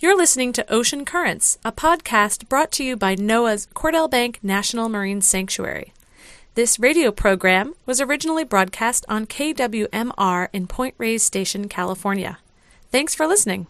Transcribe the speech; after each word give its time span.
You're 0.00 0.16
listening 0.16 0.52
to 0.52 0.72
Ocean 0.72 1.04
Currents, 1.04 1.58
a 1.64 1.72
podcast 1.72 2.48
brought 2.48 2.70
to 2.72 2.84
you 2.84 2.96
by 2.96 3.16
NOAA's 3.16 3.66
Cordell 3.74 4.08
Bank 4.08 4.38
National 4.44 4.88
Marine 4.88 5.20
Sanctuary. 5.20 5.92
This 6.54 6.78
radio 6.78 7.10
program 7.10 7.74
was 7.84 8.00
originally 8.00 8.44
broadcast 8.44 9.04
on 9.08 9.26
KWMR 9.26 10.50
in 10.52 10.68
Point 10.68 10.94
Reyes 10.98 11.24
Station, 11.24 11.68
California. 11.68 12.38
Thanks 12.92 13.16
for 13.16 13.26
listening. 13.26 13.66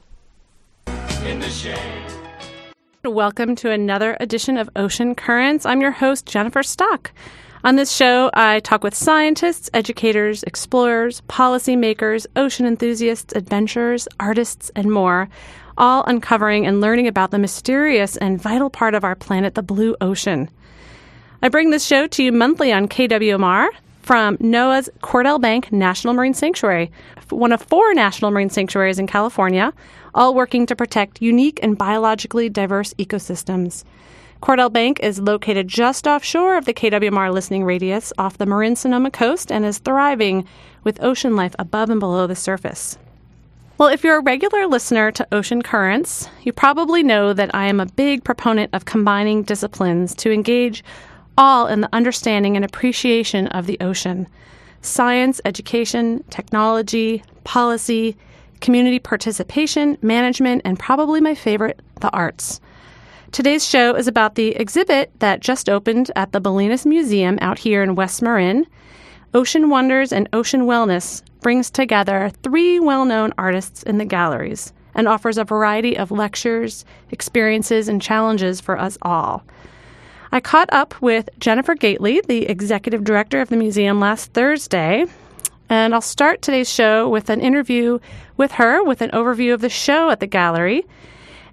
Welcome 3.02 3.56
to 3.56 3.70
another 3.70 4.14
edition 4.20 4.58
of 4.58 4.68
Ocean 4.76 5.14
Currents. 5.14 5.64
I'm 5.64 5.80
your 5.80 5.92
host, 5.92 6.26
Jennifer 6.26 6.62
Stock. 6.62 7.10
On 7.64 7.76
this 7.76 7.90
show, 7.90 8.30
I 8.34 8.60
talk 8.60 8.84
with 8.84 8.94
scientists, 8.94 9.70
educators, 9.72 10.42
explorers, 10.42 11.22
policymakers, 11.22 12.26
ocean 12.36 12.66
enthusiasts, 12.66 13.32
adventurers, 13.34 14.06
artists, 14.20 14.70
and 14.76 14.92
more 14.92 15.30
all 15.78 16.04
uncovering 16.04 16.66
and 16.66 16.80
learning 16.82 17.06
about 17.06 17.30
the 17.30 17.38
mysterious 17.38 18.16
and 18.18 18.40
vital 18.40 18.68
part 18.68 18.94
of 18.94 19.04
our 19.04 19.14
planet, 19.14 19.54
the 19.54 19.62
blue 19.62 19.96
ocean. 20.00 20.50
I 21.40 21.48
bring 21.48 21.70
this 21.70 21.86
show 21.86 22.06
to 22.08 22.22
you 22.22 22.32
monthly 22.32 22.72
on 22.72 22.88
KWMR 22.88 23.68
from 24.02 24.36
NOAA's 24.38 24.90
Cordell 25.02 25.40
Bank 25.40 25.70
National 25.70 26.14
Marine 26.14 26.34
Sanctuary, 26.34 26.90
one 27.30 27.52
of 27.52 27.62
four 27.62 27.94
national 27.94 28.30
marine 28.30 28.50
sanctuaries 28.50 28.98
in 28.98 29.06
California, 29.06 29.72
all 30.14 30.34
working 30.34 30.66
to 30.66 30.74
protect 30.74 31.22
unique 31.22 31.60
and 31.62 31.78
biologically 31.78 32.48
diverse 32.48 32.92
ecosystems. 32.94 33.84
Cordell 34.42 34.72
Bank 34.72 35.00
is 35.00 35.18
located 35.18 35.68
just 35.68 36.06
offshore 36.06 36.56
of 36.56 36.64
the 36.64 36.74
KWMR 36.74 37.32
listening 37.32 37.64
radius 37.64 38.12
off 38.18 38.38
the 38.38 38.46
Marin 38.46 38.76
Sonoma 38.76 39.10
coast 39.10 39.52
and 39.52 39.64
is 39.64 39.78
thriving 39.78 40.46
with 40.84 41.02
ocean 41.02 41.36
life 41.36 41.54
above 41.58 41.90
and 41.90 42.00
below 42.00 42.26
the 42.26 42.36
surface. 42.36 42.98
Well, 43.78 43.90
if 43.90 44.02
you're 44.02 44.18
a 44.18 44.22
regular 44.22 44.66
listener 44.66 45.12
to 45.12 45.28
Ocean 45.30 45.62
Currents, 45.62 46.28
you 46.42 46.52
probably 46.52 47.04
know 47.04 47.32
that 47.32 47.54
I 47.54 47.68
am 47.68 47.78
a 47.78 47.86
big 47.86 48.24
proponent 48.24 48.74
of 48.74 48.86
combining 48.86 49.44
disciplines 49.44 50.16
to 50.16 50.32
engage 50.32 50.82
all 51.36 51.68
in 51.68 51.82
the 51.82 51.88
understanding 51.92 52.56
and 52.56 52.64
appreciation 52.64 53.46
of 53.48 53.66
the 53.66 53.78
ocean 53.80 54.26
science, 54.82 55.40
education, 55.44 56.24
technology, 56.28 57.22
policy, 57.44 58.16
community 58.60 58.98
participation, 58.98 59.96
management, 60.02 60.62
and 60.64 60.76
probably 60.76 61.20
my 61.20 61.36
favorite, 61.36 61.80
the 62.00 62.10
arts. 62.10 62.60
Today's 63.30 63.64
show 63.64 63.94
is 63.94 64.08
about 64.08 64.34
the 64.34 64.56
exhibit 64.56 65.12
that 65.20 65.38
just 65.38 65.68
opened 65.68 66.10
at 66.16 66.32
the 66.32 66.40
Bolinas 66.40 66.84
Museum 66.84 67.38
out 67.40 67.60
here 67.60 67.84
in 67.84 67.94
West 67.94 68.22
Marin 68.22 68.66
Ocean 69.34 69.70
Wonders 69.70 70.12
and 70.12 70.28
Ocean 70.32 70.62
Wellness 70.62 71.22
brings 71.40 71.70
together 71.70 72.30
three 72.42 72.80
well 72.80 73.04
known 73.04 73.32
artists 73.38 73.82
in 73.82 73.98
the 73.98 74.04
galleries 74.04 74.72
and 74.94 75.06
offers 75.06 75.38
a 75.38 75.44
variety 75.44 75.96
of 75.96 76.10
lectures, 76.10 76.84
experiences, 77.10 77.88
and 77.88 78.02
challenges 78.02 78.60
for 78.60 78.78
us 78.78 78.98
all. 79.02 79.44
I 80.32 80.40
caught 80.40 80.68
up 80.72 81.00
with 81.00 81.28
Jennifer 81.38 81.74
Gately, 81.74 82.20
the 82.20 82.46
executive 82.46 83.04
director 83.04 83.40
of 83.40 83.48
the 83.48 83.56
museum, 83.56 84.00
last 84.00 84.32
Thursday, 84.32 85.06
and 85.68 85.94
I'll 85.94 86.00
start 86.00 86.42
today's 86.42 86.72
show 86.72 87.08
with 87.08 87.30
an 87.30 87.40
interview 87.40 87.98
with 88.36 88.52
her 88.52 88.82
with 88.82 89.02
an 89.02 89.10
overview 89.10 89.52
of 89.52 89.60
the 89.60 89.68
show 89.68 90.10
at 90.10 90.20
the 90.20 90.26
gallery. 90.26 90.84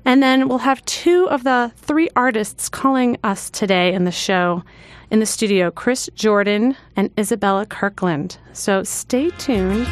And 0.06 0.22
then 0.22 0.48
we'll 0.48 0.60
have 0.60 0.86
two 0.86 1.28
of 1.30 1.44
the 1.44 1.72
three 1.78 2.10
artists 2.16 2.70
calling 2.70 3.18
us 3.24 3.50
today 3.50 3.94
in 3.94 4.06
the 4.06 4.12
show 4.12 4.64
in 5.16 5.20
the 5.22 5.26
studio 5.26 5.72
Chris 5.72 6.10
Jordan 6.14 6.76
and 6.98 7.10
Isabella 7.18 7.66
Kirkland. 7.66 8.38
So 8.52 8.84
stay 8.84 9.30
tuned 9.30 9.88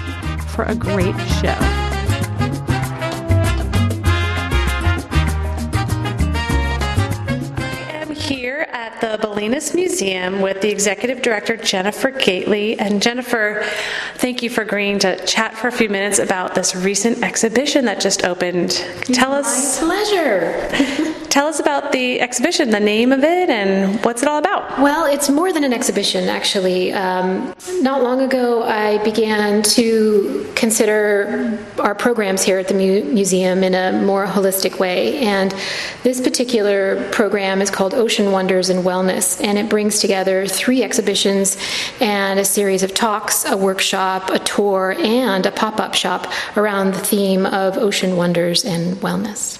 for 0.49 0.65
a 0.65 0.75
great 0.75 1.15
show. 1.39 1.55
I'm 8.01 8.13
here 8.13 8.67
at 8.73 8.99
the 8.99 9.12
Bolinas 9.23 9.73
Museum 9.73 10.41
with 10.41 10.59
the 10.59 10.69
executive 10.69 11.21
director 11.21 11.55
Jennifer 11.55 12.11
Gately. 12.11 12.77
And 12.77 13.01
Jennifer, 13.01 13.63
thank 14.15 14.43
you 14.43 14.49
for 14.49 14.63
agreeing 14.63 14.99
to 14.99 15.25
chat 15.25 15.55
for 15.55 15.69
a 15.69 15.71
few 15.71 15.87
minutes 15.87 16.19
about 16.19 16.55
this 16.55 16.75
recent 16.75 17.23
exhibition 17.23 17.85
that 17.85 18.01
just 18.01 18.25
opened. 18.25 18.71
Tell 19.05 19.31
My 19.31 19.39
us 19.39 19.79
pleasure. 19.79 20.69
Tell 21.33 21.47
us 21.47 21.59
about 21.59 21.91
the 21.91 22.21
exhibition, 22.21 22.69
the 22.69 22.79
name 22.79 23.11
of 23.11 23.23
it, 23.23 23.49
and 23.49 23.99
what's 24.05 24.21
it 24.21 24.27
all 24.27 24.37
about. 24.37 24.79
Well, 24.79 25.05
it's 25.05 25.31
more 25.31 25.51
than 25.51 25.63
an 25.63 25.73
exhibition, 25.73 26.29
actually. 26.29 26.93
Um, 26.93 27.55
not 27.81 28.03
long 28.03 28.21
ago, 28.21 28.61
I 28.61 29.03
began 29.03 29.63
to 29.63 30.51
consider 30.55 31.57
our 31.79 31.95
programs 31.95 32.43
here 32.43 32.59
at 32.59 32.67
the 32.67 32.75
mu- 32.75 33.03
museum 33.05 33.63
in 33.63 33.73
a 33.73 33.99
more 34.05 34.27
holistic 34.27 34.77
way. 34.77 35.17
And 35.21 35.55
this 36.03 36.21
particular 36.21 37.09
program 37.09 37.63
is 37.63 37.71
called 37.71 37.95
Ocean 37.95 38.31
Wonders 38.31 38.69
and 38.69 38.83
Wellness, 38.83 39.12
and 39.13 39.57
it 39.57 39.69
brings 39.69 39.99
together 39.99 40.47
three 40.47 40.83
exhibitions 40.83 41.57
and 41.99 42.39
a 42.39 42.45
series 42.45 42.83
of 42.83 42.93
talks, 42.93 43.45
a 43.45 43.55
workshop, 43.55 44.29
a 44.29 44.39
tour, 44.39 44.95
and 44.99 45.45
a 45.45 45.51
pop 45.51 45.79
up 45.79 45.93
shop 45.93 46.31
around 46.57 46.93
the 46.93 46.99
theme 46.99 47.45
of 47.45 47.77
ocean 47.77 48.17
wonders 48.17 48.65
and 48.65 48.97
wellness. 48.97 49.59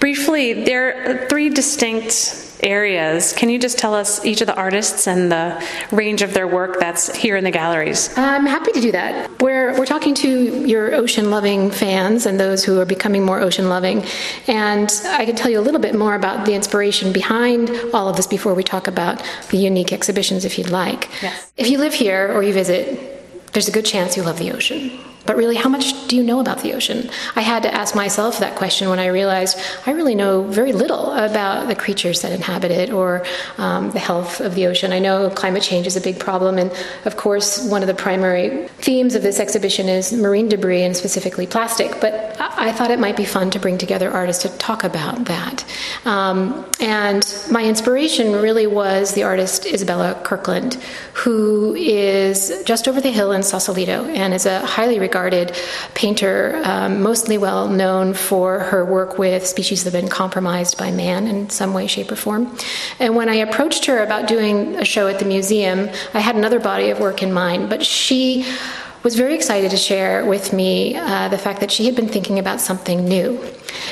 Briefly, 0.00 0.64
there 0.64 1.24
are 1.24 1.28
three 1.28 1.48
distinct 1.48 2.43
areas. 2.62 3.32
Can 3.32 3.48
you 3.48 3.58
just 3.58 3.78
tell 3.78 3.94
us 3.94 4.24
each 4.24 4.40
of 4.40 4.46
the 4.46 4.54
artists 4.54 5.06
and 5.06 5.30
the 5.30 5.66
range 5.90 6.22
of 6.22 6.34
their 6.34 6.46
work 6.46 6.78
that's 6.78 7.14
here 7.14 7.36
in 7.36 7.44
the 7.44 7.50
galleries? 7.50 8.16
I'm 8.16 8.46
happy 8.46 8.72
to 8.72 8.80
do 8.80 8.92
that. 8.92 9.42
We're, 9.42 9.78
we're 9.78 9.86
talking 9.86 10.14
to 10.16 10.66
your 10.66 10.94
ocean 10.94 11.30
loving 11.30 11.70
fans 11.70 12.26
and 12.26 12.38
those 12.38 12.64
who 12.64 12.80
are 12.80 12.86
becoming 12.86 13.24
more 13.24 13.40
ocean 13.40 13.68
loving. 13.68 14.04
And 14.46 14.90
I 15.06 15.24
can 15.26 15.36
tell 15.36 15.50
you 15.50 15.58
a 15.58 15.62
little 15.62 15.80
bit 15.80 15.94
more 15.94 16.14
about 16.14 16.46
the 16.46 16.54
inspiration 16.54 17.12
behind 17.12 17.70
all 17.92 18.08
of 18.08 18.16
this 18.16 18.26
before 18.26 18.54
we 18.54 18.62
talk 18.62 18.86
about 18.86 19.22
the 19.50 19.58
unique 19.58 19.92
exhibitions 19.92 20.44
if 20.44 20.58
you'd 20.58 20.70
like. 20.70 21.08
Yes. 21.22 21.52
If 21.56 21.70
you 21.70 21.78
live 21.78 21.94
here 21.94 22.32
or 22.32 22.42
you 22.42 22.52
visit, 22.52 23.52
there's 23.52 23.68
a 23.68 23.72
good 23.72 23.84
chance 23.84 24.16
you 24.16 24.22
love 24.22 24.38
the 24.38 24.52
ocean. 24.52 24.98
But 25.26 25.36
really, 25.36 25.56
how 25.56 25.68
much 25.68 26.08
do 26.08 26.16
you 26.16 26.22
know 26.22 26.40
about 26.40 26.60
the 26.60 26.74
ocean? 26.74 27.10
I 27.34 27.40
had 27.40 27.62
to 27.62 27.72
ask 27.72 27.94
myself 27.94 28.38
that 28.40 28.56
question 28.56 28.88
when 28.90 28.98
I 28.98 29.06
realized 29.06 29.58
I 29.86 29.92
really 29.92 30.14
know 30.14 30.42
very 30.42 30.72
little 30.72 31.12
about 31.12 31.68
the 31.68 31.74
creatures 31.74 32.22
that 32.22 32.32
inhabit 32.32 32.70
it 32.70 32.90
or 32.90 33.24
um, 33.58 33.90
the 33.92 33.98
health 33.98 34.40
of 34.40 34.54
the 34.54 34.66
ocean. 34.66 34.92
I 34.92 34.98
know 34.98 35.30
climate 35.30 35.62
change 35.62 35.86
is 35.86 35.96
a 35.96 36.00
big 36.00 36.18
problem, 36.18 36.58
and 36.58 36.70
of 37.04 37.16
course, 37.16 37.66
one 37.68 37.82
of 37.82 37.88
the 37.88 37.94
primary 37.94 38.68
themes 38.78 39.14
of 39.14 39.22
this 39.22 39.40
exhibition 39.40 39.88
is 39.88 40.12
marine 40.12 40.48
debris 40.48 40.82
and 40.82 40.96
specifically 40.96 41.46
plastic. 41.46 42.00
But 42.00 42.36
I 42.40 42.72
thought 42.72 42.90
it 42.90 42.98
might 42.98 43.16
be 43.16 43.24
fun 43.24 43.50
to 43.50 43.58
bring 43.58 43.78
together 43.78 44.10
artists 44.10 44.42
to 44.42 44.48
talk 44.58 44.84
about 44.84 45.24
that. 45.26 45.64
Um, 46.04 46.66
and 46.80 47.24
my 47.50 47.64
inspiration 47.64 48.32
really 48.32 48.66
was 48.66 49.14
the 49.14 49.22
artist 49.22 49.66
Isabella 49.66 50.20
Kirkland, 50.24 50.74
who 51.12 51.74
is 51.74 52.62
just 52.64 52.88
over 52.88 53.00
the 53.00 53.10
hill 53.10 53.32
in 53.32 53.42
Sausalito 53.42 54.04
and 54.06 54.34
is 54.34 54.46
a 54.46 54.64
highly 54.66 54.98
regarded 55.14 55.56
painter, 55.94 56.60
um, 56.64 57.00
mostly 57.00 57.38
well 57.38 57.68
known 57.68 58.14
for 58.14 58.58
her 58.58 58.84
work 58.84 59.16
with 59.16 59.46
species 59.46 59.84
that 59.84 59.92
have 59.92 60.02
been 60.02 60.10
compromised 60.10 60.76
by 60.76 60.90
man 60.90 61.28
in 61.28 61.48
some 61.50 61.72
way, 61.72 61.86
shape, 61.86 62.10
or 62.10 62.16
form. 62.16 62.52
And 62.98 63.14
when 63.14 63.28
I 63.28 63.36
approached 63.36 63.84
her 63.84 64.02
about 64.02 64.26
doing 64.26 64.74
a 64.74 64.84
show 64.84 65.06
at 65.06 65.20
the 65.20 65.24
museum, 65.24 65.88
I 66.14 66.18
had 66.18 66.34
another 66.34 66.58
body 66.58 66.90
of 66.90 66.98
work 66.98 67.22
in 67.22 67.32
mind, 67.32 67.70
but 67.70 67.86
she 67.86 68.44
was 69.04 69.16
very 69.16 69.34
excited 69.34 69.70
to 69.70 69.76
share 69.76 70.24
with 70.24 70.54
me 70.54 70.96
uh, 70.96 71.28
the 71.28 71.36
fact 71.36 71.60
that 71.60 71.70
she 71.70 71.84
had 71.84 71.94
been 71.94 72.08
thinking 72.08 72.38
about 72.38 72.58
something 72.58 73.04
new. 73.04 73.38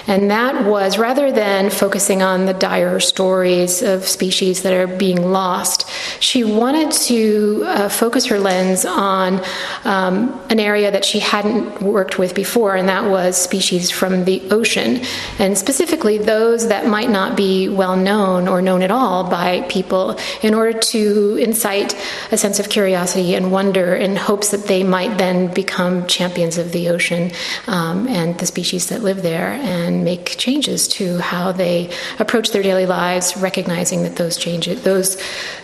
And 0.07 0.31
that 0.31 0.65
was 0.65 0.97
rather 0.97 1.31
than 1.31 1.71
focusing 1.71 2.23
on 2.23 2.47
the 2.47 2.55
dire 2.55 2.99
stories 2.99 3.83
of 3.83 4.05
species 4.05 4.63
that 4.63 4.73
are 4.73 4.87
being 4.87 5.31
lost, 5.31 5.89
she 6.21 6.45
wanted 6.45 6.91
to 6.93 7.63
uh, 7.67 7.89
focus 7.89 8.27
her 8.27 8.39
lens 8.39 8.85
on 8.85 9.43
um, 9.85 10.41
an 10.51 10.59
area 10.59 10.91
that 10.91 11.05
she 11.05 11.19
hadn't 11.19 11.83
worked 11.83 12.19
with 12.19 12.35
before, 12.35 12.75
and 12.75 12.89
that 12.89 13.05
was 13.05 13.37
species 13.37 13.91
from 13.91 14.25
the 14.25 14.41
ocean, 14.51 15.01
and 15.39 15.59
specifically 15.59 16.19
those 16.19 16.69
that 16.69 16.87
might 16.87 17.11
not 17.11 17.37
be 17.37 17.69
well 17.69 17.97
known 17.97 18.49
or 18.49 18.63
known 18.63 18.83
at 18.83 18.91
all 18.91 19.29
by 19.29 19.61
people, 19.69 20.19
in 20.43 20.55
order 20.55 20.79
to 20.79 21.37
incite 21.37 21.95
a 22.31 22.39
sense 22.39 22.59
of 22.59 22.69
curiosity 22.69 23.35
and 23.35 23.53
wonder 23.53 23.95
in 23.95 24.17
hopes 24.17 24.51
that 24.51 24.65
they 24.67 24.83
might 24.83 25.02
then 25.09 25.53
become 25.53 26.07
champions 26.07 26.59
of 26.59 26.73
the 26.73 26.89
ocean 26.89 27.31
um, 27.67 28.09
and 28.09 28.39
the 28.39 28.47
species 28.47 28.89
that 28.89 29.03
live 29.03 29.23
there 29.23 29.53
and 29.53 30.05
make 30.05 30.37
changes 30.39 30.89
to 30.89 31.19
how 31.19 31.53
they 31.53 31.91
approach 32.19 32.51
their 32.51 32.63
daily 32.63 32.87
lives, 32.87 33.37
recognizing 33.37 34.03
that 34.03 34.17
those 34.17 34.37
changes, 34.37 34.83
those 34.83 35.21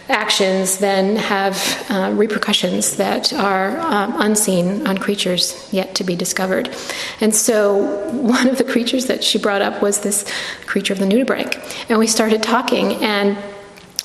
actions 0.09 0.79
then 0.79 1.17
have 1.17 1.87
uh, 1.91 2.13
repercussions 2.15 2.97
that 2.97 3.33
are 3.33 3.79
um, 3.79 4.21
unseen 4.21 4.87
on 4.87 4.97
creatures 4.99 5.69
yet 5.73 5.95
to 5.95 6.05
be 6.05 6.17
discovered. 6.17 6.75
And 7.21 7.35
so, 7.35 8.09
one 8.13 8.49
of 8.49 8.59
the 8.59 8.65
creatures 8.65 9.07
that 9.07 9.23
she 9.23 9.39
brought 9.39 9.63
up 9.63 9.83
was 9.83 10.01
this 10.01 10.31
creature 10.67 10.93
of 10.93 10.99
the 10.99 11.07
nudibranch. 11.07 11.57
And 11.89 11.99
we 11.99 12.07
started 12.07 12.43
talking, 12.43 12.95
and 13.05 13.37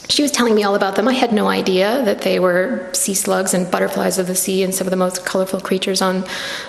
she 0.09 0.21
was 0.21 0.31
telling 0.31 0.53
me 0.53 0.63
all 0.63 0.75
about 0.75 0.95
them. 0.95 1.07
I 1.07 1.13
had 1.13 1.31
no 1.31 1.47
idea 1.47 2.03
that 2.03 2.21
they 2.21 2.39
were 2.39 2.89
sea 2.93 3.13
slugs 3.13 3.53
and 3.53 3.69
butterflies 3.69 4.19
of 4.19 4.27
the 4.27 4.35
sea 4.35 4.63
and 4.63 4.73
some 4.73 4.85
of 4.85 4.91
the 4.91 4.97
most 4.97 5.25
colorful 5.25 5.59
creatures 5.61 6.01
on 6.01 6.25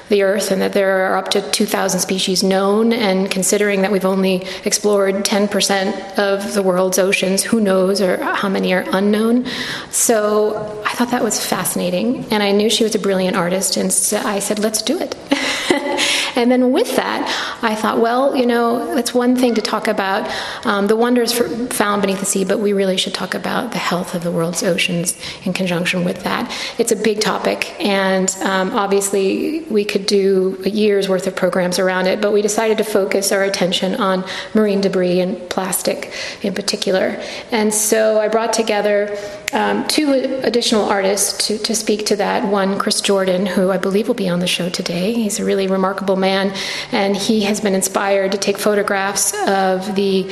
the 0.08 0.22
earth, 0.22 0.50
and 0.50 0.62
that 0.62 0.72
there 0.72 1.12
are 1.12 1.16
up 1.16 1.30
to 1.30 1.50
2,000 1.50 2.00
species 2.00 2.42
known. 2.42 2.92
And 2.92 3.30
considering 3.30 3.82
that 3.82 3.90
we've 3.90 4.04
only 4.04 4.46
explored 4.64 5.16
10% 5.16 6.18
of 6.18 6.54
the 6.54 6.62
world's 6.62 6.98
oceans, 6.98 7.42
who 7.42 7.60
knows 7.60 8.00
or 8.00 8.22
how 8.22 8.48
many 8.48 8.72
are 8.72 8.84
unknown? 8.92 9.46
So 9.90 10.82
I 10.86 10.94
thought 10.94 11.10
that 11.10 11.24
was 11.24 11.44
fascinating. 11.44 12.26
And 12.30 12.42
I 12.42 12.52
knew 12.52 12.70
she 12.70 12.84
was 12.84 12.94
a 12.94 13.00
brilliant 13.00 13.36
artist, 13.36 13.76
and 13.76 13.92
so 13.92 14.18
I 14.18 14.38
said, 14.38 14.58
let's 14.58 14.80
do 14.82 14.98
it. 15.00 15.16
and 16.36 16.50
then 16.50 16.72
with 16.72 16.96
that, 16.96 17.58
I 17.62 17.74
thought, 17.74 18.00
well, 18.00 18.36
you 18.36 18.46
know, 18.46 18.96
it's 18.96 19.14
one 19.14 19.36
thing 19.36 19.54
to 19.54 19.62
talk 19.62 19.88
about 19.88 20.30
um, 20.64 20.86
the 20.86 20.96
wonders 20.96 21.32
for, 21.32 21.48
found 21.68 22.02
beneath 22.02 22.20
the 22.20 22.26
sea, 22.26 22.44
but 22.44 22.60
we 22.60 22.72
really 22.72 22.96
should 22.96 23.14
talk 23.14 23.34
about 23.34 23.72
the 23.72 23.78
health 23.78 24.14
of 24.14 24.22
the 24.22 24.30
world's 24.30 24.62
oceans 24.62 25.18
in 25.44 25.52
conjunction 25.52 26.04
with 26.04 26.22
that. 26.24 26.52
It's 26.78 26.92
a 26.92 26.96
big 26.96 27.20
topic, 27.20 27.74
and 27.80 28.30
um, 28.42 28.70
obviously 28.72 29.60
we 29.70 29.84
could 29.84 30.06
do 30.06 30.60
a 30.64 30.70
year's 30.70 31.08
worth 31.08 31.26
of 31.26 31.36
programs 31.36 31.78
around 31.78 32.06
it, 32.06 32.20
but 32.20 32.32
we 32.32 32.42
decided 32.42 32.78
to 32.78 32.84
focus 32.84 33.32
our 33.32 33.44
attention 33.44 33.94
on 33.96 34.24
marine 34.54 34.80
debris 34.80 35.20
and 35.20 35.38
plastic 35.50 36.12
in 36.42 36.54
particular. 36.54 37.20
And 37.50 37.72
so 37.72 38.20
I 38.20 38.28
brought 38.28 38.52
together 38.52 39.16
um, 39.52 39.86
two 39.86 40.12
additional 40.42 40.84
artists 40.84 41.46
to, 41.46 41.58
to 41.58 41.74
speak 41.74 42.06
to 42.06 42.16
that. 42.16 42.46
One, 42.48 42.78
Chris 42.78 43.00
Jordan, 43.00 43.46
who 43.46 43.70
I 43.70 43.78
believe 43.78 44.08
will 44.08 44.14
be 44.14 44.28
on 44.28 44.40
the 44.40 44.46
show 44.46 44.68
today. 44.68 45.12
He's 45.12 45.38
a 45.38 45.44
really 45.44 45.68
remarkable 45.68 46.16
man, 46.24 46.54
and 46.90 47.16
he 47.16 47.42
has 47.42 47.60
been 47.60 47.74
inspired 47.74 48.32
to 48.32 48.38
take 48.38 48.58
photographs 48.58 49.34
of 49.46 49.94
the 49.94 50.30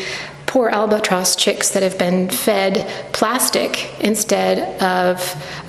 poor 0.52 0.68
albatross 0.68 1.34
chicks 1.34 1.70
that 1.70 1.82
have 1.82 1.96
been 1.96 2.28
fed 2.28 2.86
plastic 3.14 3.90
instead 4.00 4.58
of 4.82 5.16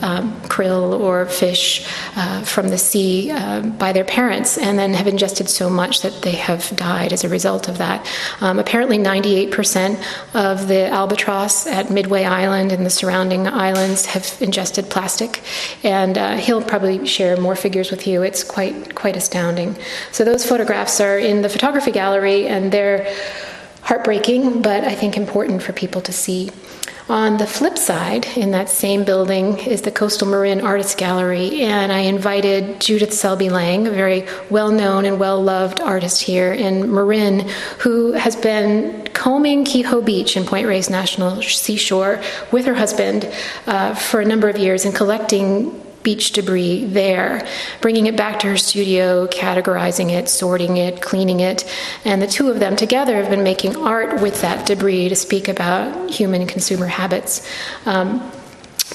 um, 0.03 0.33
krill 0.41 0.99
or 0.99 1.25
fish 1.25 1.87
uh, 2.17 2.41
from 2.41 2.67
the 2.67 2.77
sea 2.77 3.31
uh, 3.31 3.61
by 3.61 3.93
their 3.93 4.03
parents, 4.03 4.57
and 4.57 4.77
then 4.77 4.93
have 4.93 5.07
ingested 5.07 5.47
so 5.47 5.69
much 5.69 6.01
that 6.01 6.21
they 6.23 6.33
have 6.33 6.69
died 6.75 7.13
as 7.13 7.23
a 7.23 7.29
result 7.29 7.69
of 7.69 7.77
that. 7.77 8.05
Um, 8.41 8.59
apparently, 8.59 8.97
98% 8.97 10.03
of 10.33 10.67
the 10.67 10.87
albatross 10.89 11.65
at 11.65 11.89
Midway 11.89 12.25
Island 12.25 12.73
and 12.73 12.85
the 12.85 12.89
surrounding 12.89 13.47
islands 13.47 14.05
have 14.07 14.35
ingested 14.41 14.89
plastic, 14.89 15.41
and 15.85 16.17
uh, 16.17 16.35
he'll 16.35 16.61
probably 16.61 17.07
share 17.07 17.37
more 17.37 17.55
figures 17.55 17.89
with 17.89 18.05
you. 18.05 18.21
It's 18.21 18.43
quite 18.43 18.95
quite 18.95 19.15
astounding. 19.15 19.77
So 20.11 20.25
those 20.25 20.45
photographs 20.45 20.99
are 20.99 21.17
in 21.17 21.41
the 21.41 21.47
photography 21.47 21.91
gallery, 21.91 22.47
and 22.49 22.69
they're 22.69 23.07
heartbreaking, 23.83 24.61
but 24.61 24.83
I 24.83 24.95
think 24.95 25.17
important 25.17 25.61
for 25.61 25.73
people 25.73 26.01
to 26.01 26.11
see. 26.11 26.49
On 27.09 27.35
the 27.35 27.45
flip 27.45 27.77
side, 27.77 28.25
in 28.37 28.51
that 28.51 28.69
same 28.69 29.03
building, 29.03 29.59
is 29.59 29.81
the 29.81 29.91
Coastal 29.91 30.25
Marin 30.25 30.61
Artists 30.61 30.95
Gallery, 30.95 31.61
and 31.61 31.91
I 31.91 31.99
invited 31.99 32.79
Judith 32.79 33.13
Selby 33.13 33.49
Lang, 33.49 33.87
a 33.87 33.91
very 33.91 34.25
well 34.49 34.71
known 34.71 35.03
and 35.03 35.19
well 35.19 35.43
loved 35.43 35.81
artist 35.81 36.21
here 36.23 36.53
in 36.53 36.93
Marin, 36.93 37.49
who 37.79 38.13
has 38.13 38.37
been 38.37 39.05
combing 39.13 39.65
Kehoe 39.65 40.01
Beach 40.01 40.37
in 40.37 40.45
Point 40.45 40.65
Reyes 40.65 40.89
National 40.89 41.41
Seashore 41.41 42.21
with 42.53 42.65
her 42.65 42.73
husband 42.73 43.29
uh, 43.67 43.93
for 43.95 44.21
a 44.21 44.25
number 44.25 44.47
of 44.47 44.57
years 44.57 44.85
and 44.85 44.95
collecting 44.95 45.82
beach 46.03 46.33
debris 46.33 46.85
there, 46.85 47.47
bringing 47.81 48.05
it 48.07 48.15
back 48.15 48.39
to 48.41 48.47
her 48.47 48.57
studio, 48.57 49.27
categorizing 49.27 50.11
it, 50.11 50.29
sorting 50.29 50.77
it, 50.77 51.01
cleaning 51.01 51.39
it. 51.39 51.69
And 52.05 52.21
the 52.21 52.27
two 52.27 52.49
of 52.49 52.59
them 52.59 52.75
together 52.75 53.15
have 53.15 53.29
been 53.29 53.43
making 53.43 53.75
art 53.77 54.21
with 54.21 54.41
that 54.41 54.65
debris 54.65 55.09
to 55.09 55.15
speak 55.15 55.47
about 55.47 56.11
human 56.11 56.45
consumer 56.45 56.87
habits. 56.87 57.47
Um, 57.85 58.31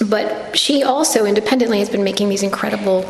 but 0.07 0.57
she 0.57 0.83
also 0.83 1.25
independently 1.25 1.81
has 1.81 1.91
been 1.91 2.05
making 2.05 2.29
these 2.29 2.43
incredible 2.43 3.03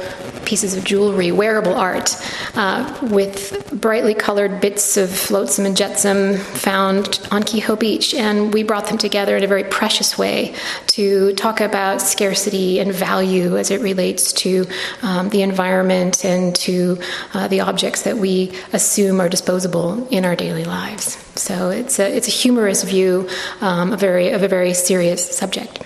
pieces 0.49 0.75
of 0.75 0.83
jewelry, 0.83 1.31
wearable 1.31 1.75
art, 1.75 2.17
uh, 2.55 2.99
with 3.03 3.71
brightly 3.71 4.15
colored 4.15 4.61
bits 4.63 4.97
of 4.97 5.11
flotsam 5.11 5.67
and 5.67 5.77
jetsam 5.77 6.39
found 6.39 7.21
on 7.31 7.43
Kehoe 7.43 7.77
Beach. 7.77 8.15
And 8.15 8.55
we 8.55 8.63
brought 8.63 8.87
them 8.87 8.97
together 8.97 9.37
in 9.37 9.45
a 9.45 9.47
very 9.47 9.65
precious 9.65 10.17
way 10.17 10.55
to 10.89 11.35
talk 11.35 11.61
about 11.61 12.01
scarcity 12.01 12.81
and 12.81 12.93
value 12.93 13.59
as 13.59 13.71
it 13.71 13.83
relates 13.83 14.33
to 14.45 14.65
um, 15.03 15.29
the 15.29 15.43
environment 15.43 16.25
and 16.25 16.57
to 16.57 16.99
uh, 17.35 17.47
the 17.49 17.61
objects 17.61 18.03
that 18.03 18.17
we 18.17 18.53
assume 18.73 19.21
are 19.21 19.29
disposable 19.29 20.09
in 20.09 20.25
our 20.25 20.35
daily 20.35 20.65
lives. 20.65 21.23
So 21.39 21.71
it's 21.71 21.99
a, 21.99 22.17
it's 22.17 22.27
a 22.27 22.33
humorous 22.33 22.83
view 22.83 23.29
um, 23.61 23.93
of, 23.93 24.01
very, 24.01 24.31
of 24.31 24.43
a 24.43 24.49
very 24.49 24.73
serious 24.73 25.37
subject. 25.37 25.85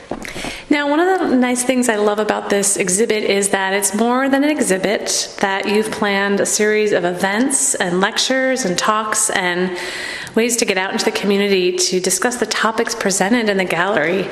Now, 0.70 0.88
one 0.88 1.00
of 1.00 1.20
the 1.20 1.36
nice 1.36 1.62
things 1.62 1.90
I 1.90 1.96
love 1.96 2.18
about 2.18 2.48
this 2.48 2.78
exhibit 2.78 3.24
is 3.24 3.50
that 3.50 3.74
it's 3.74 3.94
more 3.94 4.30
than 4.30 4.42
an 4.42 4.48
exhibit, 4.52 5.34
that 5.40 5.68
you've 5.68 5.90
planned 5.90 6.38
a 6.40 6.46
series 6.46 6.92
of 6.92 7.04
events 7.04 7.74
and 7.74 8.00
lectures 8.00 8.64
and 8.64 8.78
talks 8.78 9.30
and 9.30 9.76
ways 10.34 10.56
to 10.56 10.64
get 10.64 10.78
out 10.78 10.92
into 10.92 11.04
the 11.04 11.10
community 11.10 11.76
to 11.76 12.00
discuss 12.00 12.36
the 12.36 12.46
topics 12.46 12.94
presented 12.94 13.48
in 13.48 13.56
the 13.56 13.64
gallery. 13.64 14.28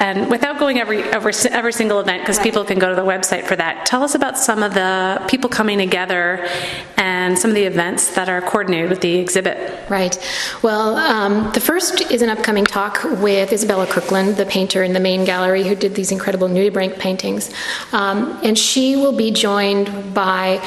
And 0.00 0.30
without 0.30 0.58
going 0.58 0.78
every 0.78 1.02
every, 1.02 1.32
every 1.50 1.72
single 1.72 2.00
event, 2.00 2.22
because 2.22 2.38
people 2.38 2.64
can 2.64 2.78
go 2.78 2.88
to 2.88 2.96
the 2.96 3.08
website 3.14 3.44
for 3.44 3.56
that, 3.56 3.86
tell 3.86 4.02
us 4.02 4.14
about 4.14 4.38
some 4.38 4.62
of 4.62 4.74
the 4.74 5.22
people 5.28 5.48
coming 5.48 5.78
together 5.78 6.48
and 6.96 7.15
some 7.34 7.50
of 7.50 7.54
the 7.54 7.64
events 7.64 8.14
that 8.14 8.28
are 8.28 8.42
coordinated 8.42 8.90
with 8.90 9.00
the 9.00 9.16
exhibit. 9.16 9.88
Right. 9.88 10.18
Well, 10.62 10.96
um, 10.96 11.50
the 11.52 11.60
first 11.60 12.10
is 12.10 12.20
an 12.20 12.28
upcoming 12.28 12.66
talk 12.66 13.02
with 13.04 13.52
Isabella 13.52 13.86
Kirkland, 13.86 14.36
the 14.36 14.44
painter 14.46 14.82
in 14.82 14.92
the 14.92 15.00
main 15.00 15.24
gallery 15.24 15.64
who 15.64 15.74
did 15.74 15.94
these 15.94 16.12
incredible 16.12 16.48
nudibranch 16.48 16.98
paintings. 16.98 17.50
Um, 17.92 18.38
and 18.42 18.58
she 18.58 18.96
will 18.96 19.16
be 19.16 19.30
joined 19.30 20.14
by 20.14 20.60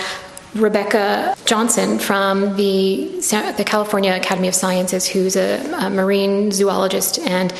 Rebecca 0.55 1.35
Johnson 1.45 1.99
from 1.99 2.55
the, 2.55 3.19
the 3.57 3.63
California 3.65 4.15
Academy 4.15 4.47
of 4.47 4.55
Sciences, 4.55 5.05
who's 5.05 5.35
a, 5.35 5.59
a 5.73 5.89
marine 5.89 6.51
zoologist, 6.51 7.19
and 7.19 7.53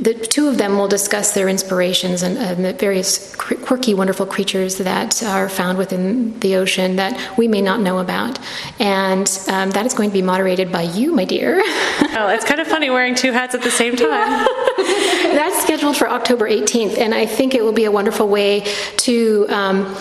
the 0.00 0.14
two 0.14 0.48
of 0.48 0.56
them 0.56 0.78
will 0.78 0.88
discuss 0.88 1.32
their 1.32 1.48
inspirations 1.48 2.22
and, 2.22 2.38
and, 2.38 2.64
the 2.64 2.72
various 2.72 3.34
quirky, 3.36 3.92
wonderful 3.92 4.24
creatures 4.24 4.78
that 4.78 5.22
are 5.22 5.48
found 5.48 5.76
within 5.76 6.38
the 6.40 6.56
ocean 6.56 6.96
that 6.96 7.36
we 7.36 7.46
may 7.46 7.60
not 7.60 7.80
know 7.80 7.98
about. 7.98 8.38
And 8.78 9.28
um, 9.48 9.70
that 9.72 9.84
is 9.84 9.92
going 9.92 10.08
to 10.08 10.14
be 10.14 10.22
moderated 10.22 10.72
by 10.72 10.82
you, 10.82 11.14
my 11.14 11.26
dear. 11.26 11.60
oh, 11.64 12.28
it's 12.34 12.44
kind 12.44 12.60
of 12.60 12.66
funny 12.66 12.88
wearing 12.88 13.14
two 13.14 13.32
hats 13.32 13.54
at 13.54 13.62
the 13.62 13.70
same 13.70 13.94
time. 13.94 14.46
That's 14.76 15.62
scheduled 15.62 15.96
for 15.96 16.08
October 16.08 16.48
18th, 16.48 16.96
and 16.98 17.14
I 17.14 17.26
think 17.26 17.54
it 17.54 17.62
will 17.62 17.72
be 17.72 17.84
a 17.84 17.92
wonderful 17.92 18.28
way 18.28 18.60
to. 18.98 19.46
Um, 19.48 19.96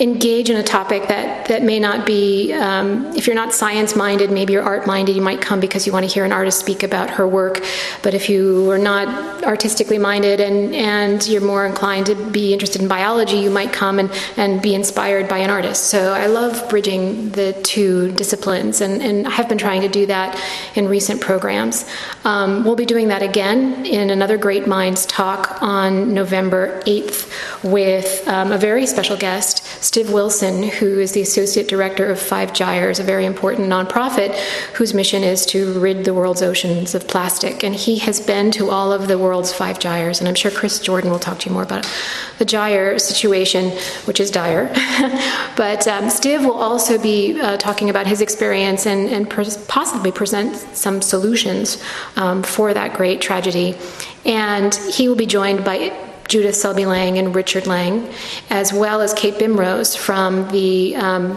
engage 0.00 0.50
in 0.50 0.56
a 0.56 0.62
topic 0.62 1.06
that, 1.06 1.46
that 1.46 1.62
may 1.62 1.78
not 1.78 2.04
be, 2.04 2.52
um, 2.52 3.06
if 3.16 3.26
you're 3.26 3.36
not 3.36 3.52
science 3.52 3.94
minded, 3.94 4.30
maybe 4.30 4.52
you're 4.52 4.62
art 4.62 4.86
minded, 4.86 5.14
you 5.14 5.22
might 5.22 5.40
come 5.40 5.60
because 5.60 5.86
you 5.86 5.92
want 5.92 6.04
to 6.04 6.12
hear 6.12 6.24
an 6.24 6.32
artist 6.32 6.58
speak 6.58 6.82
about 6.82 7.10
her 7.10 7.28
work. 7.28 7.64
But 8.02 8.12
if 8.12 8.28
you 8.28 8.70
are 8.70 8.78
not 8.78 9.44
artistically 9.44 9.98
minded 9.98 10.40
and, 10.40 10.74
and 10.74 11.26
you're 11.28 11.40
more 11.40 11.64
inclined 11.64 12.06
to 12.06 12.16
be 12.16 12.52
interested 12.52 12.82
in 12.82 12.88
biology, 12.88 13.36
you 13.36 13.50
might 13.50 13.72
come 13.72 14.00
and, 14.00 14.10
and 14.36 14.60
be 14.60 14.74
inspired 14.74 15.28
by 15.28 15.38
an 15.38 15.50
artist. 15.50 15.84
So 15.86 16.12
I 16.12 16.26
love 16.26 16.68
bridging 16.68 17.30
the 17.30 17.52
two 17.62 18.10
disciplines, 18.12 18.80
and, 18.80 19.00
and 19.00 19.28
I 19.28 19.30
have 19.30 19.48
been 19.48 19.58
trying 19.58 19.82
to 19.82 19.88
do 19.88 20.06
that 20.06 20.40
in 20.74 20.88
recent 20.88 21.20
programs. 21.20 21.88
Um, 22.24 22.64
we'll 22.64 22.74
be 22.74 22.86
doing 22.86 23.08
that 23.08 23.22
again 23.22 23.86
in 23.86 24.10
another 24.10 24.38
Great 24.38 24.66
Minds 24.66 25.06
talk 25.06 25.62
on 25.62 26.12
November 26.14 26.80
8th 26.82 27.62
with 27.62 28.26
um, 28.26 28.50
a 28.50 28.58
very 28.58 28.86
special 28.86 29.16
guest. 29.16 29.63
Steve 29.84 30.10
Wilson, 30.10 30.62
who 30.62 30.98
is 30.98 31.12
the 31.12 31.20
Associate 31.20 31.68
Director 31.68 32.06
of 32.06 32.18
Five 32.18 32.54
Gyres, 32.54 32.98
a 32.98 33.02
very 33.02 33.26
important 33.26 33.68
nonprofit 33.68 34.34
whose 34.72 34.94
mission 34.94 35.22
is 35.22 35.44
to 35.44 35.78
rid 35.78 36.06
the 36.06 36.14
world's 36.14 36.40
oceans 36.40 36.94
of 36.94 37.06
plastic. 37.06 37.62
And 37.62 37.74
he 37.74 37.98
has 37.98 38.18
been 38.18 38.50
to 38.52 38.70
all 38.70 38.94
of 38.94 39.08
the 39.08 39.18
world's 39.18 39.52
five 39.52 39.78
gyres, 39.78 40.20
and 40.20 40.26
I'm 40.26 40.34
sure 40.34 40.50
Chris 40.50 40.80
Jordan 40.80 41.10
will 41.10 41.18
talk 41.18 41.38
to 41.40 41.50
you 41.50 41.52
more 41.52 41.62
about 41.62 41.86
the 42.38 42.46
gyre 42.46 42.98
situation, 42.98 43.72
which 44.06 44.20
is 44.20 44.30
dire. 44.30 44.68
but 45.56 45.86
um, 45.86 46.08
Steve 46.08 46.46
will 46.46 46.52
also 46.54 46.98
be 46.98 47.38
uh, 47.38 47.58
talking 47.58 47.90
about 47.90 48.06
his 48.06 48.22
experience 48.22 48.86
and, 48.86 49.10
and 49.10 49.28
possibly 49.68 50.10
present 50.10 50.56
some 50.74 51.02
solutions 51.02 51.82
um, 52.16 52.42
for 52.42 52.72
that 52.72 52.94
great 52.94 53.20
tragedy. 53.20 53.76
And 54.24 54.74
he 54.74 55.08
will 55.08 55.16
be 55.16 55.26
joined 55.26 55.62
by 55.62 56.03
Judith 56.28 56.56
Selby 56.56 56.86
Lang 56.86 57.18
and 57.18 57.34
Richard 57.34 57.66
Lang, 57.66 58.08
as 58.50 58.72
well 58.72 59.00
as 59.00 59.12
Kate 59.14 59.34
Bimrose 59.34 59.96
from 59.96 60.48
the 60.48 60.96
um, 60.96 61.36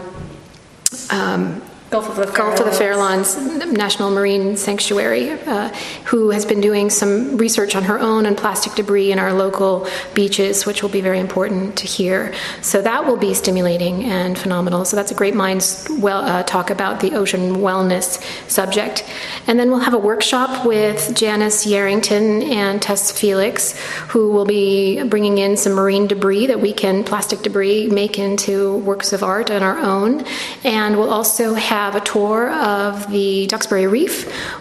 um, 1.10 1.62
Gulf 1.90 2.10
of 2.10 2.16
the 2.16 2.26
Gulf 2.26 2.60
of 2.60 2.66
the 2.66 2.70
Farallones 2.72 3.72
National 3.72 4.10
Marine 4.10 4.58
Sanctuary, 4.58 5.30
uh, 5.30 5.70
who 6.04 6.28
has 6.28 6.44
been 6.44 6.60
doing 6.60 6.90
some 6.90 7.38
research 7.38 7.74
on 7.74 7.84
her 7.84 7.98
own 7.98 8.26
on 8.26 8.36
plastic 8.36 8.74
debris 8.74 9.10
in 9.10 9.18
our 9.18 9.32
local 9.32 9.86
beaches, 10.12 10.66
which 10.66 10.82
will 10.82 10.90
be 10.90 11.00
very 11.00 11.18
important 11.18 11.78
to 11.78 11.86
hear. 11.86 12.34
So 12.60 12.82
that 12.82 13.06
will 13.06 13.16
be 13.16 13.32
stimulating 13.32 14.04
and 14.04 14.36
phenomenal. 14.36 14.84
So 14.84 14.96
that's 14.96 15.12
a 15.12 15.14
great 15.14 15.34
minds 15.34 15.88
well 15.90 16.22
uh, 16.22 16.42
talk 16.42 16.68
about 16.68 17.00
the 17.00 17.12
ocean 17.12 17.56
wellness 17.56 18.22
subject. 18.50 19.02
And 19.46 19.58
then 19.58 19.70
we'll 19.70 19.78
have 19.80 19.94
a 19.94 19.98
workshop 19.98 20.66
with 20.66 21.14
Janice 21.16 21.64
Yarrington 21.64 22.50
and 22.50 22.82
Tess 22.82 23.18
Felix, 23.18 23.78
who 24.08 24.30
will 24.30 24.44
be 24.44 25.02
bringing 25.04 25.38
in 25.38 25.56
some 25.56 25.72
marine 25.72 26.06
debris 26.06 26.48
that 26.48 26.60
we 26.60 26.74
can 26.74 27.02
plastic 27.02 27.40
debris 27.40 27.86
make 27.86 28.18
into 28.18 28.76
works 28.76 29.14
of 29.14 29.22
art 29.22 29.50
on 29.50 29.62
our 29.62 29.78
own, 29.78 30.26
and 30.64 30.98
we'll 30.98 31.10
also 31.10 31.54
have 31.54 31.77
have 31.78 31.94
a 31.94 32.00
tour 32.00 32.50
of 32.50 33.08
the 33.12 33.46
Duxbury 33.46 33.86
Reef 33.86 34.14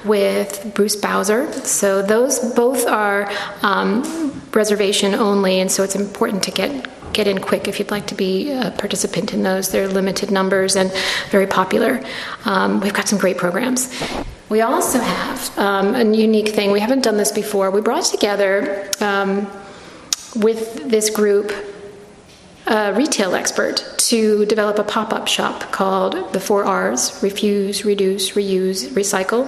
with 0.05 0.71
Bruce 0.75 0.95
Bowser. 0.95 1.51
So 1.63 2.03
those 2.03 2.38
both 2.53 2.86
are 2.86 3.27
um, 3.63 4.03
reservation 4.53 5.15
only, 5.15 5.59
and 5.59 5.71
so 5.71 5.83
it's 5.83 5.95
important 5.95 6.43
to 6.43 6.51
get 6.51 6.71
get 7.13 7.27
in 7.27 7.39
quick 7.39 7.67
if 7.67 7.79
you'd 7.79 7.89
like 7.89 8.05
to 8.05 8.13
be 8.13 8.51
a 8.51 8.69
participant 8.77 9.33
in 9.33 9.41
those. 9.41 9.71
They're 9.71 9.88
limited 9.88 10.29
numbers 10.29 10.75
and 10.75 10.91
very 11.31 11.47
popular. 11.47 12.03
Um, 12.45 12.79
we've 12.81 12.93
got 12.93 13.07
some 13.07 13.17
great 13.17 13.38
programs. 13.38 13.81
We 14.50 14.62
also 14.62 15.00
have 15.00 15.57
um, 15.57 15.95
a 15.95 16.03
unique 16.27 16.50
thing. 16.50 16.71
We 16.71 16.79
haven't 16.79 17.03
done 17.03 17.17
this 17.17 17.31
before. 17.31 17.71
We 17.71 17.81
brought 17.81 18.05
together 18.05 18.88
um, 19.00 19.47
with 20.36 20.88
this 20.88 21.09
group 21.09 21.51
a 22.67 22.93
retail 22.93 23.33
expert 23.33 23.83
to 23.97 24.45
develop 24.45 24.77
a 24.77 24.83
pop 24.83 25.13
up 25.13 25.27
shop 25.27 25.71
called 25.71 26.33
the 26.33 26.39
Four 26.39 26.65
R's 26.65 27.21
Refuse, 27.24 27.86
Reduce, 27.86 28.31
Reuse, 28.31 28.89
Recycle 28.89 29.45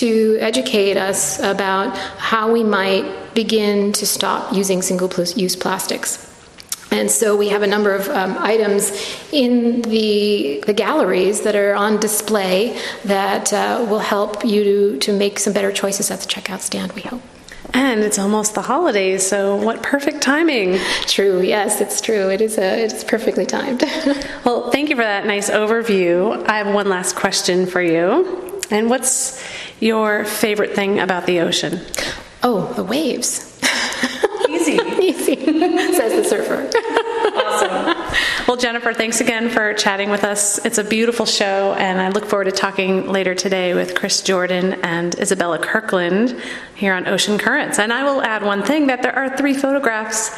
to 0.00 0.38
educate 0.40 0.96
us 0.96 1.38
about 1.40 1.96
how 2.18 2.50
we 2.50 2.64
might 2.64 3.34
begin 3.34 3.92
to 3.92 4.06
stop 4.06 4.54
using 4.54 4.80
single 4.80 5.10
use 5.36 5.54
plastics. 5.54 6.22
And 6.90 7.10
so 7.10 7.36
we 7.36 7.48
have 7.48 7.62
a 7.62 7.66
number 7.66 7.94
of 7.94 8.08
um, 8.08 8.36
items 8.38 8.90
in 9.32 9.82
the, 9.82 10.62
the 10.66 10.72
galleries 10.72 11.42
that 11.42 11.54
are 11.54 11.74
on 11.74 12.00
display 12.00 12.80
that 13.04 13.52
uh, 13.52 13.84
will 13.88 13.98
help 13.98 14.44
you 14.44 14.64
to, 14.64 14.98
to 15.00 15.12
make 15.12 15.38
some 15.38 15.52
better 15.52 15.72
choices 15.72 16.10
at 16.10 16.20
the 16.20 16.26
checkout 16.26 16.60
stand, 16.60 16.92
we 16.92 17.02
hope. 17.02 17.20
And 17.76 18.00
it's 18.00 18.18
almost 18.18 18.54
the 18.54 18.62
holidays, 18.62 19.26
so 19.26 19.54
what 19.54 19.82
perfect 19.82 20.22
timing. 20.22 20.78
True, 21.02 21.42
yes, 21.42 21.82
it's 21.82 22.00
true. 22.00 22.30
It 22.30 22.40
is, 22.40 22.56
a, 22.56 22.84
it 22.84 22.90
is 22.90 23.04
perfectly 23.04 23.44
timed. 23.44 23.82
well, 24.46 24.70
thank 24.70 24.88
you 24.88 24.96
for 24.96 25.02
that 25.02 25.26
nice 25.26 25.50
overview. 25.50 26.42
I 26.48 26.56
have 26.56 26.72
one 26.74 26.88
last 26.88 27.16
question 27.16 27.66
for 27.66 27.82
you. 27.82 28.62
And 28.70 28.88
what's 28.88 29.44
your 29.78 30.24
favorite 30.24 30.74
thing 30.74 31.00
about 31.00 31.26
the 31.26 31.40
ocean? 31.40 31.82
Oh, 32.42 32.72
the 32.72 32.82
waves. 32.82 33.60
Easy. 34.48 34.72
Easy, 35.02 35.36
says 35.92 36.14
the 36.14 36.24
surfer. 36.24 36.70
Well, 38.46 38.56
Jennifer, 38.56 38.94
thanks 38.94 39.20
again 39.20 39.48
for 39.48 39.74
chatting 39.74 40.08
with 40.08 40.22
us. 40.22 40.64
It's 40.64 40.78
a 40.78 40.84
beautiful 40.84 41.26
show, 41.26 41.74
and 41.74 42.00
I 42.00 42.10
look 42.10 42.26
forward 42.26 42.44
to 42.44 42.52
talking 42.52 43.08
later 43.08 43.34
today 43.34 43.74
with 43.74 43.96
Chris 43.96 44.22
Jordan 44.22 44.74
and 44.84 45.18
Isabella 45.18 45.58
Kirkland 45.58 46.40
here 46.76 46.94
on 46.94 47.08
Ocean 47.08 47.38
Currents. 47.38 47.80
And 47.80 47.92
I 47.92 48.04
will 48.04 48.22
add 48.22 48.44
one 48.44 48.62
thing 48.62 48.86
that 48.86 49.02
there 49.02 49.16
are 49.16 49.36
three 49.36 49.52
photographs 49.52 50.30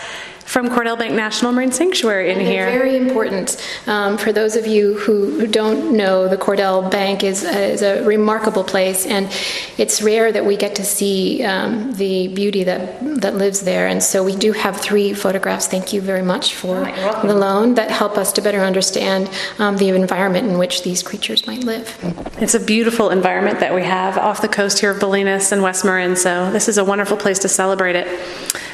from 0.49 0.71
Cordell 0.71 0.99
Bank 0.99 1.13
National 1.13 1.53
Marine 1.53 1.73
Sanctuary 1.73 2.33
in 2.33 2.41
here. 2.41 2.65
Very 2.65 2.97
important. 2.97 3.63
Um, 3.87 4.17
for 4.17 4.33
those 4.33 4.57
of 4.57 4.67
you 4.67 4.95
who, 4.95 5.39
who, 5.39 5.47
don't 5.47 5.95
know, 5.95 6.27
the 6.27 6.39
Cordell 6.39 6.91
Bank 6.91 7.23
is, 7.23 7.45
uh, 7.45 7.49
is 7.51 7.83
a 7.83 8.03
remarkable 8.05 8.65
place, 8.65 9.05
and 9.05 9.31
it's 9.77 10.01
rare 10.01 10.33
that 10.33 10.47
we 10.47 10.57
get 10.57 10.75
to 10.77 10.85
see 10.85 11.43
um, 11.43 11.93
the 11.93 12.29
beauty 12.29 12.65
that, 12.65 12.99
that 13.21 13.35
lives 13.35 13.61
there. 13.61 13.89
And 13.89 14.03
so 14.03 14.25
we 14.25 14.35
do 14.37 14.53
have 14.53 14.81
three 14.81 15.13
photographs. 15.13 15.67
Thank 15.67 15.93
you 15.93 16.01
very 16.01 16.23
much 16.23 16.55
for 16.55 16.89
oh, 16.89 17.27
the 17.27 17.35
loan 17.35 17.75
that 17.75 17.91
help 17.91 18.17
us 18.17 18.33
to 18.33 18.41
better 18.41 18.61
understand 18.61 19.31
um, 19.59 19.77
the 19.77 19.91
environment 19.91 20.49
in 20.49 20.57
which 20.57 20.83
these 20.83 21.03
creatures 21.03 21.47
might 21.47 21.63
live. 21.65 21.95
It's 22.41 22.55
a 22.55 22.61
beautiful 22.61 23.11
environment 23.11 23.61
that 23.61 23.75
we 23.75 23.83
have 23.83 24.17
off 24.17 24.41
the 24.41 24.49
coast 24.49 24.79
here 24.79 24.93
of 24.93 24.99
Bolinas 24.99 25.53
and 25.53 25.63
West 25.63 25.85
Marin, 25.85 26.17
so 26.17 26.51
this 26.53 26.71
is 26.71 26.79
a 26.79 26.85
wonderful 26.85 27.19
place 27.19 27.39
to 27.41 27.49
celebrate 27.49 27.97
it. 27.97 28.09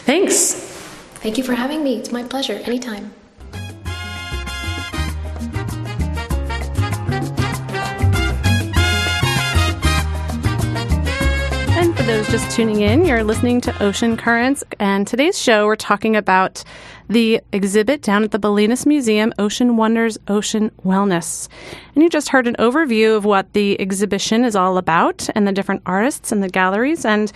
Thanks. 0.07 0.74
Thank 1.25 1.39
you 1.39 1.43
for 1.43 1.55
having 1.55 1.83
me. 1.83 1.97
It's 1.97 2.13
my 2.13 2.23
pleasure. 2.23 2.61
Anytime. 2.67 3.11
And 11.71 11.97
for 11.97 12.03
those 12.03 12.29
just 12.29 12.55
tuning 12.55 12.83
in, 12.83 13.07
you're 13.07 13.25
listening 13.25 13.63
to 13.63 13.83
Ocean 13.83 14.19
Currents. 14.19 14.63
And 14.79 15.07
today's 15.07 15.41
show, 15.41 15.65
we're 15.65 15.77
talking 15.77 16.15
about 16.15 16.63
the 17.09 17.41
exhibit 17.53 18.03
down 18.03 18.23
at 18.23 18.31
the 18.31 18.39
Bolinas 18.39 18.85
Museum, 18.85 19.33
Ocean 19.39 19.79
Wonders, 19.79 20.19
Ocean 20.29 20.71
Wellness. 20.85 21.49
And 21.95 22.03
you 22.03 22.11
just 22.11 22.29
heard 22.29 22.47
an 22.47 22.57
overview 22.59 23.17
of 23.17 23.25
what 23.25 23.51
the 23.55 23.81
exhibition 23.81 24.45
is 24.45 24.55
all 24.55 24.77
about 24.77 25.31
and 25.35 25.49
the 25.49 25.53
different 25.53 25.81
artists 25.87 26.33
and 26.33 26.43
the 26.43 26.51
galleries. 26.51 27.07
And 27.07 27.33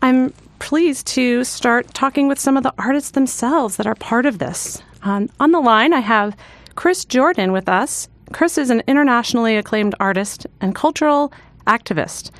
I'm 0.00 0.32
pleased 0.58 1.06
to 1.08 1.44
start 1.44 1.92
talking 1.94 2.28
with 2.28 2.38
some 2.38 2.56
of 2.56 2.62
the 2.62 2.74
artists 2.78 3.12
themselves 3.12 3.76
that 3.76 3.86
are 3.86 3.94
part 3.94 4.26
of 4.26 4.38
this. 4.38 4.82
Um, 5.02 5.28
on 5.40 5.52
the 5.52 5.60
line, 5.60 5.92
I 5.92 6.00
have 6.00 6.36
Chris 6.74 7.04
Jordan 7.04 7.52
with 7.52 7.68
us. 7.68 8.08
Chris 8.32 8.58
is 8.58 8.70
an 8.70 8.82
internationally 8.86 9.56
acclaimed 9.56 9.94
artist 9.98 10.46
and 10.60 10.74
cultural 10.74 11.32
activist. 11.66 12.30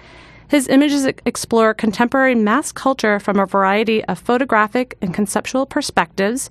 His 0.49 0.69
images 0.69 1.07
explore 1.27 1.75
contemporary 1.75 2.35
mass 2.35 2.73
culture 2.73 3.21
from 3.21 3.39
a 3.39 3.47
variety 3.47 4.05
of 4.07 4.19
photographic 4.19 4.97
and 5.03 5.13
conceptual 5.13 5.67
perspectives, 5.67 6.49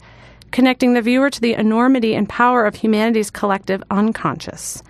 connecting 0.51 0.93
the 0.93 1.01
viewer 1.01 1.29
to 1.29 1.41
the 1.41 1.53
enormity 1.53 2.13
and 2.13 2.29
power 2.29 2.65
of 2.65 2.75
humanity's 2.75 3.31
collective 3.31 3.83
unconscious. 3.89 4.83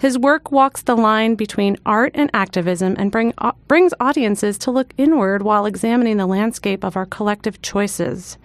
His 0.00 0.16
work 0.16 0.50
walks 0.50 0.80
the 0.80 0.96
line 0.96 1.34
between 1.34 1.76
art 1.84 2.12
and 2.14 2.30
activism 2.32 2.96
and 2.98 3.12
bring, 3.12 3.34
uh, 3.36 3.52
brings 3.68 3.92
audiences 4.00 4.56
to 4.60 4.70
look 4.70 4.94
inward 4.96 5.42
while 5.42 5.66
examining 5.66 6.16
the 6.16 6.24
landscape 6.24 6.82
of 6.82 6.96
our 6.96 7.04
collective 7.04 7.60
choices. 7.60 8.38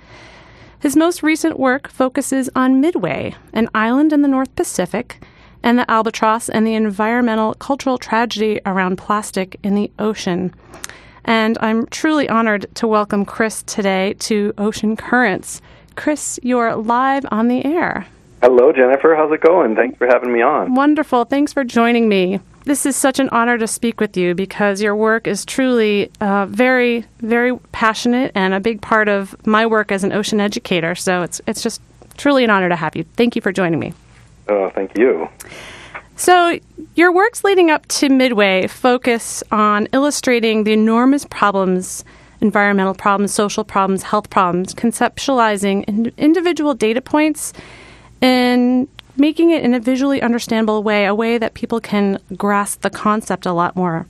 His 0.77 0.97
most 0.97 1.23
recent 1.23 1.57
work 1.57 1.87
focuses 1.87 2.49
on 2.57 2.81
Midway, 2.81 3.35
an 3.53 3.69
island 3.73 4.11
in 4.11 4.21
the 4.21 4.27
North 4.27 4.53
Pacific, 4.57 5.23
and 5.63 5.79
the 5.79 5.89
albatross 5.89 6.49
and 6.49 6.67
the 6.67 6.75
environmental 6.75 7.53
cultural 7.53 7.97
tragedy 7.97 8.59
around 8.65 8.97
plastic 8.97 9.57
in 9.63 9.75
the 9.75 9.89
ocean. 9.97 10.53
And 11.23 11.57
I'm 11.61 11.85
truly 11.85 12.27
honored 12.27 12.67
to 12.75 12.85
welcome 12.85 13.23
Chris 13.23 13.63
today 13.63 14.15
to 14.19 14.53
Ocean 14.57 14.97
Currents. 14.97 15.61
Chris, 15.95 16.37
you're 16.43 16.75
live 16.75 17.25
on 17.31 17.47
the 17.47 17.63
air. 17.63 18.07
Hello, 18.45 18.71
Jennifer. 18.71 19.15
How's 19.15 19.31
it 19.31 19.41
going? 19.41 19.75
Thanks 19.75 19.97
for 19.97 20.05
having 20.05 20.31
me 20.31 20.43
on. 20.43 20.75
Wonderful. 20.75 21.25
Thanks 21.25 21.51
for 21.51 21.63
joining 21.63 22.07
me. 22.07 22.39
This 22.65 22.85
is 22.85 22.95
such 22.95 23.19
an 23.19 23.27
honor 23.29 23.57
to 23.57 23.65
speak 23.65 23.99
with 23.99 24.15
you 24.15 24.35
because 24.35 24.83
your 24.83 24.95
work 24.95 25.25
is 25.25 25.45
truly 25.45 26.11
uh, 26.21 26.45
very, 26.45 27.05
very 27.21 27.57
passionate 27.71 28.31
and 28.35 28.53
a 28.53 28.59
big 28.59 28.83
part 28.83 29.09
of 29.09 29.35
my 29.47 29.65
work 29.65 29.91
as 29.91 30.03
an 30.03 30.13
ocean 30.13 30.39
educator. 30.39 30.93
So 30.93 31.23
it's 31.23 31.41
it's 31.47 31.63
just 31.63 31.81
truly 32.17 32.43
an 32.43 32.51
honor 32.51 32.69
to 32.69 32.75
have 32.75 32.95
you. 32.95 33.03
Thank 33.15 33.35
you 33.35 33.41
for 33.41 33.51
joining 33.51 33.79
me. 33.79 33.93
Oh, 34.47 34.69
thank 34.75 34.95
you. 34.95 35.27
So, 36.15 36.59
your 36.93 37.11
works 37.11 37.43
leading 37.43 37.71
up 37.71 37.87
to 37.87 38.09
Midway 38.09 38.67
focus 38.67 39.41
on 39.51 39.87
illustrating 39.91 40.65
the 40.65 40.73
enormous 40.73 41.25
problems 41.25 42.05
environmental 42.41 42.93
problems, 42.93 43.33
social 43.33 43.63
problems, 43.63 44.03
health 44.03 44.29
problems, 44.29 44.75
conceptualizing 44.75 46.15
individual 46.17 46.75
data 46.75 47.01
points 47.01 47.53
and 48.21 48.87
making 49.17 49.51
it 49.51 49.63
in 49.63 49.73
a 49.73 49.79
visually 49.79 50.21
understandable 50.21 50.83
way, 50.83 51.05
a 51.05 51.15
way 51.15 51.37
that 51.37 51.53
people 51.53 51.79
can 51.79 52.19
grasp 52.35 52.81
the 52.81 52.89
concept 52.89 53.45
a 53.45 53.53
lot 53.53 53.75
more. 53.75 54.05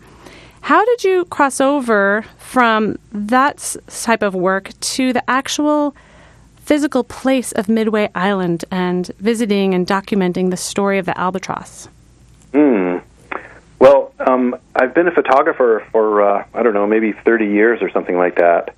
How 0.62 0.84
did 0.84 1.04
you 1.04 1.26
cross 1.26 1.62
over 1.62 2.26
from 2.40 2.98
that 3.12 3.76
type 3.88 4.24
of 4.24 4.34
work 4.34 4.72
to 4.80 5.14
the 5.14 5.28
actual 5.30 5.96
physical 6.58 7.04
place 7.04 7.52
of 7.52 7.70
Midway 7.70 8.10
Island 8.16 8.66
and 8.72 9.08
visiting 9.20 9.76
and 9.76 9.86
documenting 9.86 10.50
the 10.50 10.58
story 10.58 10.98
of 10.98 11.06
the 11.06 11.16
albatross? 11.20 11.88
Hmm. 12.52 12.98
Well, 13.78 14.12
um, 14.20 14.56
I've 14.76 14.96
been 14.96 15.08
a 15.08 15.12
photographer 15.12 15.86
for, 15.92 16.24
uh, 16.24 16.46
I 16.56 16.64
don't 16.64 16.74
know, 16.74 16.88
maybe 16.88 17.12
30 17.12 17.46
years 17.46 17.84
or 17.84 17.92
something 17.92 18.18
like 18.18 18.38
that. 18.38 18.74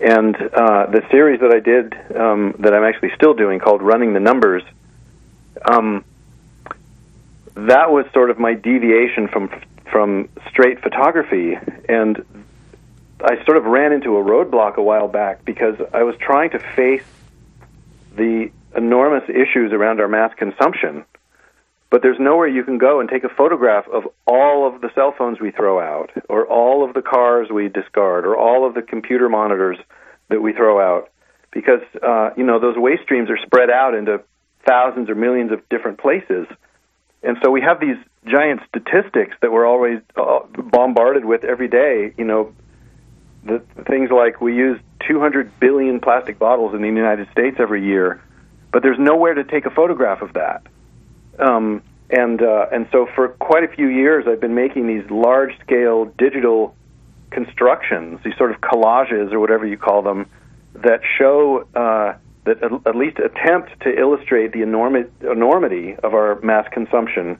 And 0.00 0.34
uh, 0.36 0.86
the 0.86 1.02
series 1.10 1.40
that 1.40 1.52
I 1.52 1.60
did, 1.60 1.94
um, 2.16 2.54
that 2.58 2.74
I'm 2.74 2.84
actually 2.84 3.12
still 3.14 3.34
doing, 3.34 3.60
called 3.60 3.80
Running 3.80 4.12
the 4.12 4.20
Numbers, 4.20 4.62
um, 5.64 6.04
that 7.54 7.90
was 7.90 8.06
sort 8.12 8.30
of 8.30 8.38
my 8.38 8.54
deviation 8.54 9.28
from 9.28 9.50
from 9.90 10.28
straight 10.50 10.80
photography, 10.80 11.56
and 11.88 12.24
I 13.22 13.44
sort 13.44 13.56
of 13.56 13.64
ran 13.64 13.92
into 13.92 14.16
a 14.16 14.24
roadblock 14.24 14.76
a 14.76 14.82
while 14.82 15.06
back 15.06 15.44
because 15.44 15.76
I 15.92 16.02
was 16.02 16.16
trying 16.16 16.50
to 16.50 16.58
face 16.58 17.04
the 18.16 18.50
enormous 18.76 19.28
issues 19.28 19.72
around 19.72 20.00
our 20.00 20.08
mass 20.08 20.34
consumption, 20.34 21.04
but 21.94 22.02
there's 22.02 22.18
nowhere 22.18 22.48
you 22.48 22.64
can 22.64 22.76
go 22.76 22.98
and 22.98 23.08
take 23.08 23.22
a 23.22 23.28
photograph 23.28 23.86
of 23.86 24.02
all 24.26 24.66
of 24.66 24.80
the 24.80 24.90
cell 24.96 25.14
phones 25.16 25.38
we 25.38 25.52
throw 25.52 25.78
out, 25.78 26.10
or 26.28 26.44
all 26.44 26.84
of 26.84 26.92
the 26.92 27.00
cars 27.00 27.50
we 27.52 27.68
discard, 27.68 28.26
or 28.26 28.36
all 28.36 28.66
of 28.66 28.74
the 28.74 28.82
computer 28.82 29.28
monitors 29.28 29.78
that 30.28 30.42
we 30.42 30.52
throw 30.52 30.80
out, 30.80 31.12
because 31.52 31.82
uh, 32.02 32.30
you 32.36 32.42
know 32.42 32.58
those 32.58 32.76
waste 32.76 33.04
streams 33.04 33.30
are 33.30 33.38
spread 33.46 33.70
out 33.70 33.94
into 33.94 34.20
thousands 34.66 35.08
or 35.08 35.14
millions 35.14 35.52
of 35.52 35.60
different 35.68 35.98
places, 35.98 36.48
and 37.22 37.36
so 37.44 37.52
we 37.52 37.60
have 37.60 37.78
these 37.78 37.96
giant 38.26 38.60
statistics 38.68 39.36
that 39.40 39.52
we're 39.52 39.64
always 39.64 40.00
uh, 40.16 40.40
bombarded 40.72 41.24
with 41.24 41.44
every 41.44 41.68
day. 41.68 42.12
You 42.18 42.24
know, 42.24 42.52
the, 43.44 43.62
the 43.76 43.84
things 43.84 44.10
like 44.10 44.40
we 44.40 44.56
use 44.56 44.80
200 45.06 45.60
billion 45.60 46.00
plastic 46.00 46.40
bottles 46.40 46.74
in 46.74 46.82
the 46.82 46.88
United 46.88 47.30
States 47.30 47.58
every 47.60 47.86
year, 47.86 48.20
but 48.72 48.82
there's 48.82 48.98
nowhere 48.98 49.34
to 49.34 49.44
take 49.44 49.64
a 49.64 49.70
photograph 49.70 50.22
of 50.22 50.32
that. 50.32 50.66
Um, 51.38 51.82
and 52.10 52.42
uh, 52.42 52.66
and 52.70 52.86
so 52.92 53.06
for 53.14 53.28
quite 53.28 53.64
a 53.64 53.68
few 53.68 53.88
years, 53.88 54.26
I've 54.28 54.40
been 54.40 54.54
making 54.54 54.86
these 54.86 55.08
large-scale 55.10 56.12
digital 56.16 56.76
constructions, 57.30 58.20
these 58.24 58.36
sort 58.36 58.52
of 58.52 58.60
collages 58.60 59.32
or 59.32 59.40
whatever 59.40 59.66
you 59.66 59.76
call 59.76 60.02
them, 60.02 60.26
that 60.74 61.00
show 61.18 61.66
uh, 61.74 62.16
that 62.44 62.62
at, 62.62 62.72
at 62.86 62.96
least 62.96 63.18
attempt 63.18 63.80
to 63.80 63.98
illustrate 63.98 64.52
the 64.52 64.60
enormi- 64.60 65.10
enormity 65.20 65.96
of 66.04 66.14
our 66.14 66.40
mass 66.42 66.68
consumption. 66.72 67.38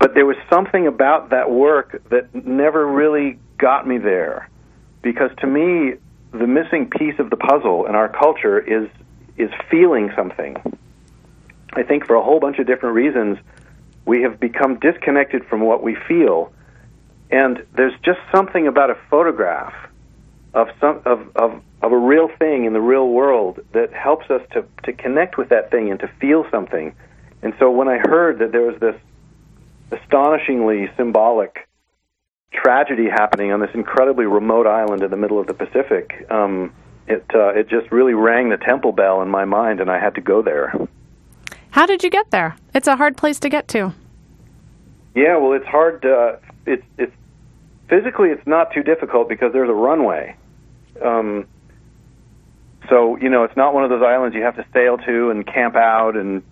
But 0.00 0.14
there 0.14 0.26
was 0.26 0.36
something 0.52 0.86
about 0.86 1.30
that 1.30 1.50
work 1.50 2.02
that 2.10 2.34
never 2.34 2.86
really 2.86 3.38
got 3.58 3.86
me 3.86 3.98
there, 3.98 4.48
because 5.02 5.30
to 5.40 5.46
me, 5.46 5.94
the 6.32 6.46
missing 6.46 6.90
piece 6.90 7.18
of 7.18 7.30
the 7.30 7.36
puzzle 7.36 7.86
in 7.86 7.94
our 7.94 8.08
culture 8.08 8.58
is 8.58 8.88
is 9.36 9.50
feeling 9.70 10.10
something. 10.16 10.56
I 11.72 11.82
think 11.82 12.06
for 12.06 12.16
a 12.16 12.22
whole 12.22 12.40
bunch 12.40 12.58
of 12.58 12.66
different 12.66 12.94
reasons, 12.94 13.38
we 14.04 14.22
have 14.22 14.40
become 14.40 14.78
disconnected 14.78 15.44
from 15.46 15.60
what 15.60 15.82
we 15.82 15.94
feel, 15.94 16.52
and 17.30 17.64
there's 17.74 17.92
just 18.02 18.20
something 18.32 18.66
about 18.66 18.90
a 18.90 18.96
photograph 19.10 19.74
of 20.54 20.68
some 20.80 21.02
of, 21.04 21.36
of 21.36 21.62
of 21.82 21.92
a 21.92 21.96
real 21.96 22.28
thing 22.38 22.64
in 22.64 22.72
the 22.72 22.80
real 22.80 23.08
world 23.08 23.60
that 23.72 23.92
helps 23.92 24.30
us 24.30 24.40
to 24.52 24.64
to 24.84 24.92
connect 24.92 25.36
with 25.36 25.50
that 25.50 25.70
thing 25.70 25.90
and 25.90 26.00
to 26.00 26.08
feel 26.20 26.46
something. 26.50 26.94
And 27.42 27.54
so 27.58 27.70
when 27.70 27.86
I 27.86 27.98
heard 27.98 28.38
that 28.40 28.50
there 28.50 28.62
was 28.62 28.80
this 28.80 28.96
astonishingly 29.92 30.90
symbolic 30.96 31.68
tragedy 32.52 33.08
happening 33.08 33.52
on 33.52 33.60
this 33.60 33.70
incredibly 33.74 34.24
remote 34.24 34.66
island 34.66 35.02
in 35.02 35.10
the 35.10 35.16
middle 35.16 35.38
of 35.38 35.46
the 35.46 35.54
Pacific, 35.54 36.26
um, 36.30 36.72
it 37.06 37.24
uh, 37.34 37.50
it 37.50 37.68
just 37.68 37.92
really 37.92 38.14
rang 38.14 38.48
the 38.48 38.56
temple 38.56 38.92
bell 38.92 39.22
in 39.22 39.28
my 39.28 39.44
mind, 39.44 39.80
and 39.80 39.90
I 39.90 39.98
had 39.98 40.14
to 40.16 40.20
go 40.20 40.42
there. 40.42 40.74
How 41.78 41.86
did 41.86 42.02
you 42.02 42.10
get 42.10 42.32
there? 42.32 42.56
It's 42.74 42.88
a 42.88 42.96
hard 42.96 43.16
place 43.16 43.38
to 43.38 43.48
get 43.48 43.68
to. 43.68 43.94
Yeah, 45.14 45.36
well, 45.36 45.52
it's 45.52 45.64
hard. 45.64 46.04
Uh, 46.04 46.38
it's 46.66 46.82
it's 46.98 47.12
physically 47.88 48.30
it's 48.30 48.44
not 48.48 48.72
too 48.72 48.82
difficult 48.82 49.28
because 49.28 49.52
there's 49.52 49.68
a 49.68 49.74
runway. 49.88 50.34
Um, 51.00 51.46
so 52.88 53.16
you 53.18 53.28
know, 53.28 53.44
it's 53.44 53.56
not 53.56 53.74
one 53.74 53.84
of 53.84 53.90
those 53.90 54.02
islands 54.02 54.34
you 54.34 54.42
have 54.42 54.56
to 54.56 54.66
sail 54.72 54.98
to 54.98 55.30
and 55.30 55.46
camp 55.46 55.76
out 55.76 56.16
and 56.16 56.42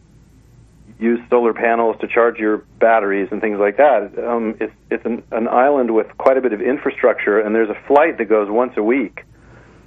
use 1.00 1.18
solar 1.28 1.52
panels 1.52 1.96
to 2.02 2.06
charge 2.06 2.38
your 2.38 2.58
batteries 2.78 3.26
and 3.32 3.40
things 3.40 3.58
like 3.58 3.78
that. 3.78 4.16
Um, 4.24 4.56
it's 4.60 4.74
it's 4.92 5.04
an, 5.04 5.24
an 5.32 5.48
island 5.48 5.92
with 5.92 6.06
quite 6.18 6.36
a 6.36 6.40
bit 6.40 6.52
of 6.52 6.62
infrastructure, 6.62 7.40
and 7.40 7.52
there's 7.52 7.70
a 7.70 7.86
flight 7.88 8.18
that 8.18 8.26
goes 8.26 8.48
once 8.48 8.74
a 8.76 8.82
week 8.84 9.24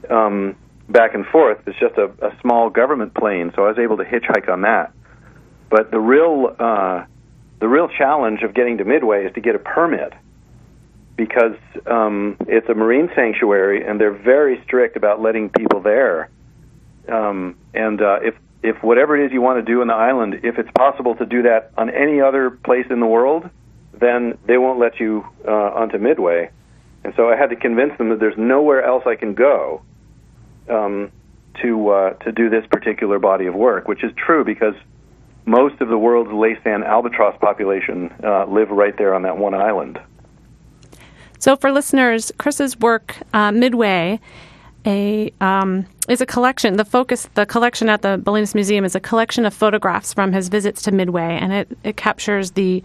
um, 0.10 0.58
back 0.90 1.16
and 1.16 1.26
forth. 1.28 1.60
It's 1.66 1.80
just 1.80 1.96
a, 1.96 2.12
a 2.28 2.38
small 2.42 2.70
government 2.70 3.14
plane, 3.14 3.54
so 3.56 3.64
I 3.64 3.70
was 3.70 3.80
able 3.80 3.96
to 3.96 4.04
hitchhike 4.04 4.50
on 4.50 4.64
that. 4.64 4.92
But 5.70 5.92
the 5.92 6.00
real 6.00 6.56
uh, 6.58 7.06
the 7.60 7.68
real 7.68 7.88
challenge 7.88 8.42
of 8.42 8.54
getting 8.54 8.78
to 8.78 8.86
Midway 8.86 9.26
is 9.26 9.34
to 9.34 9.42
get 9.42 9.56
a 9.56 9.60
permit 9.60 10.14
because 11.16 11.58
um, 11.86 12.38
it's 12.48 12.70
a 12.70 12.74
marine 12.74 13.10
sanctuary 13.14 13.86
and 13.86 14.00
they're 14.00 14.18
very 14.18 14.62
strict 14.64 14.96
about 14.96 15.22
letting 15.22 15.50
people 15.50 15.82
there. 15.82 16.30
Um, 17.10 17.58
and 17.74 18.02
uh, 18.02 18.20
if 18.22 18.36
if 18.64 18.82
whatever 18.84 19.18
it 19.18 19.26
is 19.26 19.32
you 19.32 19.42
want 19.42 19.64
to 19.64 19.72
do 19.74 19.82
in 19.82 19.88
the 19.88 19.94
island, 19.94 20.42
if 20.44 20.58
it's 20.58 20.72
possible 20.76 21.16
to 21.16 21.26
do 21.26 21.44
that 21.44 21.72
on 21.78 21.90
any 21.90 22.22
other 22.22 22.50
place 22.50 22.86
in 22.90 23.00
the 23.00 23.06
world, 23.06 23.50
then 23.94 24.38
they 24.46 24.58
won't 24.58 24.80
let 24.80 25.00
you 25.00 25.26
uh, 25.48 25.52
onto 25.52 25.98
Midway. 25.98 26.52
And 27.04 27.14
so 27.16 27.30
I 27.30 27.38
had 27.38 27.50
to 27.52 27.56
convince 27.56 27.98
them 27.98 28.10
that 28.10 28.20
there's 28.20 28.38
nowhere 28.38 28.84
else 28.84 29.04
I 29.06 29.16
can 29.16 29.34
go 29.34 29.82
um, 30.70 31.12
to 31.62 31.90
uh, 31.90 32.14
to 32.26 32.32
do 32.32 32.50
this 32.50 32.66
particular 32.70 33.20
body 33.20 33.48
of 33.48 33.56
work, 33.56 33.88
which 33.88 34.04
is 34.04 34.12
true 34.16 34.44
because 34.44 34.76
most 35.50 35.82
of 35.82 35.90
the 35.90 35.98
world's 35.98 36.30
Laysan 36.30 36.86
albatross 36.86 37.36
population 37.40 38.14
uh, 38.24 38.46
live 38.46 38.70
right 38.70 38.96
there 38.98 39.16
on 39.16 39.24
that 39.24 39.38
one 39.38 39.56
island. 39.56 40.00
So, 41.40 41.56
for 41.56 41.72
listeners, 41.72 42.32
Chris's 42.38 42.78
work, 42.80 43.16
uh, 43.34 43.52
Midway, 43.52 44.20
a 44.86 45.34
um, 45.42 45.86
is 46.08 46.22
a 46.22 46.26
collection. 46.26 46.78
The 46.78 46.86
focus, 46.86 47.28
the 47.34 47.46
collection 47.46 47.90
at 47.90 48.02
the 48.02 48.18
Bolinas 48.18 48.54
Museum, 48.54 48.86
is 48.86 48.96
a 48.96 49.00
collection 49.00 49.46
of 49.46 49.54
photographs 49.54 50.14
from 50.14 50.34
his 50.34 50.50
visits 50.50 50.82
to 50.84 50.92
Midway, 50.92 51.38
and 51.42 51.52
it, 51.52 51.78
it 51.84 51.98
captures 51.98 52.52
the 52.52 52.84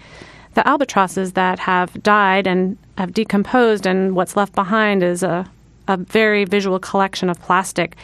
the 0.54 0.66
albatrosses 0.66 1.32
that 1.32 1.58
have 1.58 2.00
died 2.02 2.46
and 2.46 2.78
have 2.96 3.12
decomposed, 3.12 3.86
and 3.86 4.14
what's 4.14 4.36
left 4.36 4.54
behind 4.54 5.02
is 5.02 5.22
a 5.22 5.50
a 5.86 5.96
very 5.96 6.44
visual 6.44 6.78
collection 6.78 7.28
of 7.28 7.40
plastic. 7.42 7.96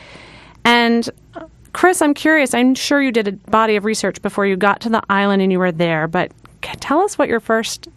And 0.65 1.09
Chris, 1.73 2.03
I'm 2.03 2.15
curious. 2.15 2.53
I'm 2.53 2.75
sure 2.75 3.01
you 3.01 3.13
did 3.13 3.29
a 3.29 3.33
body 3.33 3.77
of 3.77 3.85
research 3.85 4.21
before 4.23 4.47
you 4.47 4.57
got 4.57 4.81
to 4.83 4.89
the 4.89 5.03
island 5.09 5.43
and 5.43 5.53
you 5.53 5.59
were 5.59 5.73
there, 5.73 6.09
but 6.09 6.33
tell 6.63 7.01
us 7.01 7.17
what 7.17 7.29
your 7.29 7.41
first 7.41 7.89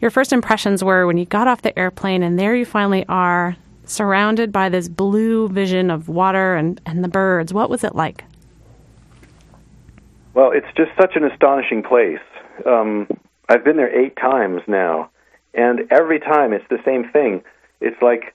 your 0.00 0.10
first 0.10 0.32
impressions 0.32 0.84
were 0.84 1.06
when 1.06 1.16
you 1.16 1.24
got 1.24 1.48
off 1.48 1.62
the 1.62 1.76
airplane 1.78 2.22
and 2.22 2.38
there 2.38 2.54
you 2.54 2.66
finally 2.66 3.06
are 3.08 3.56
surrounded 3.86 4.52
by 4.52 4.68
this 4.68 4.88
blue 4.88 5.48
vision 5.48 5.90
of 5.90 6.08
water 6.08 6.54
and, 6.54 6.80
and 6.84 7.02
the 7.02 7.08
birds. 7.08 7.52
What 7.52 7.70
was 7.70 7.82
it 7.82 7.94
like? 7.94 8.24
Well, 10.34 10.50
it's 10.50 10.66
just 10.76 10.90
such 11.00 11.16
an 11.16 11.24
astonishing 11.24 11.82
place. 11.82 12.20
Um, 12.66 13.08
I've 13.48 13.64
been 13.64 13.76
there 13.76 13.94
eight 13.94 14.16
times 14.16 14.60
now, 14.66 15.08
and 15.54 15.80
every 15.90 16.20
time 16.20 16.52
it's 16.52 16.68
the 16.68 16.80
same 16.84 17.10
thing. 17.10 17.42
It's 17.80 18.00
like 18.02 18.34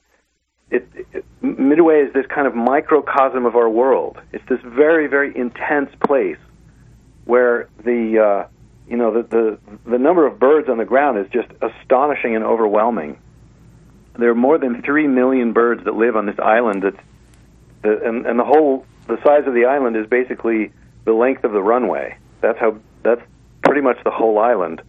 it, 0.72 0.88
it, 1.12 1.24
Midway 1.42 2.00
is 2.00 2.12
this 2.12 2.26
kind 2.26 2.46
of 2.46 2.54
microcosm 2.54 3.44
of 3.44 3.56
our 3.56 3.68
world. 3.68 4.18
It's 4.32 4.46
this 4.48 4.60
very, 4.64 5.06
very 5.06 5.36
intense 5.36 5.90
place 6.04 6.38
where 7.24 7.68
the 7.84 8.18
uh, 8.18 8.48
you 8.88 8.96
know 8.96 9.12
the, 9.12 9.22
the 9.22 9.58
the 9.90 9.98
number 9.98 10.26
of 10.26 10.38
birds 10.38 10.68
on 10.68 10.78
the 10.78 10.84
ground 10.84 11.18
is 11.18 11.26
just 11.30 11.48
astonishing 11.60 12.34
and 12.34 12.44
overwhelming. 12.44 13.18
There 14.14 14.30
are 14.30 14.34
more 14.34 14.58
than 14.58 14.82
three 14.82 15.06
million 15.06 15.52
birds 15.52 15.84
that 15.84 15.94
live 15.94 16.16
on 16.16 16.26
this 16.26 16.38
island. 16.38 16.82
That's 16.82 16.96
the, 17.82 18.02
and, 18.06 18.26
and 18.26 18.38
the 18.38 18.44
whole 18.44 18.86
the 19.06 19.18
size 19.22 19.46
of 19.46 19.54
the 19.54 19.66
island 19.66 19.96
is 19.96 20.06
basically 20.06 20.72
the 21.04 21.12
length 21.12 21.44
of 21.44 21.52
the 21.52 21.62
runway. 21.62 22.16
That's 22.40 22.58
how 22.58 22.78
that's 23.02 23.22
pretty 23.62 23.80
much 23.82 23.98
the 24.04 24.10
whole 24.10 24.38
island, 24.38 24.82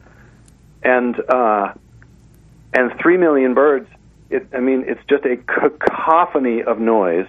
and 0.81 1.19
uh, 1.29 1.73
and 2.73 2.91
three 3.01 3.17
million 3.17 3.53
birds 3.53 3.89
it, 4.33 4.47
I 4.53 4.59
mean, 4.59 4.85
it's 4.87 5.01
just 5.07 5.25
a 5.25 5.37
cacophony 5.37 6.63
of 6.63 6.79
noise 6.79 7.27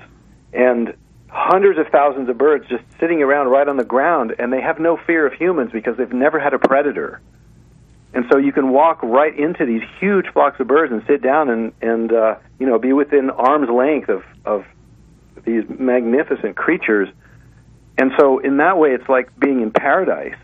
and 0.53 0.95
hundreds 1.29 1.79
of 1.79 1.89
thousands 1.89 2.29
of 2.29 2.39
birds 2.39 2.65
just 2.69 2.85
sitting 3.01 3.23
around 3.23 3.49
right 3.49 3.69
on 3.69 3.77
the 3.77 3.85
ground, 3.85 4.35
and 4.39 4.53
they 4.53 4.61
have 4.61 4.79
no 4.79 4.97
fear 4.97 5.27
of 5.27 5.33
humans 5.33 5.71
because 5.73 5.97
they've 5.97 6.13
never 6.13 6.39
had 6.39 6.55
a 6.55 6.59
predator. 6.59 7.21
And 8.15 8.25
so 8.31 8.39
you 8.39 8.53
can 8.53 8.71
walk 8.71 9.03
right 9.03 9.37
into 9.37 9.67
these 9.67 9.83
huge 9.99 10.27
flocks 10.33 10.61
of 10.61 10.69
birds 10.69 10.93
and 10.93 11.03
sit 11.07 11.21
down 11.21 11.51
and 11.51 11.73
and 11.83 12.13
uh, 12.13 12.37
you 12.61 12.67
know 12.67 12.79
be 12.79 12.93
within 12.93 13.29
arm's 13.31 13.69
length 13.69 14.09
of 14.09 14.23
of 14.45 14.65
these 15.45 15.65
magnificent 15.69 16.57
creatures. 16.57 17.09
And 17.99 18.13
so 18.19 18.39
in 18.39 18.59
that 18.59 18.79
way, 18.79 18.91
it's 18.91 19.09
like 19.09 19.29
being 19.39 19.61
in 19.61 19.73
paradise. 19.73 20.37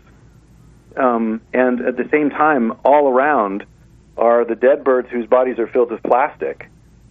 Um, 0.97 1.41
and 1.53 1.79
at 1.79 1.95
the 1.95 2.07
same 2.11 2.29
time, 2.29 2.73
all 2.83 3.07
around, 3.07 3.65
are 4.17 4.45
the 4.45 4.55
dead 4.55 4.83
birds 4.83 5.09
whose 5.09 5.25
bodies 5.27 5.59
are 5.59 5.67
filled 5.67 5.91
with 5.91 6.03
plastic, 6.03 6.69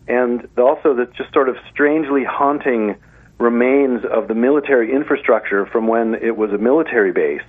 and 0.08 0.46
also 0.58 0.94
the 0.94 1.06
just 1.16 1.32
sort 1.32 1.48
of 1.48 1.56
strangely 1.70 2.24
haunting 2.24 2.96
remains 3.38 4.04
of 4.04 4.28
the 4.28 4.34
military 4.34 4.92
infrastructure 4.92 5.66
from 5.66 5.86
when 5.86 6.14
it 6.14 6.36
was 6.36 6.52
a 6.52 6.58
military 6.58 7.12
base. 7.12 7.42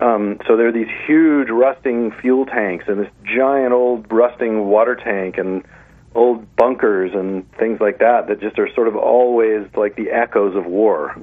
Um, 0.00 0.38
so 0.46 0.56
there 0.56 0.68
are 0.68 0.72
these 0.72 0.88
huge 1.06 1.48
rusting 1.48 2.12
fuel 2.20 2.46
tanks 2.46 2.86
and 2.88 2.98
this 2.98 3.10
giant 3.24 3.72
old 3.72 4.10
rusting 4.10 4.66
water 4.66 4.96
tank 4.96 5.38
and 5.38 5.62
old 6.14 6.56
bunkers 6.56 7.12
and 7.14 7.50
things 7.52 7.80
like 7.80 7.98
that 7.98 8.26
that 8.28 8.40
just 8.40 8.58
are 8.58 8.72
sort 8.74 8.88
of 8.88 8.96
always 8.96 9.66
like 9.76 9.96
the 9.96 10.10
echoes 10.10 10.56
of 10.56 10.66
war. 10.66 11.16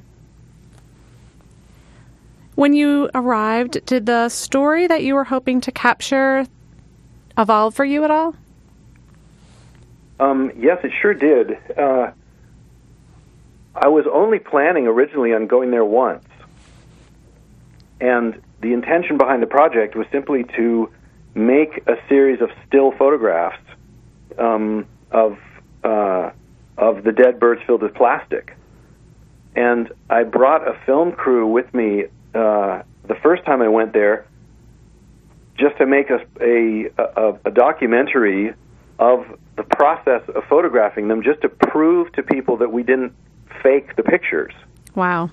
When 2.55 2.73
you 2.73 3.09
arrived, 3.15 3.85
did 3.85 4.05
the 4.05 4.29
story 4.29 4.87
that 4.87 5.03
you 5.03 5.15
were 5.15 5.23
hoping 5.23 5.61
to 5.61 5.71
capture 5.71 6.45
evolve 7.39 7.73
for 7.73 7.85
you 7.85 8.03
at 8.03 8.11
all? 8.11 8.35
Um, 10.19 10.51
yes, 10.57 10.79
it 10.83 10.91
sure 11.01 11.13
did. 11.13 11.57
Uh, 11.77 12.11
I 13.73 13.87
was 13.87 14.05
only 14.11 14.39
planning 14.39 14.85
originally 14.85 15.33
on 15.33 15.47
going 15.47 15.71
there 15.71 15.85
once, 15.85 16.25
and 18.01 18.41
the 18.61 18.73
intention 18.73 19.17
behind 19.17 19.41
the 19.41 19.47
project 19.47 19.95
was 19.95 20.05
simply 20.11 20.43
to 20.57 20.91
make 21.33 21.87
a 21.87 21.95
series 22.09 22.41
of 22.41 22.51
still 22.67 22.91
photographs 22.91 23.63
um, 24.37 24.85
of 25.11 25.37
uh, 25.83 26.31
of 26.77 27.03
the 27.03 27.11
dead 27.13 27.39
birds 27.39 27.61
filled 27.65 27.81
with 27.81 27.93
plastic. 27.93 28.55
And 29.55 29.91
I 30.09 30.23
brought 30.23 30.67
a 30.67 30.77
film 30.85 31.13
crew 31.13 31.47
with 31.47 31.73
me 31.73 32.05
uh, 32.33 32.83
the 33.07 33.15
first 33.23 33.43
time 33.45 33.61
I 33.61 33.67
went 33.69 33.93
there, 33.93 34.25
just 35.59 35.77
to 35.77 35.85
make 35.85 36.09
a, 36.09 36.19
a, 36.41 36.89
a, 36.97 37.39
a 37.45 37.51
documentary 37.51 38.53
of 38.97 39.25
the 39.55 39.63
process 39.63 40.21
of 40.35 40.43
photographing 40.45 41.07
them, 41.09 41.21
just 41.21 41.41
to 41.41 41.49
prove 41.49 42.11
to 42.13 42.23
people 42.23 42.57
that 42.57 42.71
we 42.71 42.81
didn't 42.83 43.13
fake 43.61 43.95
the 43.95 44.03
pictures. 44.03 44.53
Wow. 44.95 45.29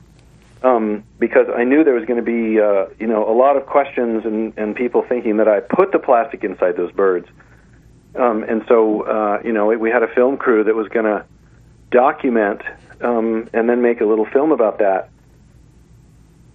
Um, 0.63 1.05
because 1.19 1.47
I 1.55 1.65
knew 1.65 1.85
there 1.85 1.95
was 1.95 2.07
going 2.07 2.23
to 2.25 2.31
be, 2.39 2.61
uh, 2.61 2.87
you 2.99 3.07
know, 3.07 3.29
a 3.29 3.37
lot 3.37 3.57
of 3.57 3.67
questions 3.67 4.25
and, 4.25 4.57
and 4.57 4.75
people 4.75 5.03
thinking 5.09 5.37
that 5.37 5.49
I 5.49 5.61
put 5.61 5.93
the 5.93 5.99
plastic 5.99 6.45
inside 6.45 6.77
those 6.77 6.93
birds. 6.93 7.29
Um, 8.17 8.43
and 8.43 8.65
so, 8.67 9.03
uh, 9.03 9.43
you 9.45 9.53
know, 9.53 9.67
we 9.67 9.91
had 9.91 10.03
a 10.03 10.09
film 10.09 10.39
crew 10.39 10.65
that 10.65 10.75
was 10.75 10.89
going 10.89 11.05
to 11.05 11.25
document 11.91 12.63
um, 13.01 13.49
and 13.53 13.69
then 13.69 13.83
make 13.83 14.01
a 14.01 14.05
little 14.05 14.25
film 14.27 14.51
about 14.51 14.79
that. 14.79 15.11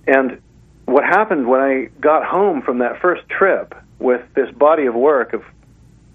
And 0.08 0.42
what 0.86 1.04
happened 1.04 1.48
when 1.48 1.62
I 1.62 1.86
got 2.00 2.26
home 2.26 2.62
from 2.62 2.80
that 2.80 3.02
first 3.02 3.28
trip 3.30 3.74
with 4.00 4.22
this 4.34 4.50
body 4.52 4.86
of 4.86 4.96
work 4.96 5.34
of 5.34 5.44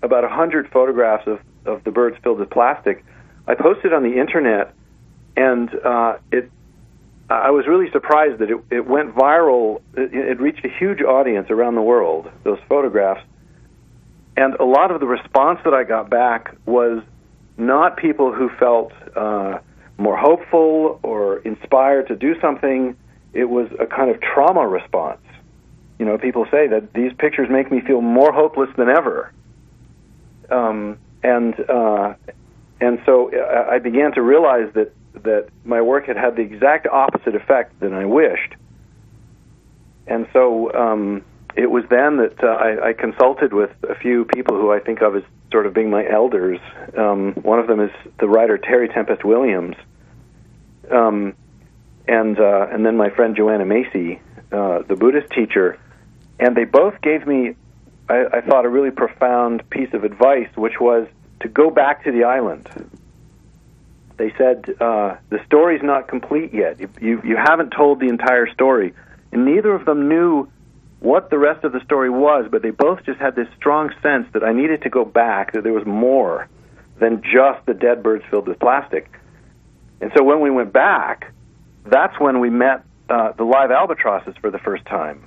about 0.03 0.25
a 0.25 0.29
hundred 0.29 0.71
photographs 0.71 1.27
of, 1.27 1.41
of 1.65 1.85
the 1.85 1.91
birds 1.91 2.17
filled 2.23 2.39
with 2.39 2.51
plastic, 2.51 3.05
I 3.47 3.55
posted 3.55 3.93
on 3.93 4.03
the 4.03 4.19
internet, 4.19 4.75
and 5.37 5.71
uh, 5.85 6.19
it. 6.33 6.51
I 7.29 7.51
was 7.51 7.67
really 7.67 7.91
surprised 7.91 8.39
that 8.39 8.51
it, 8.51 8.59
it 8.71 8.87
went 8.87 9.15
viral. 9.15 9.83
It, 9.95 10.15
it 10.15 10.41
reached 10.41 10.65
a 10.65 10.69
huge 10.69 11.01
audience 11.01 11.51
around 11.51 11.75
the 11.75 11.83
world. 11.83 12.31
Those 12.45 12.59
photographs, 12.69 13.23
and 14.37 14.55
a 14.55 14.65
lot 14.65 14.91
of 14.91 15.01
the 15.01 15.07
response 15.07 15.61
that 15.65 15.75
I 15.75 15.85
got 15.85 16.09
back 16.09 16.55
was 16.67 17.03
not 17.57 17.97
people 17.97 18.33
who 18.33 18.49
felt 18.61 18.93
uh, 19.17 19.59
more 19.99 20.17
hopeful 20.17 21.01
or 21.03 21.39
inspired 21.39 22.09
to 22.09 22.17
do 22.17 22.39
something. 22.41 22.97
It 23.37 23.49
was 23.51 23.69
a 23.79 23.87
kind 23.87 24.11
of 24.11 24.21
trauma 24.21 24.67
response. 24.67 25.21
You 25.99 26.07
know, 26.07 26.19
people 26.19 26.47
say 26.51 26.67
that 26.69 26.93
these 26.93 27.13
pictures 27.19 27.49
make 27.51 27.71
me 27.71 27.81
feel 27.81 28.01
more 28.01 28.33
hopeless 28.33 28.71
than 28.77 28.89
ever. 28.89 29.33
Um, 30.51 30.99
and 31.23 31.55
uh, 31.69 32.15
and 32.81 33.01
so 33.07 33.31
I 33.71 33.79
began 33.79 34.13
to 34.13 34.23
realize 34.23 34.73
that 34.75 34.93
that 35.25 35.49
my 35.65 35.81
work 35.81 36.07
had 36.07 36.17
had 36.17 36.37
the 36.37 36.43
exact 36.43 36.87
opposite 36.87 37.35
effect 37.35 37.81
than 37.81 37.95
I 37.95 38.05
wished. 38.05 38.55
And 40.07 40.29
so 40.33 40.73
um, 40.75 41.25
it 41.57 41.71
was 41.71 41.85
then 41.89 42.19
that 42.19 42.43
uh, 42.43 42.47
I, 42.47 42.89
I 42.89 42.93
consulted 42.93 43.53
with 43.53 43.71
a 43.89 43.95
few 43.95 44.25
people 44.27 44.57
who 44.57 44.73
I 44.73 44.79
think 44.79 45.01
of 45.01 45.17
as 45.17 45.23
sort 45.51 45.67
of 45.67 45.75
being 45.75 45.91
my 45.91 46.07
elders. 46.09 46.61
Um, 46.97 47.33
one 47.43 47.59
of 47.59 47.67
them 47.67 47.81
is 47.81 47.91
the 48.21 48.29
writer 48.29 48.59
Terry 48.59 48.89
Tempest 48.89 49.25
Williams, 49.25 49.77
um, 50.91 51.35
and 52.09 52.39
uh, 52.39 52.69
and 52.71 52.85
then 52.85 52.97
my 52.97 53.11
friend 53.11 53.37
Joanna 53.37 53.65
Macy, 53.65 54.21
uh, 54.53 54.83
the 54.83 54.97
Buddhist 54.97 55.31
teacher, 55.33 55.79
and 56.39 56.57
they 56.57 56.65
both 56.65 57.01
gave 57.01 57.27
me, 57.27 57.57
I, 58.09 58.27
I 58.35 58.41
thought, 58.41 58.65
a 58.65 58.69
really 58.69 58.91
profound 58.91 59.69
piece 59.71 59.93
of 59.93 60.05
advice, 60.05 60.49
which 60.57 60.81
was 60.81 61.09
to 61.41 61.49
go 61.49 61.71
back 61.71 62.05
to 62.05 62.13
the 62.13 62.25
island. 62.25 62.69
They 64.17 64.33
said 64.39 64.75
uh, 64.81 65.17
the 65.29 65.45
story's 65.47 65.83
not 65.83 66.09
complete 66.09 66.55
yet. 66.55 66.81
You, 66.81 66.89
you 67.01 67.23
you 67.25 67.37
haven't 67.37 67.71
told 67.71 68.01
the 68.01 68.09
entire 68.09 68.51
story, 68.53 68.95
and 69.33 69.45
neither 69.45 69.75
of 69.75 69.85
them 69.85 70.09
knew 70.09 70.49
what 71.01 71.29
the 71.29 71.39
rest 71.39 71.63
of 71.65 71.73
the 71.73 71.81
story 71.85 72.09
was, 72.09 72.47
but 72.51 72.63
they 72.63 72.71
both 72.71 73.05
just 73.05 73.21
had 73.21 73.37
this 73.37 73.49
strong 73.57 73.93
sense 74.03 74.27
that 74.33 74.43
I 74.43 74.53
needed 74.53 74.83
to 74.83 74.91
go 74.91 75.05
back, 75.05 75.53
that 75.53 75.63
there 75.63 75.75
was 75.75 75.85
more 75.85 76.49
than 76.99 77.23
just 77.23 77.67
the 77.67 77.75
dead 77.75 78.03
birds 78.03 78.25
filled 78.31 78.49
with 78.49 78.59
plastic. 78.59 79.11
And 80.01 80.11
so 80.17 80.25
when 80.25 80.41
we 80.41 80.51
went 80.51 80.73
back, 80.73 81.33
that's 81.91 82.19
when 82.21 82.41
we 82.41 82.51
met 82.51 82.85
uh, 83.09 83.33
the 83.33 83.45
live 83.45 83.71
albatrosses 83.71 84.35
for 84.41 84.51
the 84.51 84.59
first 84.59 84.85
time. 84.87 85.27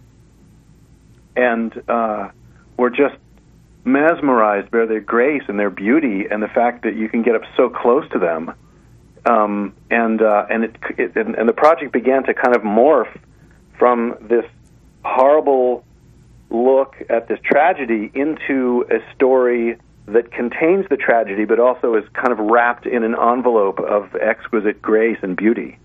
And 1.36 1.72
uh, 1.88 2.30
we're 2.78 2.90
just 2.90 3.16
mesmerized 3.86 4.70
by 4.72 4.86
their 4.86 5.00
grace 5.00 5.44
and 5.48 5.60
their 5.60 5.70
beauty 5.70 6.26
and 6.30 6.44
the 6.44 6.48
fact 6.48 6.84
that 6.84 6.96
you 6.96 7.10
can 7.10 7.24
get 7.24 7.36
up 7.36 7.44
so 7.56 7.70
close 7.70 8.10
to 8.12 8.20
them. 8.20 8.54
Um, 9.26 9.74
and 9.90 10.22
uh, 10.22 10.46
and 10.50 10.64
it, 10.64 10.76
it 10.98 11.16
and, 11.16 11.36
and 11.36 11.48
the 11.48 11.54
project 11.54 11.92
began 11.92 12.24
to 12.24 12.34
kind 12.34 12.56
of 12.56 12.62
morph 12.62 13.14
from 13.78 14.16
this 14.22 14.46
horrible 15.04 15.84
look 16.50 16.96
at 17.10 17.28
this 17.28 17.40
tragedy 17.44 18.12
into 18.14 18.86
a 18.90 19.00
story 19.14 19.78
that 20.08 20.32
contains 20.32 20.88
the 20.90 20.98
tragedy, 20.98 21.46
but 21.46 21.60
also 21.60 21.96
is 21.96 22.04
kind 22.14 22.32
of 22.32 22.40
wrapped 22.40 22.86
in 22.86 23.04
an 23.04 23.16
envelope 23.16 23.80
of 23.80 24.16
exquisite 24.16 24.82
grace 24.82 25.18
and 25.22 25.38
beauty. 25.38 25.78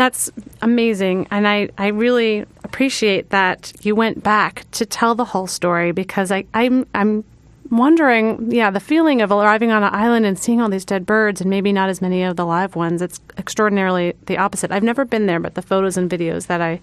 That's 0.00 0.30
amazing. 0.62 1.28
And 1.30 1.46
I, 1.46 1.68
I 1.76 1.88
really 1.88 2.46
appreciate 2.64 3.28
that 3.28 3.70
you 3.82 3.94
went 3.94 4.22
back 4.22 4.64
to 4.70 4.86
tell 4.86 5.14
the 5.14 5.26
whole 5.26 5.46
story 5.46 5.92
because 5.92 6.32
I, 6.32 6.46
I'm, 6.54 6.86
I'm 6.94 7.22
wondering, 7.70 8.50
yeah, 8.50 8.70
the 8.70 8.80
feeling 8.80 9.20
of 9.20 9.30
arriving 9.30 9.72
on 9.72 9.82
an 9.82 9.92
island 9.92 10.24
and 10.24 10.38
seeing 10.38 10.58
all 10.58 10.70
these 10.70 10.86
dead 10.86 11.04
birds 11.04 11.42
and 11.42 11.50
maybe 11.50 11.70
not 11.70 11.90
as 11.90 12.00
many 12.00 12.22
of 12.22 12.36
the 12.36 12.46
live 12.46 12.76
ones, 12.76 13.02
it's 13.02 13.20
extraordinarily 13.36 14.14
the 14.24 14.38
opposite. 14.38 14.72
I've 14.72 14.82
never 14.82 15.04
been 15.04 15.26
there, 15.26 15.38
but 15.38 15.54
the 15.54 15.60
photos 15.60 15.98
and 15.98 16.08
videos 16.08 16.46
that 16.46 16.62
I 16.62 16.80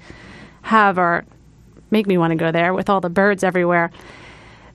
have 0.61 0.99
are 0.99 1.25
make 1.89 2.05
me 2.05 2.19
want 2.19 2.33
to 2.33 2.37
go 2.37 2.51
there 2.51 2.71
with 2.71 2.87
all 2.87 3.01
the 3.01 3.09
birds 3.09 3.43
everywhere. 3.43 3.89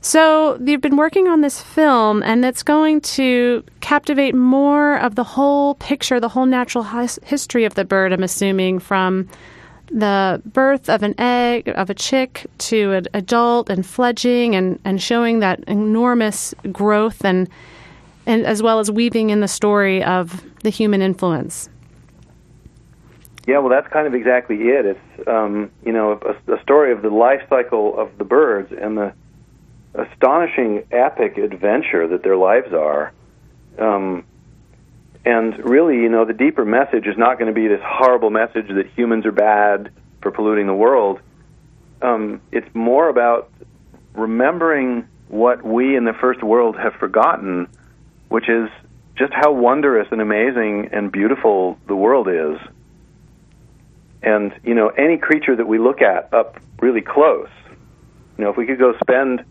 So 0.04 0.56
they've 0.58 0.80
been 0.80 0.96
working 0.96 1.28
on 1.28 1.42
this 1.42 1.62
film, 1.62 2.24
and 2.24 2.44
it's 2.44 2.64
going 2.64 3.02
to 3.02 3.62
captivate 3.80 4.34
more 4.34 4.96
of 4.96 5.14
the 5.14 5.22
whole 5.22 5.76
picture, 5.76 6.18
the 6.18 6.28
whole 6.28 6.44
natural 6.44 6.82
his- 6.82 7.20
history 7.22 7.64
of 7.64 7.74
the 7.74 7.84
bird. 7.84 8.12
I'm 8.12 8.24
assuming 8.24 8.80
from 8.80 9.28
the 9.92 10.42
birth 10.44 10.88
of 10.88 11.04
an 11.04 11.14
egg 11.18 11.68
of 11.76 11.88
a 11.88 11.94
chick 11.94 12.46
to 12.58 12.92
an 12.92 13.06
adult 13.14 13.70
and 13.70 13.86
fledging, 13.86 14.56
and, 14.56 14.80
and 14.84 15.00
showing 15.00 15.38
that 15.38 15.62
enormous 15.68 16.52
growth, 16.72 17.24
and 17.24 17.48
and 18.26 18.44
as 18.44 18.60
well 18.60 18.80
as 18.80 18.90
weaving 18.90 19.30
in 19.30 19.38
the 19.38 19.48
story 19.48 20.02
of 20.02 20.44
the 20.64 20.70
human 20.70 21.00
influence. 21.00 21.68
Yeah, 23.46 23.58
well, 23.58 23.70
that's 23.70 23.88
kind 23.92 24.06
of 24.06 24.14
exactly 24.14 24.56
it. 24.68 24.84
It's 24.84 25.28
um, 25.28 25.70
you 25.86 25.92
know 25.92 26.18
a, 26.22 26.54
a 26.54 26.60
story 26.62 26.90
of 26.90 27.02
the 27.02 27.10
life 27.10 27.42
cycle 27.48 27.96
of 27.96 28.18
the 28.18 28.24
birds 28.24 28.72
and 28.72 28.98
the 28.98 29.12
astonishing 29.94 30.84
epic 30.90 31.36
adventure 31.38 32.08
that 32.08 32.22
their 32.22 32.36
lives 32.36 32.72
are. 32.72 33.12
Um, 33.78 34.24
and 35.24 35.56
really, 35.64 35.96
you 35.96 36.08
know, 36.08 36.24
the 36.24 36.32
deeper 36.32 36.64
message 36.64 37.06
is 37.06 37.16
not 37.16 37.38
going 37.38 37.52
to 37.52 37.54
be 37.54 37.68
this 37.68 37.80
horrible 37.84 38.30
message 38.30 38.68
that 38.68 38.86
humans 38.96 39.24
are 39.26 39.32
bad 39.32 39.90
for 40.20 40.30
polluting 40.30 40.66
the 40.66 40.74
world. 40.74 41.20
Um, 42.00 42.40
it's 42.50 42.68
more 42.74 43.08
about 43.08 43.50
remembering 44.14 45.06
what 45.28 45.62
we 45.64 45.96
in 45.96 46.04
the 46.04 46.12
first 46.12 46.42
world 46.42 46.76
have 46.76 46.94
forgotten, 46.94 47.68
which 48.28 48.48
is 48.48 48.68
just 49.16 49.32
how 49.32 49.52
wondrous 49.52 50.08
and 50.10 50.20
amazing 50.20 50.88
and 50.92 51.12
beautiful 51.12 51.78
the 51.86 51.94
world 51.94 52.28
is. 52.28 52.58
And, 54.22 54.52
you 54.64 54.74
know, 54.74 54.88
any 54.88 55.18
creature 55.18 55.54
that 55.54 55.66
we 55.66 55.78
look 55.78 56.02
at 56.02 56.32
up 56.32 56.58
really 56.80 57.00
close, 57.00 57.48
you 58.36 58.44
know, 58.44 58.50
if 58.50 58.56
we 58.56 58.66
could 58.66 58.78
go 58.78 58.94
spend 58.98 59.44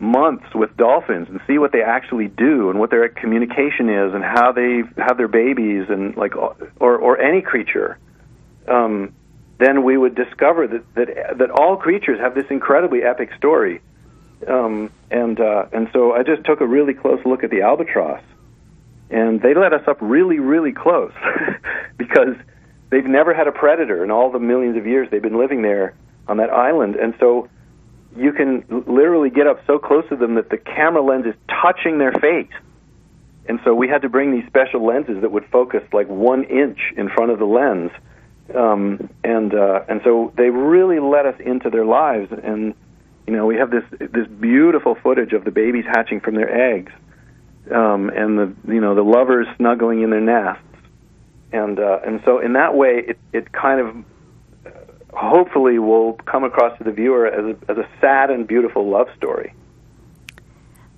months 0.00 0.54
with 0.54 0.74
dolphins 0.76 1.28
and 1.28 1.40
see 1.46 1.58
what 1.58 1.72
they 1.72 1.82
actually 1.82 2.28
do 2.28 2.70
and 2.70 2.80
what 2.80 2.90
their 2.90 3.08
communication 3.08 3.90
is 3.90 4.14
and 4.14 4.24
how 4.24 4.50
they 4.50 4.82
have 4.96 5.18
their 5.18 5.28
babies 5.28 5.86
and 5.88 6.16
like 6.16 6.34
or 6.36 6.96
or 6.96 7.20
any 7.20 7.42
creature. 7.42 7.98
Um, 8.66 9.14
then 9.58 9.84
we 9.84 9.98
would 9.98 10.14
discover 10.14 10.66
that 10.66 10.94
that 10.94 11.38
that 11.38 11.50
all 11.50 11.76
creatures 11.76 12.18
have 12.18 12.34
this 12.34 12.46
incredibly 12.50 13.02
epic 13.02 13.30
story. 13.36 13.82
Um, 14.48 14.90
and 15.10 15.38
uh, 15.38 15.66
and 15.72 15.90
so 15.92 16.12
I 16.12 16.22
just 16.22 16.44
took 16.44 16.62
a 16.62 16.66
really 16.66 16.94
close 16.94 17.20
look 17.26 17.44
at 17.44 17.50
the 17.50 17.60
albatross. 17.60 18.22
And 19.10 19.42
they 19.42 19.54
let 19.54 19.72
us 19.74 19.86
up 19.86 19.98
really 20.00 20.38
really 20.38 20.72
close 20.72 21.12
because 21.98 22.36
they've 22.90 23.04
never 23.04 23.34
had 23.34 23.48
a 23.48 23.52
predator 23.52 24.02
in 24.02 24.10
all 24.10 24.30
the 24.30 24.38
millions 24.38 24.78
of 24.78 24.86
years 24.86 25.08
they've 25.10 25.20
been 25.20 25.38
living 25.38 25.60
there 25.60 25.94
on 26.26 26.38
that 26.38 26.50
island. 26.50 26.96
And 26.96 27.14
so 27.20 27.48
you 28.16 28.32
can 28.32 28.64
literally 28.86 29.30
get 29.30 29.46
up 29.46 29.60
so 29.66 29.78
close 29.78 30.08
to 30.08 30.16
them 30.16 30.34
that 30.34 30.50
the 30.50 30.58
camera 30.58 31.02
lens 31.02 31.26
is 31.26 31.34
touching 31.62 31.98
their 31.98 32.12
face. 32.12 32.52
And 33.48 33.60
so 33.64 33.74
we 33.74 33.88
had 33.88 34.02
to 34.02 34.08
bring 34.08 34.32
these 34.32 34.46
special 34.46 34.84
lenses 34.84 35.22
that 35.22 35.32
would 35.32 35.46
focus 35.46 35.82
like 35.92 36.08
one 36.08 36.44
inch 36.44 36.78
in 36.96 37.08
front 37.08 37.30
of 37.30 37.38
the 37.38 37.44
lens. 37.44 37.90
Um, 38.54 39.10
and 39.22 39.54
uh, 39.54 39.84
and 39.88 40.00
so 40.04 40.32
they 40.36 40.50
really 40.50 40.98
let 40.98 41.24
us 41.26 41.34
into 41.40 41.70
their 41.70 41.84
lives. 41.84 42.32
And 42.32 42.74
you 43.26 43.36
know 43.36 43.46
we 43.46 43.56
have 43.56 43.70
this 43.70 43.84
this 43.98 44.26
beautiful 44.26 44.96
footage 44.96 45.32
of 45.32 45.44
the 45.44 45.50
babies 45.52 45.84
hatching 45.86 46.20
from 46.20 46.34
their 46.34 46.74
eggs, 46.74 46.92
um, 47.72 48.10
and 48.10 48.38
the 48.38 48.54
you 48.66 48.80
know 48.80 48.94
the 48.94 49.04
lovers 49.04 49.46
snuggling 49.56 50.02
in 50.02 50.10
their 50.10 50.20
nests. 50.20 50.64
And 51.52 51.78
uh, 51.78 52.00
and 52.04 52.20
so 52.24 52.40
in 52.40 52.54
that 52.54 52.74
way, 52.74 53.04
it 53.06 53.18
it 53.32 53.52
kind 53.52 53.80
of 53.80 54.04
hopefully 55.12 55.78
will 55.78 56.14
come 56.26 56.44
across 56.44 56.76
to 56.78 56.84
the 56.84 56.92
viewer 56.92 57.26
as 57.26 57.44
a, 57.44 57.70
as 57.70 57.78
a 57.78 57.88
sad 58.00 58.30
and 58.30 58.46
beautiful 58.46 58.88
love 58.88 59.08
story. 59.16 59.52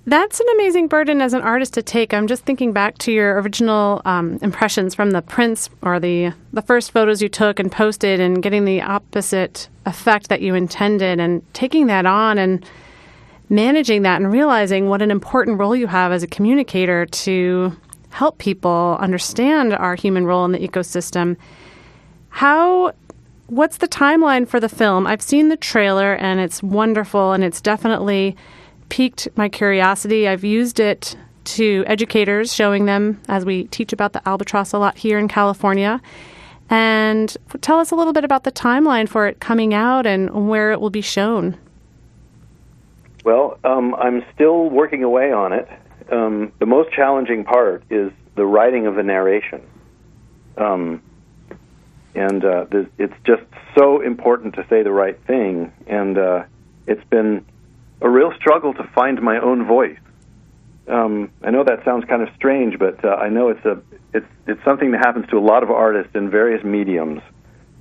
That's 0.05 0.41
an 0.41 0.47
amazing 0.55 0.89
burden 0.89 1.21
as 1.21 1.33
an 1.33 1.41
artist 1.41 1.73
to 1.75 1.81
take. 1.81 2.13
I'm 2.13 2.27
just 2.27 2.43
thinking 2.43 2.73
back 2.73 2.97
to 2.99 3.11
your 3.11 3.39
original 3.39 4.01
um, 4.03 4.37
impressions 4.41 4.93
from 4.93 5.11
the 5.11 5.21
prints 5.21 5.69
or 5.81 5.97
the 5.97 6.33
the 6.51 6.61
first 6.61 6.91
photos 6.91 7.21
you 7.21 7.29
took 7.29 7.57
and 7.57 7.71
posted, 7.71 8.19
and 8.19 8.43
getting 8.43 8.65
the 8.65 8.81
opposite 8.81 9.69
effect 9.85 10.27
that 10.27 10.41
you 10.41 10.55
intended, 10.55 11.21
and 11.21 11.41
taking 11.53 11.87
that 11.87 12.05
on 12.05 12.37
and 12.37 12.65
managing 13.47 14.01
that, 14.01 14.19
and 14.19 14.29
realizing 14.29 14.89
what 14.89 15.01
an 15.01 15.09
important 15.09 15.57
role 15.57 15.73
you 15.73 15.87
have 15.87 16.11
as 16.11 16.21
a 16.21 16.27
communicator 16.27 17.05
to 17.05 17.71
help 18.09 18.39
people 18.39 18.97
understand 18.99 19.73
our 19.73 19.95
human 19.95 20.25
role 20.25 20.43
in 20.43 20.51
the 20.51 20.59
ecosystem. 20.59 21.37
How 22.27 22.93
what's 23.47 23.77
the 23.77 23.87
timeline 23.87 24.47
for 24.47 24.59
the 24.59 24.69
film? 24.69 25.07
I've 25.07 25.21
seen 25.21 25.49
the 25.49 25.57
trailer 25.57 26.13
and 26.13 26.39
it's 26.39 26.63
wonderful 26.63 27.33
and 27.33 27.43
it's 27.43 27.61
definitely 27.61 28.35
piqued 28.89 29.27
my 29.35 29.49
curiosity. 29.49 30.27
I've 30.27 30.43
used 30.43 30.79
it 30.79 31.15
to 31.45 31.83
educators, 31.87 32.53
showing 32.53 32.85
them 32.85 33.21
as 33.27 33.45
we 33.45 33.65
teach 33.65 33.91
about 33.91 34.13
the 34.13 34.27
albatross 34.27 34.73
a 34.73 34.77
lot 34.77 34.97
here 34.97 35.19
in 35.19 35.27
California. 35.27 36.01
And 36.69 37.35
tell 37.61 37.79
us 37.79 37.91
a 37.91 37.95
little 37.95 38.13
bit 38.13 38.23
about 38.23 38.45
the 38.45 38.51
timeline 38.51 39.07
for 39.09 39.27
it 39.27 39.39
coming 39.39 39.73
out 39.73 40.05
and 40.05 40.47
where 40.47 40.71
it 40.71 40.79
will 40.79 40.89
be 40.89 41.01
shown. 41.01 41.57
Well, 43.25 43.59
um, 43.63 43.95
I'm 43.95 44.23
still 44.33 44.69
working 44.69 45.03
away 45.03 45.31
on 45.31 45.53
it. 45.53 45.67
Um, 46.11 46.51
the 46.59 46.65
most 46.65 46.91
challenging 46.91 47.43
part 47.43 47.83
is 47.89 48.11
the 48.35 48.45
writing 48.45 48.87
of 48.87 48.95
the 48.95 49.03
narration. 49.03 49.61
Um, 50.57 51.01
and 52.15 52.43
uh, 52.45 52.65
it's 52.97 53.13
just 53.25 53.43
so 53.77 54.01
important 54.01 54.55
to 54.55 54.65
say 54.69 54.83
the 54.83 54.91
right 54.91 55.19
thing. 55.25 55.71
And 55.87 56.17
uh, 56.17 56.43
it's 56.85 57.03
been 57.09 57.45
a 58.01 58.09
real 58.09 58.31
struggle 58.35 58.73
to 58.75 58.83
find 58.95 59.21
my 59.21 59.39
own 59.39 59.65
voice. 59.65 59.97
Um, 60.87 61.31
I 61.43 61.51
know 61.51 61.63
that 61.63 61.83
sounds 61.85 62.05
kind 62.05 62.21
of 62.21 62.29
strange, 62.35 62.77
but 62.77 63.03
uh, 63.03 63.09
I 63.09 63.29
know 63.29 63.49
it's 63.49 63.65
a 63.65 63.81
it's 64.13 64.27
it's 64.45 64.63
something 64.63 64.91
that 64.91 64.99
happens 64.99 65.27
to 65.29 65.37
a 65.37 65.39
lot 65.39 65.63
of 65.63 65.71
artists 65.71 66.13
in 66.13 66.29
various 66.29 66.63
mediums. 66.63 67.21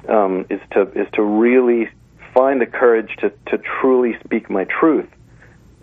Um, 0.09 0.47
is 0.51 0.61
to 0.73 0.83
is 0.92 1.09
to 1.14 1.23
really 1.23 1.88
find 2.33 2.61
the 2.61 2.66
courage 2.66 3.11
to 3.18 3.31
to 3.47 3.59
truly 3.81 4.16
speak 4.25 4.49
my 4.49 4.64
truth. 4.64 5.09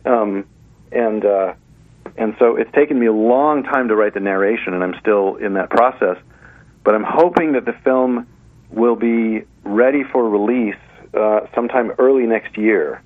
Um, 0.05 0.45
and 0.91 1.25
uh, 1.25 1.53
and 2.17 2.35
so 2.39 2.55
it's 2.55 2.71
taken 2.71 2.97
me 2.99 3.05
a 3.05 3.13
long 3.13 3.63
time 3.63 3.89
to 3.89 3.95
write 3.95 4.13
the 4.13 4.19
narration, 4.21 4.73
and 4.73 4.83
I'm 4.83 4.95
still 4.99 5.35
in 5.35 5.53
that 5.53 5.69
process. 5.69 6.17
But 6.83 6.95
I'm 6.95 7.03
hoping 7.03 7.53
that 7.53 7.65
the 7.65 7.75
film 7.83 8.27
will 8.71 8.95
be 8.95 9.43
ready 9.63 10.03
for 10.03 10.29
release 10.29 10.75
uh, 11.13 11.41
sometime 11.53 11.91
early 11.97 12.25
next 12.25 12.57
year. 12.57 13.01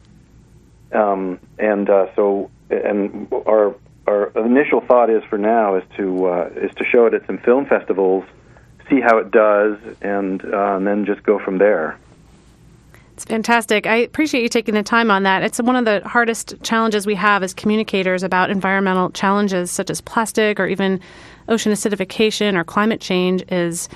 Um, 0.91 1.39
and 1.58 1.89
uh, 1.89 2.13
so, 2.15 2.52
and 2.69 3.32
our 3.47 3.76
our 4.06 4.28
initial 4.36 4.82
thought 4.82 5.10
is 5.10 5.23
for 5.30 5.38
now 5.38 5.76
is 5.76 5.84
to 5.97 6.26
uh, 6.26 6.49
is 6.56 6.73
to 6.76 6.84
show 6.86 7.06
it 7.06 7.13
at 7.13 7.26
some 7.26 7.38
film 7.38 7.65
festivals, 7.65 8.26
see 8.89 8.99
how 8.99 9.17
it 9.17 9.32
does, 9.32 9.78
and, 10.02 10.43
uh, 10.43 10.76
and 10.76 10.86
then 10.86 11.06
just 11.06 11.23
go 11.23 11.39
from 11.39 11.58
there. 11.58 11.97
It's 13.13 13.26
fantastic. 13.26 13.86
I 13.86 13.97
appreciate 13.97 14.41
you 14.41 14.49
taking 14.49 14.73
the 14.73 14.84
time 14.84 15.12
on 15.12 15.23
that. 15.23 15.43
It's 15.43 15.62
one 15.62 15.76
of 15.76 15.86
the 15.86 16.02
hardest 16.08 16.56
challenges 16.63 17.06
we 17.06 17.13
have 17.15 17.43
as 17.43 17.54
communicators 17.54 18.23
about 18.23 18.49
environmental 18.49 19.12
challenges 19.12 19.69
such 19.69 19.91
as 19.91 20.02
plastic 20.02 20.60
or 20.60 20.65
even 20.65 20.99
ocean 21.47 21.71
acidification 21.71 22.56
or 22.56 22.63
climate 22.63 22.99
change 22.99 23.43
is 23.52 23.88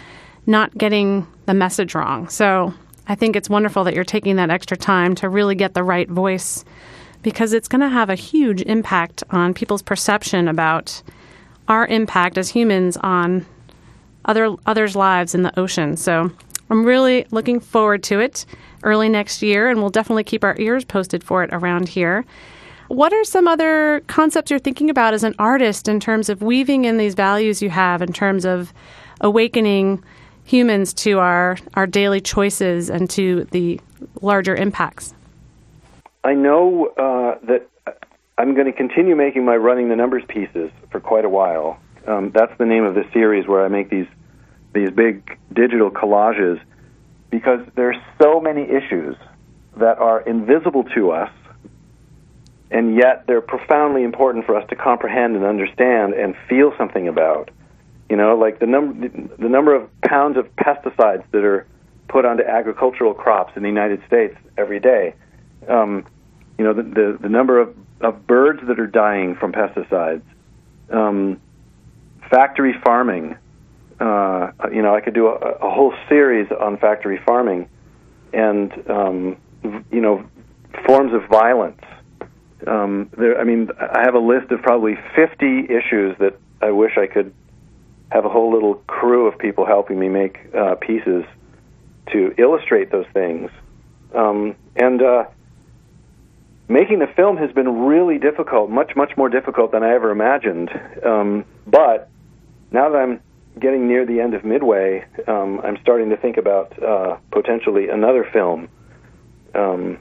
not 0.45 0.77
getting 0.77 1.25
the 1.47 1.53
message 1.53 1.95
wrong. 1.95 2.29
So 2.29 2.73
I 3.07 3.15
think 3.15 3.35
it's 3.35 3.49
wonderful 3.49 3.83
that 3.85 3.95
you're 3.95 4.03
taking 4.03 4.35
that 4.35 4.51
extra 4.51 4.77
time 4.77 5.15
to 5.15 5.29
really 5.29 5.55
get 5.55 5.73
the 5.73 5.83
right 5.83 6.09
voice 6.09 6.63
because 7.23 7.53
it's 7.53 7.67
going 7.67 7.81
to 7.81 7.89
have 7.89 8.09
a 8.09 8.15
huge 8.15 8.61
impact 8.61 9.23
on 9.31 9.53
people's 9.53 9.81
perception 9.81 10.47
about 10.47 11.01
our 11.67 11.87
impact 11.87 12.37
as 12.37 12.49
humans 12.49 12.97
on 12.97 13.45
other 14.25 14.55
others' 14.65 14.95
lives 14.95 15.33
in 15.33 15.43
the 15.43 15.57
ocean. 15.59 15.97
So 15.97 16.31
I'm 16.69 16.83
really 16.83 17.25
looking 17.31 17.59
forward 17.59 18.03
to 18.03 18.19
it 18.19 18.45
early 18.83 19.09
next 19.09 19.41
year, 19.41 19.69
and 19.69 19.79
we'll 19.79 19.89
definitely 19.89 20.25
keep 20.25 20.43
our 20.43 20.55
ears 20.59 20.83
posted 20.85 21.23
for 21.23 21.43
it 21.43 21.49
around 21.53 21.87
here. 21.89 22.25
What 22.89 23.13
are 23.13 23.23
some 23.23 23.47
other 23.47 24.01
concepts 24.07 24.49
you're 24.49 24.59
thinking 24.59 24.89
about 24.89 25.13
as 25.13 25.23
an 25.23 25.35
artist 25.39 25.87
in 25.87 25.99
terms 25.99 26.29
of 26.29 26.41
weaving 26.41 26.85
in 26.85 26.97
these 26.97 27.15
values 27.15 27.61
you 27.61 27.69
have 27.69 28.01
in 28.01 28.13
terms 28.13 28.45
of 28.45 28.73
awakening 29.21 30.03
humans 30.47 30.93
to 30.93 31.19
our, 31.19 31.57
our 31.75 31.85
daily 31.85 32.21
choices 32.21 32.89
and 32.89 33.09
to 33.11 33.43
the 33.51 33.79
larger 34.21 34.55
impacts? 34.55 35.13
I 36.23 36.33
know 36.33 36.87
uh, 36.97 37.37
that 37.45 37.67
I'm 38.37 38.53
going 38.53 38.65
to 38.65 38.73
continue 38.73 39.15
making 39.15 39.45
my 39.45 39.57
running 39.57 39.89
the 39.89 39.95
numbers 39.95 40.23
pieces 40.27 40.71
for 40.89 40.99
quite 40.99 41.25
a 41.25 41.29
while. 41.29 41.79
Um, 42.07 42.31
that's 42.31 42.57
the 42.57 42.65
name 42.65 42.85
of 42.85 42.95
the 42.95 43.05
series 43.13 43.47
where 43.47 43.63
I 43.63 43.67
make 43.67 43.89
these 43.89 44.07
these 44.73 44.91
big 44.91 45.37
digital 45.53 45.89
collages 45.89 46.61
because 47.29 47.59
there's 47.75 47.97
so 48.21 48.39
many 48.39 48.61
issues 48.63 49.15
that 49.77 49.97
are 49.97 50.21
invisible 50.21 50.83
to 50.95 51.11
us 51.11 51.31
and 52.69 52.95
yet 52.95 53.25
they're 53.27 53.41
profoundly 53.41 54.03
important 54.03 54.45
for 54.45 54.55
us 54.55 54.67
to 54.69 54.75
comprehend 54.75 55.35
and 55.35 55.45
understand 55.45 56.13
and 56.13 56.35
feel 56.49 56.73
something 56.77 57.07
about. 57.07 57.49
You 58.09 58.15
know, 58.15 58.37
like 58.37 58.59
the 58.59 58.67
number 58.67 59.09
the 59.09 59.49
number 59.49 59.75
of 59.75 59.89
pounds 60.01 60.37
of 60.37 60.47
pesticides 60.55 61.23
that 61.31 61.43
are 61.43 61.67
put 62.07 62.25
onto 62.25 62.43
agricultural 62.43 63.13
crops 63.13 63.53
in 63.55 63.63
the 63.63 63.69
United 63.69 64.01
States 64.07 64.35
every 64.57 64.79
day. 64.79 65.13
Um, 65.67 66.05
you 66.57 66.63
know, 66.63 66.73
the, 66.73 66.83
the, 66.83 67.17
the 67.21 67.29
number 67.29 67.59
of, 67.59 67.75
of 68.01 68.25
birds 68.25 68.61
that 68.67 68.79
are 68.79 68.87
dying 68.87 69.35
from 69.35 69.51
pesticides. 69.51 70.23
Um, 70.89 71.41
factory 72.29 72.73
farming. 72.83 73.37
Uh, 73.99 74.51
you 74.71 74.81
know, 74.81 74.95
I 74.95 75.01
could 75.01 75.13
do 75.13 75.27
a, 75.27 75.35
a 75.35 75.69
whole 75.69 75.93
series 76.07 76.47
on 76.51 76.77
factory 76.77 77.19
farming, 77.25 77.67
and 78.31 78.71
um, 78.89 79.37
you 79.91 80.01
know, 80.01 80.23
forms 80.85 81.13
of 81.13 81.27
violence. 81.29 81.81
Um, 82.65 83.09
there, 83.17 83.39
I 83.39 83.43
mean, 83.43 83.69
I 83.79 84.01
have 84.03 84.13
a 84.13 84.19
list 84.19 84.51
of 84.51 84.61
probably 84.61 84.97
50 85.15 85.65
issues 85.65 86.17
that 86.19 86.39
I 86.61 86.71
wish 86.71 86.97
I 86.97 87.07
could 87.07 87.33
have 88.11 88.25
a 88.25 88.29
whole 88.29 88.51
little 88.53 88.75
crew 88.87 89.27
of 89.27 89.37
people 89.37 89.65
helping 89.65 89.99
me 89.99 90.09
make 90.09 90.39
uh, 90.55 90.75
pieces 90.75 91.25
to 92.11 92.33
illustrate 92.37 92.91
those 92.91 93.05
things. 93.13 93.49
Um, 94.15 94.55
and 94.75 95.01
uh, 95.01 95.25
making 96.67 96.99
the 96.99 97.07
film 97.07 97.37
has 97.37 97.51
been 97.51 97.85
really 97.85 98.17
difficult, 98.17 98.69
much 98.69 98.95
much 98.95 99.17
more 99.17 99.29
difficult 99.29 99.71
than 99.71 99.83
I 99.83 99.93
ever 99.93 100.11
imagined. 100.11 100.69
Um, 101.05 101.45
but 101.65 102.09
now 102.71 102.89
that 102.89 102.97
I'm 102.97 103.21
getting 103.59 103.87
near 103.87 104.05
the 104.05 104.19
end 104.21 104.33
of 104.33 104.45
Midway, 104.45 105.05
um, 105.27 105.59
I'm 105.63 105.77
starting 105.81 106.09
to 106.09 106.17
think 106.17 106.37
about 106.37 106.81
uh, 106.81 107.17
potentially 107.31 107.89
another 107.89 108.27
film. 108.31 108.69
Um, 109.55 109.97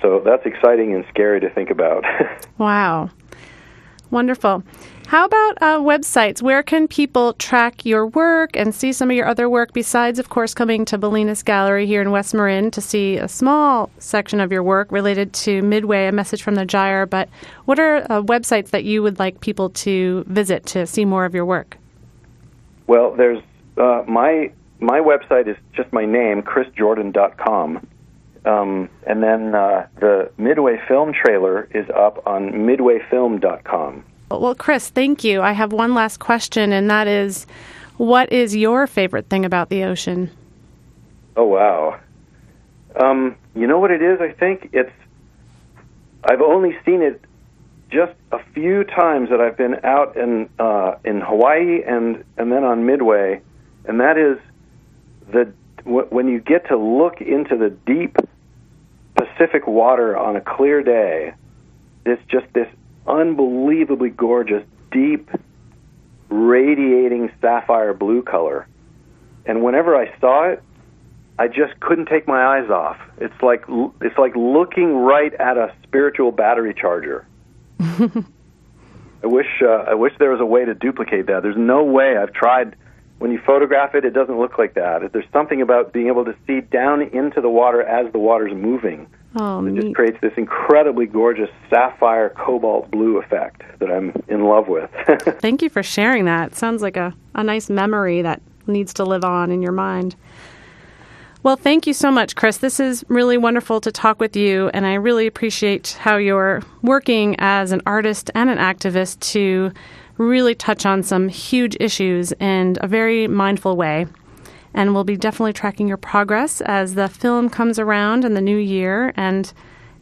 so 0.00 0.22
that's 0.24 0.46
exciting 0.46 0.94
and 0.94 1.04
scary 1.10 1.40
to 1.40 1.50
think 1.50 1.70
about. 1.70 2.04
wow, 2.58 3.10
wonderful. 4.10 4.62
How 5.10 5.24
about 5.24 5.58
uh, 5.60 5.78
websites? 5.80 6.40
Where 6.40 6.62
can 6.62 6.86
people 6.86 7.32
track 7.32 7.84
your 7.84 8.06
work 8.06 8.50
and 8.54 8.72
see 8.72 8.92
some 8.92 9.10
of 9.10 9.16
your 9.16 9.26
other 9.26 9.50
work 9.50 9.72
besides, 9.72 10.20
of 10.20 10.28
course, 10.28 10.54
coming 10.54 10.84
to 10.84 10.96
Bolinas 10.96 11.44
Gallery 11.44 11.84
here 11.84 12.00
in 12.00 12.12
West 12.12 12.32
Marin 12.32 12.70
to 12.70 12.80
see 12.80 13.16
a 13.16 13.26
small 13.26 13.90
section 13.98 14.40
of 14.40 14.52
your 14.52 14.62
work 14.62 14.92
related 14.92 15.32
to 15.32 15.62
Midway, 15.62 16.06
a 16.06 16.12
message 16.12 16.44
from 16.44 16.54
the 16.54 16.64
gyre? 16.64 17.06
But 17.06 17.28
what 17.64 17.80
are 17.80 17.96
uh, 18.08 18.22
websites 18.22 18.70
that 18.70 18.84
you 18.84 19.02
would 19.02 19.18
like 19.18 19.40
people 19.40 19.70
to 19.70 20.24
visit 20.28 20.64
to 20.66 20.86
see 20.86 21.04
more 21.04 21.24
of 21.24 21.34
your 21.34 21.44
work? 21.44 21.76
Well, 22.86 23.12
there's 23.16 23.42
uh, 23.76 24.04
my 24.06 24.52
my 24.78 25.00
website 25.00 25.48
is 25.48 25.56
just 25.72 25.92
my 25.92 26.04
name, 26.06 26.42
chrisjordan.com. 26.42 27.86
Um, 28.44 28.88
and 29.06 29.22
then 29.22 29.54
uh, 29.54 29.86
the 29.98 30.30
Midway 30.38 30.80
film 30.88 31.12
trailer 31.12 31.68
is 31.74 31.88
up 31.90 32.26
on 32.26 32.52
midwayfilm.com. 32.52 34.04
Well, 34.30 34.54
Chris, 34.54 34.88
thank 34.88 35.24
you. 35.24 35.42
I 35.42 35.52
have 35.52 35.72
one 35.72 35.94
last 35.94 36.18
question, 36.18 36.72
and 36.72 36.88
that 36.90 37.06
is 37.06 37.46
what 37.96 38.32
is 38.32 38.56
your 38.56 38.86
favorite 38.86 39.28
thing 39.28 39.44
about 39.44 39.68
the 39.68 39.84
ocean? 39.84 40.30
Oh, 41.36 41.44
wow. 41.44 42.00
Um, 42.98 43.36
you 43.54 43.66
know 43.66 43.78
what 43.78 43.90
it 43.90 44.02
is? 44.02 44.20
I 44.20 44.32
think 44.32 44.70
it's. 44.72 44.92
I've 46.24 46.40
only 46.40 46.76
seen 46.84 47.02
it 47.02 47.22
just 47.90 48.12
a 48.30 48.38
few 48.54 48.84
times 48.84 49.30
that 49.30 49.40
I've 49.40 49.56
been 49.56 49.84
out 49.84 50.16
in 50.16 50.48
uh, 50.58 50.96
in 51.04 51.20
Hawaii 51.20 51.82
and 51.82 52.24
and 52.36 52.52
then 52.52 52.64
on 52.64 52.86
Midway, 52.86 53.40
and 53.84 54.00
that 54.00 54.16
is 54.16 54.38
the 55.32 55.52
w- 55.84 56.06
when 56.10 56.28
you 56.28 56.40
get 56.40 56.68
to 56.68 56.76
look 56.76 57.20
into 57.20 57.56
the 57.56 57.70
deep 57.70 58.16
Pacific 59.20 59.66
water 59.66 60.16
on 60.16 60.36
a 60.36 60.40
clear 60.40 60.82
day. 60.82 61.34
It's 62.06 62.22
just 62.28 62.46
this 62.54 62.68
unbelievably 63.06 64.10
gorgeous, 64.10 64.64
deep, 64.90 65.28
radiating 66.30 67.30
sapphire 67.40 67.92
blue 67.92 68.22
color. 68.22 68.66
And 69.44 69.62
whenever 69.62 69.94
I 69.94 70.18
saw 70.20 70.48
it, 70.50 70.62
I 71.38 71.48
just 71.48 71.78
couldn't 71.80 72.06
take 72.06 72.26
my 72.26 72.58
eyes 72.58 72.70
off. 72.70 72.98
It's 73.18 73.42
like 73.42 73.64
it's 74.00 74.18
like 74.18 74.36
looking 74.36 74.96
right 74.96 75.32
at 75.34 75.56
a 75.56 75.74
spiritual 75.82 76.32
battery 76.32 76.74
charger. 76.74 77.26
I 77.80 79.26
wish 79.26 79.62
uh, 79.62 79.84
I 79.88 79.94
wish 79.94 80.12
there 80.18 80.30
was 80.30 80.40
a 80.40 80.46
way 80.46 80.64
to 80.64 80.74
duplicate 80.74 81.26
that. 81.26 81.42
There's 81.42 81.56
no 81.56 81.82
way. 81.84 82.16
I've 82.16 82.32
tried. 82.32 82.76
When 83.20 83.30
you 83.30 83.38
photograph 83.44 83.94
it, 83.94 84.06
it 84.06 84.14
doesn't 84.14 84.38
look 84.38 84.56
like 84.56 84.72
that. 84.74 85.12
There's 85.12 85.30
something 85.30 85.60
about 85.60 85.92
being 85.92 86.06
able 86.06 86.24
to 86.24 86.34
see 86.46 86.62
down 86.62 87.02
into 87.02 87.42
the 87.42 87.50
water 87.50 87.82
as 87.82 88.10
the 88.12 88.18
water's 88.18 88.54
moving. 88.54 89.06
Oh, 89.36 89.62
it 89.66 89.74
just 89.78 89.94
creates 89.94 90.16
this 90.22 90.32
incredibly 90.38 91.04
gorgeous 91.04 91.50
sapphire 91.68 92.30
cobalt 92.30 92.90
blue 92.90 93.18
effect 93.18 93.60
that 93.78 93.90
I'm 93.90 94.14
in 94.28 94.44
love 94.44 94.68
with. 94.68 94.90
Thank 95.40 95.60
you 95.60 95.68
for 95.68 95.82
sharing 95.82 96.24
that. 96.24 96.56
Sounds 96.56 96.80
like 96.80 96.96
a, 96.96 97.14
a 97.34 97.44
nice 97.44 97.68
memory 97.68 98.22
that 98.22 98.40
needs 98.66 98.94
to 98.94 99.04
live 99.04 99.22
on 99.22 99.50
in 99.50 99.60
your 99.60 99.72
mind. 99.72 100.16
Well, 101.42 101.56
thank 101.56 101.86
you 101.86 101.92
so 101.92 102.10
much, 102.10 102.36
Chris. 102.36 102.56
This 102.56 102.80
is 102.80 103.04
really 103.08 103.36
wonderful 103.36 103.82
to 103.82 103.92
talk 103.92 104.18
with 104.18 104.34
you, 104.34 104.70
and 104.72 104.86
I 104.86 104.94
really 104.94 105.26
appreciate 105.26 105.96
how 106.00 106.16
you're 106.16 106.62
working 106.82 107.36
as 107.38 107.72
an 107.72 107.82
artist 107.84 108.30
and 108.34 108.48
an 108.48 108.58
activist 108.58 109.20
to 109.32 109.72
really 110.20 110.54
touch 110.54 110.84
on 110.84 111.02
some 111.02 111.28
huge 111.28 111.76
issues 111.80 112.32
in 112.32 112.76
a 112.80 112.86
very 112.86 113.26
mindful 113.26 113.76
way. 113.76 114.06
And 114.74 114.94
we'll 114.94 115.04
be 115.04 115.16
definitely 115.16 115.52
tracking 115.54 115.88
your 115.88 115.96
progress 115.96 116.60
as 116.60 116.94
the 116.94 117.08
film 117.08 117.48
comes 117.48 117.78
around 117.78 118.24
in 118.24 118.34
the 118.34 118.40
new 118.40 118.56
year. 118.56 119.12
And 119.16 119.52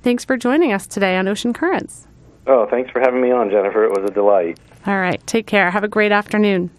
thanks 0.03 0.25
for 0.25 0.37
joining 0.37 0.73
us 0.73 0.87
today 0.87 1.17
on 1.17 1.29
Ocean 1.29 1.53
Currents. 1.53 2.07
oh, 2.47 2.67
thanks 2.71 2.91
for 2.91 3.01
having 3.01 3.21
me 3.21 3.31
on, 3.31 3.51
Jennifer. 3.51 3.85
It 3.85 3.91
was 3.91 4.11
a 4.11 4.13
delight. 4.13 4.59
All 4.87 4.99
right, 4.99 5.25
take 5.27 5.47
care. 5.47 5.71
Have 5.71 5.85
a 5.85 5.89
great 5.89 6.13
afternoon. 6.13 6.71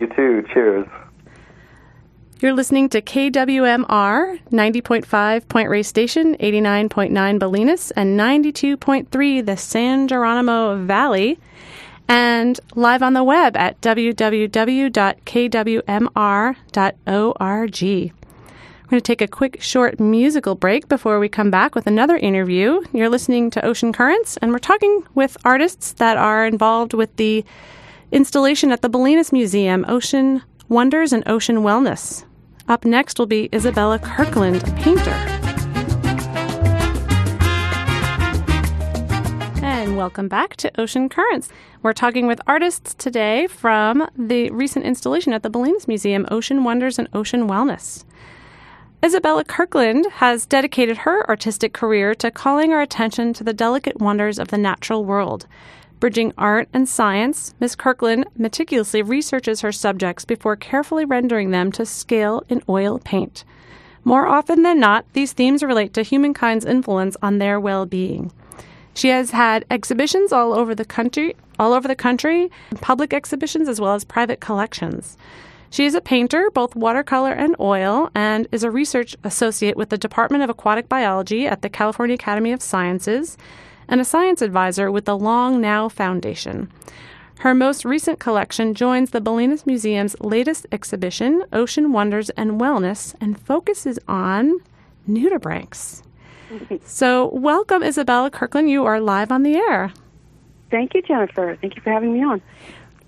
You 0.00 0.08
too. 0.08 0.44
Cheers. 0.52 0.86
You're 2.40 2.54
listening 2.54 2.88
to 2.90 3.02
KWMR 3.02 4.40
90.5 4.50 5.48
Point 5.48 5.68
Reyes 5.68 5.88
Station, 5.88 6.36
89.9 6.36 7.38
Bolinas, 7.38 7.90
and 7.96 8.18
92.3 8.18 9.44
the 9.44 9.56
San 9.56 10.06
Geronimo 10.06 10.76
Valley, 10.84 11.38
and 12.08 12.58
live 12.74 13.02
on 13.02 13.12
the 13.12 13.22
web 13.22 13.56
at 13.56 13.80
www.kwmr.org. 13.80 14.22
We're 18.88 18.90
going 18.92 19.02
to 19.02 19.06
take 19.06 19.20
a 19.20 19.28
quick, 19.28 19.60
short 19.60 20.00
musical 20.00 20.54
break 20.54 20.88
before 20.88 21.18
we 21.18 21.28
come 21.28 21.50
back 21.50 21.74
with 21.74 21.86
another 21.86 22.16
interview. 22.16 22.80
You're 22.94 23.10
listening 23.10 23.50
to 23.50 23.62
Ocean 23.62 23.92
Currents, 23.92 24.38
and 24.38 24.50
we're 24.50 24.58
talking 24.58 25.02
with 25.14 25.36
artists 25.44 25.92
that 25.92 26.16
are 26.16 26.46
involved 26.46 26.94
with 26.94 27.14
the 27.16 27.44
installation 28.12 28.72
at 28.72 28.80
the 28.80 28.88
Bolinas 28.88 29.30
Museum, 29.30 29.84
Ocean 29.88 30.42
Wonders 30.70 31.12
and 31.12 31.22
Ocean 31.28 31.58
Wellness. 31.58 32.24
Up 32.66 32.86
next 32.86 33.18
will 33.18 33.26
be 33.26 33.50
Isabella 33.52 33.98
Kirkland, 33.98 34.66
a 34.66 34.72
painter. 34.72 35.37
Welcome 39.98 40.28
back 40.28 40.54
to 40.54 40.70
Ocean 40.80 41.08
Currents. 41.08 41.48
We're 41.82 41.92
talking 41.92 42.28
with 42.28 42.40
artists 42.46 42.94
today 42.94 43.48
from 43.48 44.08
the 44.16 44.48
recent 44.50 44.84
installation 44.84 45.32
at 45.32 45.42
the 45.42 45.50
Bolinas 45.50 45.88
Museum, 45.88 46.24
Ocean 46.30 46.62
Wonders 46.62 47.00
and 47.00 47.08
Ocean 47.12 47.48
Wellness. 47.48 48.04
Isabella 49.04 49.42
Kirkland 49.42 50.06
has 50.12 50.46
dedicated 50.46 50.98
her 50.98 51.28
artistic 51.28 51.72
career 51.72 52.14
to 52.14 52.30
calling 52.30 52.72
our 52.72 52.80
attention 52.80 53.32
to 53.32 53.42
the 53.42 53.52
delicate 53.52 53.98
wonders 53.98 54.38
of 54.38 54.48
the 54.48 54.56
natural 54.56 55.04
world. 55.04 55.48
Bridging 55.98 56.32
art 56.38 56.68
and 56.72 56.88
science, 56.88 57.56
Miss 57.58 57.74
Kirkland 57.74 58.26
meticulously 58.36 59.02
researches 59.02 59.62
her 59.62 59.72
subjects 59.72 60.24
before 60.24 60.54
carefully 60.54 61.06
rendering 61.06 61.50
them 61.50 61.72
to 61.72 61.84
scale 61.84 62.44
in 62.48 62.62
oil 62.68 63.00
paint. 63.00 63.42
More 64.04 64.28
often 64.28 64.62
than 64.62 64.78
not, 64.78 65.12
these 65.12 65.32
themes 65.32 65.64
relate 65.64 65.92
to 65.94 66.02
humankind's 66.02 66.64
influence 66.64 67.16
on 67.20 67.38
their 67.38 67.58
well-being. 67.58 68.30
She 68.98 69.10
has 69.10 69.30
had 69.30 69.64
exhibitions 69.70 70.32
all 70.32 70.52
over 70.52 70.74
the 70.74 70.84
country, 70.84 71.36
all 71.56 71.72
over 71.72 71.86
the 71.86 71.94
country, 71.94 72.50
public 72.80 73.14
exhibitions 73.14 73.68
as 73.68 73.80
well 73.80 73.94
as 73.94 74.02
private 74.02 74.40
collections. 74.40 75.16
She 75.70 75.84
is 75.84 75.94
a 75.94 76.00
painter, 76.00 76.50
both 76.52 76.74
watercolor 76.74 77.30
and 77.30 77.54
oil, 77.60 78.10
and 78.12 78.48
is 78.50 78.64
a 78.64 78.72
research 78.72 79.14
associate 79.22 79.76
with 79.76 79.90
the 79.90 79.98
Department 79.98 80.42
of 80.42 80.50
Aquatic 80.50 80.88
Biology 80.88 81.46
at 81.46 81.62
the 81.62 81.68
California 81.68 82.14
Academy 82.14 82.50
of 82.50 82.60
Sciences 82.60 83.38
and 83.86 84.00
a 84.00 84.04
science 84.04 84.42
advisor 84.42 84.90
with 84.90 85.04
the 85.04 85.16
Long 85.16 85.60
Now 85.60 85.88
Foundation. 85.88 86.68
Her 87.38 87.54
most 87.54 87.84
recent 87.84 88.18
collection 88.18 88.74
joins 88.74 89.10
the 89.10 89.20
Bolinas 89.20 89.64
Museum's 89.64 90.16
latest 90.18 90.66
exhibition, 90.72 91.44
Ocean 91.52 91.92
Wonders 91.92 92.30
and 92.30 92.60
Wellness, 92.60 93.14
and 93.20 93.40
focuses 93.40 94.00
on 94.08 94.58
nudibranchs. 95.08 96.02
So, 96.84 97.28
welcome, 97.32 97.82
Isabella 97.82 98.30
Kirkland. 98.30 98.70
You 98.70 98.84
are 98.86 99.00
live 99.00 99.30
on 99.30 99.42
the 99.42 99.56
air. 99.56 99.92
Thank 100.70 100.94
you, 100.94 101.02
Jennifer. 101.02 101.56
Thank 101.60 101.76
you 101.76 101.82
for 101.82 101.90
having 101.90 102.12
me 102.12 102.22
on. 102.22 102.42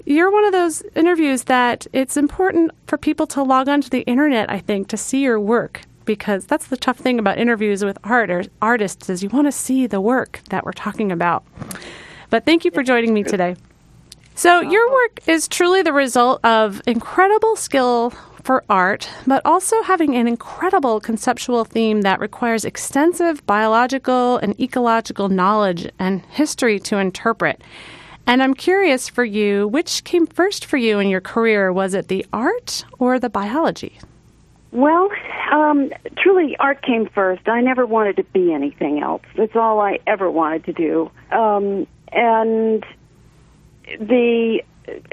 You're 0.07 0.31
one 0.31 0.44
of 0.44 0.53
those 0.53 0.83
interviews 0.94 1.44
that 1.44 1.87
it's 1.92 2.16
important 2.16 2.72
for 2.87 2.96
people 2.96 3.26
to 3.29 3.42
log 3.42 3.68
onto 3.68 3.88
the 3.88 4.00
internet, 4.03 4.50
I 4.50 4.59
think, 4.59 4.88
to 4.88 4.96
see 4.96 5.22
your 5.22 5.38
work 5.38 5.83
because 6.05 6.46
that's 6.46 6.66
the 6.66 6.76
tough 6.76 6.98
thing 6.98 7.18
about 7.18 7.38
interviews 7.38 7.85
with 7.85 7.98
art 8.03 8.31
or 8.31 8.44
artists 8.61 9.09
is 9.09 9.22
you 9.22 9.29
want 9.29 9.46
to 9.46 9.53
see 9.53 9.87
the 9.87 10.00
work 10.00 10.40
that 10.48 10.64
we're 10.64 10.72
talking 10.72 11.12
about. 11.12 11.44
But 12.31 12.44
thank 12.44 12.64
you 12.64 12.70
for 12.70 12.83
joining 12.83 13.14
me 13.14 13.22
today. 13.22 13.57
So, 14.35 14.61
your 14.61 14.90
work 14.90 15.20
is 15.26 15.46
truly 15.48 15.83
the 15.83 15.92
result 15.92 16.42
of 16.44 16.81
incredible 16.87 17.57
skill 17.57 18.12
for 18.40 18.64
art, 18.68 19.09
but 19.26 19.42
also 19.44 19.83
having 19.83 20.14
an 20.16 20.26
incredible 20.26 21.00
conceptual 21.00 21.64
theme 21.64 22.03
that 22.03 22.20
requires 22.20 22.64
extensive 22.64 23.44
biological 23.46 24.38
and 24.38 24.59
ecological 24.61 25.29
knowledge 25.29 25.88
and 25.98 26.24
history 26.26 26.79
to 26.81 26.98
interpret. 26.98 27.62
And 28.26 28.42
I'm 28.42 28.55
curious 28.55 29.09
for 29.09 29.24
you, 29.24 29.68
which 29.68 30.05
came 30.05 30.26
first 30.26 30.64
for 30.64 30.76
you 30.76 30.98
in 30.98 31.09
your 31.09 31.20
career? 31.20 31.72
Was 31.72 31.94
it 31.94 32.09
the 32.09 32.24
art 32.33 32.85
or 32.98 33.18
the 33.18 33.31
biology? 33.31 33.98
Well, 34.72 35.11
um, 35.50 35.90
truly, 36.16 36.57
art 36.59 36.83
came 36.83 37.09
first. 37.09 37.48
I 37.48 37.61
never 37.61 37.87
wanted 37.87 38.16
to 38.16 38.24
be 38.24 38.53
anything 38.53 39.03
else. 39.03 39.22
That's 39.37 39.57
all 39.57 39.81
I 39.81 39.98
ever 40.07 40.31
wanted 40.31 40.64
to 40.66 40.72
do. 40.72 41.11
Um, 41.33 41.88
and 42.12 42.85
the 43.98 44.62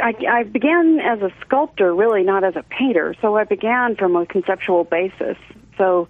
I, 0.01 0.13
I 0.29 0.43
began 0.43 0.99
as 0.99 1.21
a 1.21 1.31
sculptor, 1.41 1.93
really 1.93 2.23
not 2.23 2.43
as 2.43 2.55
a 2.55 2.63
painter. 2.63 3.15
So 3.21 3.35
I 3.35 3.43
began 3.43 3.95
from 3.95 4.15
a 4.15 4.25
conceptual 4.25 4.83
basis. 4.83 5.37
So 5.77 6.07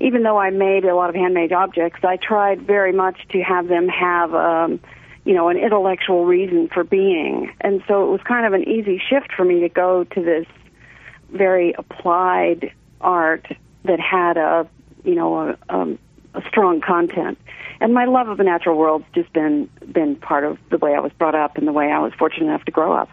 even 0.00 0.22
though 0.22 0.38
I 0.38 0.50
made 0.50 0.84
a 0.84 0.94
lot 0.94 1.08
of 1.08 1.14
handmade 1.14 1.52
objects, 1.52 2.00
I 2.04 2.16
tried 2.16 2.62
very 2.62 2.92
much 2.92 3.18
to 3.30 3.40
have 3.42 3.68
them 3.68 3.88
have, 3.88 4.34
um, 4.34 4.80
you 5.24 5.34
know, 5.34 5.48
an 5.48 5.56
intellectual 5.56 6.24
reason 6.24 6.68
for 6.68 6.84
being. 6.84 7.52
And 7.60 7.82
so 7.88 8.06
it 8.06 8.10
was 8.10 8.20
kind 8.22 8.46
of 8.46 8.52
an 8.52 8.68
easy 8.68 9.00
shift 9.08 9.32
for 9.32 9.44
me 9.44 9.60
to 9.60 9.68
go 9.68 10.04
to 10.04 10.22
this 10.22 10.46
very 11.30 11.72
applied 11.72 12.72
art 13.00 13.46
that 13.84 14.00
had 14.00 14.36
a, 14.36 14.68
you 15.04 15.14
know, 15.14 15.50
a, 15.50 15.58
um, 15.68 15.98
a 16.34 16.42
strong 16.48 16.80
content. 16.80 17.38
And 17.80 17.92
my 17.92 18.04
love 18.04 18.28
of 18.28 18.38
the 18.38 18.44
natural 18.44 18.76
world's 18.76 19.04
just 19.14 19.32
been 19.32 19.68
been 19.92 20.16
part 20.16 20.44
of 20.44 20.58
the 20.70 20.78
way 20.78 20.94
I 20.94 21.00
was 21.00 21.12
brought 21.12 21.34
up 21.34 21.56
and 21.56 21.66
the 21.66 21.72
way 21.72 21.90
I 21.90 21.98
was 21.98 22.12
fortunate 22.18 22.46
enough 22.46 22.64
to 22.64 22.72
grow 22.72 22.92
up. 22.92 23.10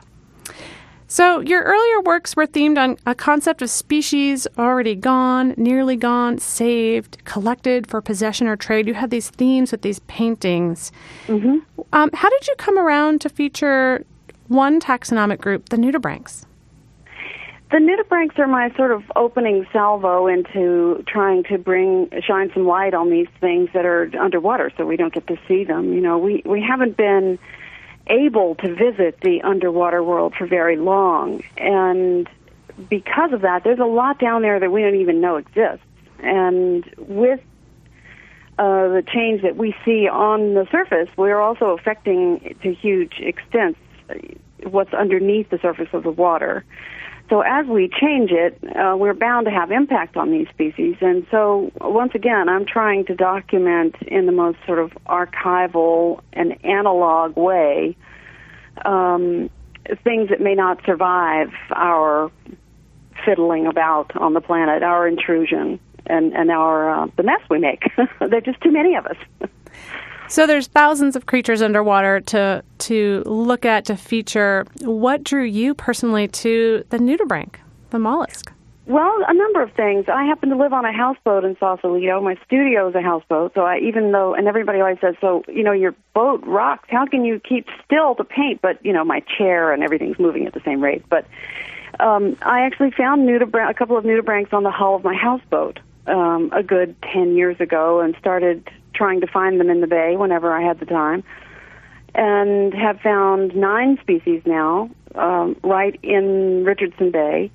So, 1.08 1.41
your 1.41 1.62
earlier 1.62 2.02
works 2.02 2.36
were 2.36 2.47
themed 2.47 2.80
on 2.80 2.97
a 3.06 3.13
concept 3.13 3.62
of 3.62 3.69
species 3.69 4.47
already 4.58 4.95
gone, 4.95 5.54
nearly 5.58 5.95
gone, 5.95 6.39
saved, 6.39 7.23
collected 7.23 7.86
for 7.86 8.02
possession 8.02 8.47
or 8.47 8.56
trade. 8.56 8.88
You 8.88 8.95
had 8.95 9.12
these 9.12 9.30
themes 9.30 9.71
with 9.71 9.84
these 9.84 9.99
paintings. 9.99 10.91
Mm-hmm. 11.28 11.58
Um, 11.93 12.10
how 12.13 12.30
did 12.30 12.47
you 12.47 12.56
come 12.58 12.80
around 12.80 13.21
to 13.21 13.30
feature 13.30 14.04
one 14.47 14.80
taxonomic 14.80 15.39
group, 15.39 15.69
the 15.69 15.78
nudibranchs? 15.78 16.45
The 17.73 17.79
nudibranchs 17.79 18.38
are 18.38 18.45
my 18.45 18.71
sort 18.75 18.91
of 18.91 19.01
opening 19.15 19.65
salvo 19.73 20.27
into 20.27 21.03
trying 21.07 21.43
to 21.45 21.57
bring 21.57 22.07
shine 22.21 22.51
some 22.53 22.67
light 22.67 22.93
on 22.93 23.09
these 23.09 23.25
things 23.41 23.71
that 23.73 23.83
are 23.83 24.12
underwater, 24.19 24.71
so 24.77 24.86
we 24.86 24.95
don't 24.95 25.12
get 25.12 25.25
to 25.25 25.39
see 25.47 25.63
them. 25.63 25.91
You 25.91 25.99
know, 25.99 26.19
we 26.19 26.43
we 26.45 26.62
haven't 26.62 26.97
been 26.97 27.39
able 28.05 28.53
to 28.57 28.75
visit 28.75 29.21
the 29.21 29.41
underwater 29.41 30.03
world 30.03 30.36
for 30.38 30.45
very 30.45 30.77
long, 30.77 31.41
and 31.57 32.29
because 32.91 33.33
of 33.33 33.41
that, 33.41 33.63
there's 33.63 33.79
a 33.79 33.86
lot 33.86 34.19
down 34.19 34.43
there 34.43 34.59
that 34.59 34.71
we 34.71 34.83
don't 34.83 35.01
even 35.01 35.19
know 35.19 35.38
exists. 35.38 35.83
And 36.19 36.86
with 36.99 37.39
uh, 38.59 38.89
the 38.89 39.03
change 39.12 39.41
that 39.41 39.55
we 39.55 39.75
see 39.83 40.07
on 40.07 40.53
the 40.53 40.67
surface, 40.71 41.09
we're 41.17 41.41
also 41.41 41.71
affecting 41.71 42.55
to 42.62 42.71
huge 42.71 43.13
extents 43.19 43.79
what's 44.62 44.93
underneath 44.93 45.49
the 45.49 45.57
surface 45.57 45.89
of 45.91 46.03
the 46.03 46.12
water. 46.12 46.63
So 47.29 47.41
as 47.41 47.65
we 47.65 47.89
change 47.89 48.31
it, 48.31 48.59
uh, 48.75 48.95
we're 48.97 49.13
bound 49.13 49.45
to 49.45 49.51
have 49.51 49.71
impact 49.71 50.17
on 50.17 50.29
these 50.31 50.48
species. 50.50 50.95
And 51.02 51.25
so 51.31 51.71
once 51.79 52.12
again, 52.15 52.50
I'm 52.50 52.65
trying 52.65 53.06
to 53.06 53.15
document 53.15 53.95
in 54.06 54.25
the 54.25 54.31
most 54.31 54.58
sort 54.65 54.79
of 54.79 54.91
archival 55.08 56.21
and 56.33 56.63
analog 56.65 57.37
way 57.37 57.95
um, 58.85 59.50
things 60.04 60.29
that 60.29 60.41
may 60.41 60.56
not 60.56 60.83
survive 60.85 61.50
our 61.71 62.31
fiddling 63.25 63.67
about 63.67 64.15
on 64.15 64.33
the 64.33 64.41
planet, 64.41 64.83
our 64.83 65.08
intrusion. 65.08 65.79
and 66.06 66.33
and 66.33 66.52
our 66.52 66.89
uh, 66.89 67.08
the 67.15 67.23
mess 67.23 67.39
we 67.50 67.60
make. 67.60 67.83
there 68.19 68.35
are 68.35 68.41
just 68.41 68.60
too 68.62 68.71
many 68.71 68.95
of 68.95 69.06
us. 69.06 69.17
So 70.34 70.48
there's 70.48 70.65
thousands 70.65 71.15
of 71.15 71.27
creatures 71.27 71.62
underwater 71.62 72.19
to 72.19 72.63
to 72.79 73.21
look 73.27 73.65
at 73.65 73.86
to 73.86 73.96
feature. 73.96 74.65
What 74.81 75.23
drew 75.23 75.44
you 75.44 75.75
personally 75.75 76.27
to 76.29 76.84
the 76.90 76.98
nudibranch, 76.98 77.54
the 77.92 78.00
mollusk? 78.00 78.52
Well, 78.88 79.13
a 79.27 79.34
number 79.36 79.62
of 79.62 79.71
things. 79.73 80.06
I 80.10 80.23
happen 80.23 80.50
to 80.50 80.56
live 80.56 80.73
on 80.73 80.86
a 80.86 80.92
houseboat 80.92 81.46
in 81.46 81.56
Sausalito. 81.60 82.19
My 82.19 82.36
studio 82.48 82.90
is 82.90 82.96
a 82.96 83.02
houseboat, 83.04 83.54
so 83.54 83.62
I 83.62 83.77
even 83.77 84.12
though 84.12 84.34
and 84.34 84.48
everybody 84.48 84.79
always 84.79 84.98
says, 85.02 85.13
"So 85.21 85.44
you 85.48 85.62
know 85.62 85.71
your 85.71 85.94
boat 86.15 86.44
rocks. 86.48 86.90
How 86.90 87.06
can 87.06 87.23
you 87.25 87.40
keep 87.40 87.67
still 87.86 88.15
to 88.15 88.23
paint?" 88.23 88.60
But 88.60 88.84
you 88.84 88.92
know 88.92 89.06
my 89.06 89.19
chair 89.38 89.71
and 89.71 89.84
everything's 89.84 90.17
moving 90.17 90.48
at 90.48 90.54
the 90.54 90.62
same 90.65 90.81
rate. 90.81 91.04
But 91.10 91.27
um, 92.00 92.38
I 92.42 92.62
actually 92.62 92.90
found 92.90 93.29
nudibranch, 93.29 93.69
a 93.69 93.75
couple 93.75 93.98
of 93.98 94.04
nudibranchs 94.04 94.52
on 94.52 94.63
the 94.63 94.71
hull 94.71 94.96
of 94.96 95.04
my 95.04 95.13
houseboat 95.13 95.79
um, 96.08 96.50
a 96.52 96.63
good 96.63 96.96
ten 97.04 97.36
years 97.36 97.62
ago, 97.62 98.00
and 98.00 98.15
started 98.17 98.67
trying 99.04 99.21
to 99.21 99.27
find 99.27 99.60
them 99.60 99.69
in 99.69 99.81
the 99.81 99.87
bay 99.87 100.15
whenever 100.15 100.54
I 100.54 100.62
had 100.62 100.79
the 100.79 100.85
time, 100.85 101.23
and 102.15 102.73
have 102.73 102.99
found 103.01 103.56
nine 103.56 103.97
species 104.01 104.41
now 104.45 104.89
um, 105.15 105.56
right 105.63 105.99
in 106.04 106.63
Richardson 106.63 107.12
Bay 107.12 107.51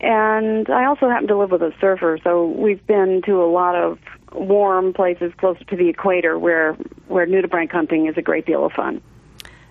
and 0.00 0.70
I 0.70 0.86
also 0.86 1.08
happen 1.08 1.28
to 1.28 1.36
live 1.36 1.50
with 1.50 1.62
a 1.62 1.72
surfer, 1.78 2.18
so 2.24 2.46
we've 2.46 2.84
been 2.86 3.20
to 3.26 3.42
a 3.42 3.44
lot 3.50 3.76
of 3.76 3.98
warm 4.32 4.94
places 4.94 5.32
closer 5.36 5.62
to 5.64 5.76
the 5.76 5.88
equator 5.88 6.38
where 6.38 6.72
where 7.08 7.26
nudibranch 7.26 7.70
hunting 7.70 8.06
is 8.06 8.16
a 8.16 8.22
great 8.22 8.46
deal 8.46 8.64
of 8.64 8.72
fun. 8.72 9.02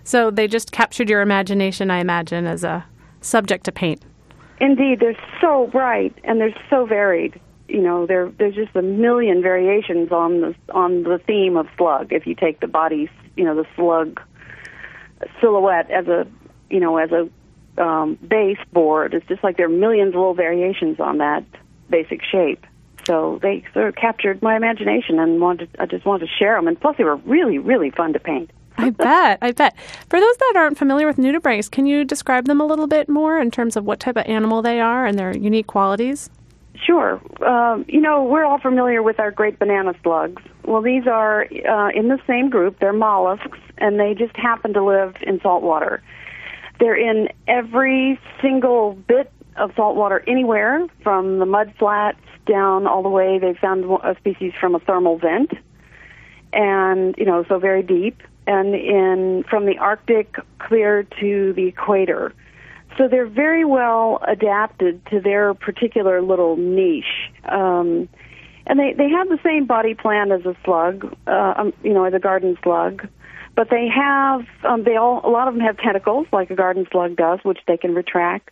So 0.04 0.30
they 0.30 0.48
just 0.48 0.72
captured 0.72 1.10
your 1.10 1.22
imagination, 1.22 1.90
I 1.90 2.00
imagine, 2.00 2.46
as 2.46 2.64
a 2.64 2.86
subject 3.22 3.64
to 3.66 3.72
paint. 3.72 4.04
Indeed, 4.60 5.00
they're 5.00 5.18
so 5.42 5.68
bright 5.72 6.14
and 6.24 6.40
they're 6.40 6.56
so 6.70 6.86
varied. 6.86 7.40
You 7.70 7.82
know, 7.82 8.06
there 8.06 8.32
there's 8.38 8.56
just 8.56 8.76
a 8.76 8.82
million 8.82 9.42
variations 9.42 10.12
on 10.12 10.42
the 10.42 10.56
on 10.74 11.04
the 11.04 11.20
theme 11.26 11.56
of 11.56 11.68
slug. 11.78 12.12
If 12.12 12.26
you 12.26 12.36
take 12.36 12.60
the 12.60 12.68
body, 12.68 13.10
you 13.38 13.44
know, 13.44 13.56
the 13.56 13.66
slug 13.76 14.20
silhouette 15.40 15.90
as 15.92 16.08
a 16.08 16.28
you 16.70 16.80
know 16.80 16.98
as 16.98 17.12
a 17.12 17.30
um, 17.80 18.16
base 18.16 18.60
board. 18.74 19.14
It's 19.14 19.26
just 19.28 19.44
like 19.44 19.58
there 19.58 19.66
are 19.66 19.70
millions 19.70 20.10
of 20.10 20.16
little 20.16 20.34
variations 20.34 21.00
on 21.00 21.20
that 21.20 21.44
basic 21.90 22.22
shape. 22.24 22.66
So 23.06 23.40
they 23.42 23.64
sort 23.74 23.88
of 23.88 23.96
captured 23.96 24.42
my 24.42 24.56
imagination 24.56 25.20
and 25.20 25.42
wanted. 25.42 25.70
I 25.80 25.86
just 25.86 26.06
wanted 26.06 26.28
to 26.28 26.32
share 26.32 26.56
them. 26.56 26.68
And 26.68 26.80
plus, 26.80 26.98
they 26.98 27.04
were 27.04 27.16
really, 27.18 27.58
really 27.58 27.90
fun 27.92 28.14
to 28.14 28.20
paint. 28.20 28.52
I 28.78 28.90
bet. 28.92 29.40
I 29.42 29.52
bet. 29.52 29.76
For 30.10 30.20
those 30.20 30.38
that 30.38 30.54
aren't 30.58 30.78
familiar 30.78 31.08
with 31.08 31.18
nudibranchs, 31.18 31.72
can 31.72 31.86
you 31.86 32.06
describe 32.06 32.46
them 32.46 32.62
a 32.62 32.66
little 32.66 32.88
bit 32.88 33.10
more 33.10 33.40
in 33.40 33.52
terms 33.52 33.76
of 33.76 33.86
what 33.86 34.00
type 34.00 34.18
of 34.18 34.26
animal 34.26 34.62
they 34.62 34.80
are 34.80 35.06
and 35.06 35.18
their 35.18 35.36
unique 35.36 35.68
qualities? 35.68 36.30
Sure. 36.86 37.22
Um, 37.46 37.86
you 37.88 38.00
know, 38.00 38.24
we're 38.24 38.46
all 38.46 38.60
familiar 38.60 39.04
with 39.04 39.20
our 39.20 39.32
great 39.32 39.60
banana 39.60 39.94
slugs. 40.02 40.42
Well, 40.66 40.82
these 40.82 41.08
are 41.08 41.46
uh, 41.68 41.90
in 41.90 42.08
the 42.08 42.20
same 42.26 42.50
group. 42.50 42.80
They're 42.80 42.94
mollusks, 42.94 43.58
and 43.78 44.00
they 44.00 44.14
just 44.14 44.36
happen 44.38 44.74
to 44.74 44.84
live 44.84 45.16
in 45.22 45.42
salt 45.42 45.62
water. 45.62 46.02
They're 46.80 46.96
in 46.96 47.30
every 47.48 48.20
single 48.42 48.94
bit 48.94 49.32
of 49.58 49.74
salt 49.76 49.98
water 49.98 50.24
anywhere, 50.26 50.88
from 51.04 51.40
the 51.40 51.46
mud 51.46 51.74
flats 51.78 52.22
down 52.46 52.88
all 52.88 53.04
the 53.04 53.10
way. 53.10 53.40
They 53.40 53.54
found 53.54 53.86
a 54.04 54.16
species 54.18 54.54
from 54.60 54.74
a 54.74 54.80
thermal 54.80 55.18
vent, 55.18 55.52
and 56.54 57.16
you 57.18 57.26
know, 57.26 57.44
so 57.50 57.60
very 57.60 57.84
deep, 57.84 58.22
and 58.48 58.74
in 58.74 59.44
from 59.50 59.66
the 59.66 59.78
Arctic 59.78 60.38
clear 60.60 61.04
to 61.20 61.54
the 61.54 61.66
equator. 61.68 62.34
So 62.98 63.08
they're 63.08 63.28
very 63.28 63.66
well 63.66 64.20
adapted 64.28 65.06
to 65.08 65.20
their 65.20 65.54
particular 65.54 66.22
little 66.22 66.58
niche. 66.58 67.32
Um, 67.46 68.10
and 68.68 68.80
they, 68.80 68.94
they 68.94 69.10
have 69.10 69.30
the 69.30 69.40
same 69.44 69.66
body 69.66 69.96
plan 69.96 70.32
as 70.32 70.46
a 70.46 70.56
slug, 70.64 71.16
uh, 71.28 71.54
um, 71.58 71.74
you 71.84 71.94
know, 71.94 72.04
as 72.04 72.14
a 72.14 72.20
garden 72.20 72.58
slug. 72.62 73.08
But 73.56 73.70
they 73.70 73.88
have, 73.88 74.46
um, 74.64 74.84
they 74.84 74.96
all, 74.96 75.22
a 75.24 75.30
lot 75.30 75.48
of 75.48 75.54
them 75.54 75.64
have 75.64 75.78
tentacles, 75.78 76.28
like 76.32 76.50
a 76.52 76.56
garden 76.56 76.88
slug 76.92 77.16
does, 77.16 77.40
which 77.44 77.60
they 77.68 77.78
can 77.78 77.96
retract. 77.96 78.52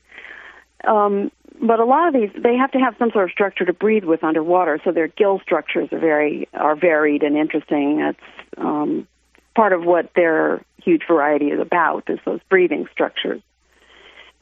Um, 0.84 1.32
but 1.62 1.80
a 1.80 1.86
lot 1.86 2.08
of 2.08 2.14
these, 2.14 2.30
they 2.42 2.56
have 2.56 2.72
to 2.72 2.80
have 2.80 2.96
some 3.00 3.12
sort 3.12 3.26
of 3.26 3.32
structure 3.32 3.66
to 3.66 3.74
breathe 3.74 4.04
with 4.04 4.24
underwater, 4.24 4.80
so 4.84 4.92
their 4.92 5.08
gill 5.08 5.40
structures 5.40 5.90
are 5.92 6.00
very 6.00 6.48
are 6.54 6.76
varied 6.76 7.24
and 7.24 7.36
interesting. 7.36 7.98
That's 7.98 8.20
um, 8.58 9.08
part 9.56 9.74
of 9.74 9.84
what 9.84 10.12
their 10.16 10.64
huge 10.84 11.02
variety 11.08 11.48
is 11.48 11.60
about, 11.60 12.04
is 12.10 12.20
those 12.26 12.42
breathing 12.50 12.88
structures. 12.92 13.42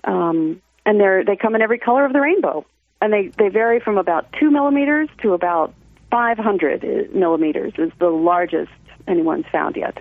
Um, 0.05 0.61
and 0.85 0.99
they're 0.99 1.23
they 1.23 1.35
come 1.35 1.55
in 1.55 1.61
every 1.61 1.79
color 1.79 2.05
of 2.05 2.13
the 2.13 2.21
rainbow, 2.21 2.65
and 3.01 3.11
they 3.11 3.31
they 3.37 3.49
vary 3.49 3.79
from 3.79 3.97
about 3.97 4.31
two 4.39 4.51
millimeters 4.51 5.09
to 5.21 5.33
about 5.33 5.73
500 6.11 7.13
millimeters 7.13 7.73
is 7.77 7.91
the 7.99 8.09
largest 8.09 8.71
anyone's 9.07 9.45
found 9.51 9.75
yet. 9.75 9.97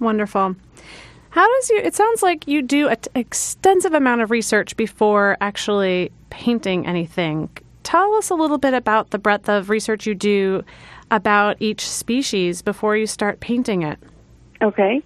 Wonderful. 0.00 0.56
How 1.30 1.46
does 1.56 1.70
you? 1.70 1.78
It 1.78 1.94
sounds 1.94 2.22
like 2.22 2.46
you 2.46 2.62
do 2.62 2.88
an 2.88 2.96
extensive 3.14 3.92
amount 3.92 4.22
of 4.22 4.30
research 4.30 4.76
before 4.76 5.36
actually 5.40 6.10
painting 6.30 6.86
anything. 6.86 7.50
Tell 7.82 8.14
us 8.14 8.30
a 8.30 8.34
little 8.34 8.58
bit 8.58 8.72
about 8.72 9.10
the 9.10 9.18
breadth 9.18 9.48
of 9.48 9.68
research 9.68 10.06
you 10.06 10.14
do 10.14 10.64
about 11.10 11.56
each 11.60 11.86
species 11.88 12.62
before 12.62 12.96
you 12.96 13.06
start 13.06 13.40
painting 13.40 13.82
it. 13.82 13.98
Okay. 14.62 15.02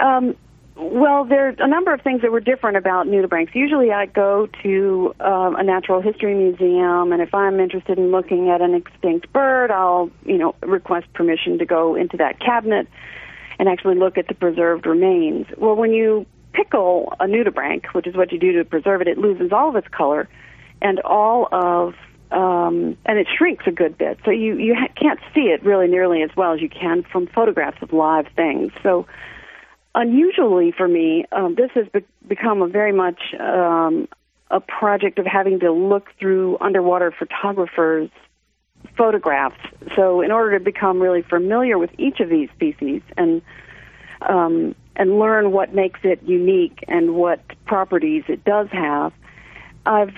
Um, 0.00 0.36
well, 0.78 1.24
there 1.24 1.48
are 1.48 1.54
a 1.58 1.66
number 1.66 1.92
of 1.92 2.00
things 2.02 2.22
that 2.22 2.30
were 2.30 2.40
different 2.40 2.76
about 2.76 3.06
nudibranchs. 3.06 3.54
Usually, 3.54 3.90
I 3.90 4.06
go 4.06 4.48
to 4.62 5.14
um, 5.18 5.56
a 5.56 5.64
natural 5.64 6.00
history 6.00 6.34
museum, 6.34 7.12
and 7.12 7.20
if 7.20 7.34
I'm 7.34 7.58
interested 7.58 7.98
in 7.98 8.12
looking 8.12 8.48
at 8.48 8.60
an 8.60 8.74
extinct 8.74 9.32
bird, 9.32 9.72
I'll, 9.72 10.10
you 10.24 10.38
know, 10.38 10.54
request 10.62 11.12
permission 11.14 11.58
to 11.58 11.66
go 11.66 11.96
into 11.96 12.16
that 12.18 12.38
cabinet 12.38 12.86
and 13.58 13.68
actually 13.68 13.96
look 13.96 14.18
at 14.18 14.28
the 14.28 14.34
preserved 14.34 14.86
remains. 14.86 15.46
Well, 15.56 15.74
when 15.74 15.92
you 15.92 16.26
pickle 16.52 17.12
a 17.18 17.24
nudibranch, 17.24 17.86
which 17.92 18.06
is 18.06 18.14
what 18.14 18.30
you 18.30 18.38
do 18.38 18.52
to 18.52 18.64
preserve 18.64 19.00
it, 19.00 19.08
it 19.08 19.18
loses 19.18 19.52
all 19.52 19.70
of 19.70 19.76
its 19.76 19.88
color 19.88 20.28
and 20.80 21.00
all 21.00 21.48
of 21.50 21.94
um, 22.30 22.96
and 23.06 23.18
it 23.18 23.26
shrinks 23.36 23.64
a 23.66 23.70
good 23.70 23.96
bit. 23.96 24.18
So 24.24 24.30
you 24.30 24.56
you 24.56 24.74
ha- 24.74 24.92
can't 24.94 25.18
see 25.34 25.48
it 25.48 25.62
really 25.64 25.88
nearly 25.88 26.22
as 26.22 26.30
well 26.36 26.52
as 26.52 26.60
you 26.60 26.68
can 26.68 27.02
from 27.02 27.26
photographs 27.26 27.78
of 27.82 27.92
live 27.92 28.26
things. 28.36 28.70
So 28.82 29.06
unusually 29.98 30.72
for 30.72 30.86
me, 30.86 31.26
um, 31.32 31.56
this 31.56 31.70
has 31.74 31.86
be- 31.88 32.06
become 32.26 32.62
a 32.62 32.68
very 32.68 32.92
much 32.92 33.20
um, 33.38 34.08
a 34.50 34.60
project 34.60 35.18
of 35.18 35.26
having 35.26 35.58
to 35.60 35.72
look 35.72 36.08
through 36.18 36.56
underwater 36.60 37.10
photographers' 37.10 38.10
photographs. 38.96 39.60
So, 39.96 40.20
in 40.20 40.30
order 40.30 40.56
to 40.58 40.64
become 40.64 41.00
really 41.00 41.22
familiar 41.22 41.76
with 41.78 41.90
each 41.98 42.20
of 42.20 42.30
these 42.30 42.48
species 42.54 43.02
and 43.16 43.42
um, 44.22 44.74
and 44.96 45.18
learn 45.18 45.52
what 45.52 45.74
makes 45.74 46.00
it 46.04 46.22
unique 46.22 46.84
and 46.88 47.14
what 47.14 47.40
properties 47.66 48.24
it 48.28 48.44
does 48.44 48.68
have, 48.70 49.12
I've 49.84 50.14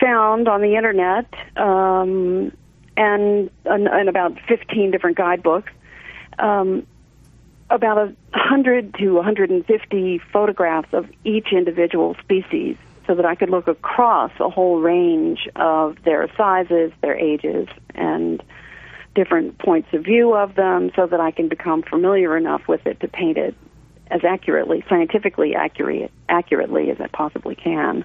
found 0.00 0.48
on 0.48 0.60
the 0.60 0.76
internet 0.76 1.26
um, 1.56 2.52
and 2.96 3.48
and 3.64 4.08
about 4.08 4.38
15 4.48 4.90
different 4.90 5.16
guidebooks 5.16 5.72
um, 6.40 6.84
about 7.74 7.98
a 7.98 8.04
100 8.32 8.94
to 8.94 9.14
150 9.14 10.18
photographs 10.32 10.88
of 10.92 11.08
each 11.24 11.48
individual 11.52 12.14
species 12.22 12.76
so 13.06 13.14
that 13.14 13.26
I 13.26 13.34
could 13.34 13.50
look 13.50 13.68
across 13.68 14.32
a 14.40 14.48
whole 14.48 14.80
range 14.80 15.48
of 15.56 15.96
their 16.04 16.28
sizes, 16.36 16.92
their 17.02 17.16
ages, 17.16 17.68
and 17.94 18.42
different 19.14 19.58
points 19.58 19.88
of 19.92 20.04
view 20.04 20.34
of 20.34 20.54
them 20.54 20.90
so 20.96 21.06
that 21.06 21.20
I 21.20 21.30
can 21.30 21.48
become 21.48 21.82
familiar 21.82 22.36
enough 22.36 22.66
with 22.66 22.86
it 22.86 23.00
to 23.00 23.08
paint 23.08 23.38
it 23.38 23.54
as 24.10 24.22
accurately, 24.24 24.84
scientifically 24.88 25.54
accurate, 25.54 26.10
accurately 26.28 26.90
as 26.90 27.00
I 27.00 27.08
possibly 27.08 27.54
can. 27.54 28.04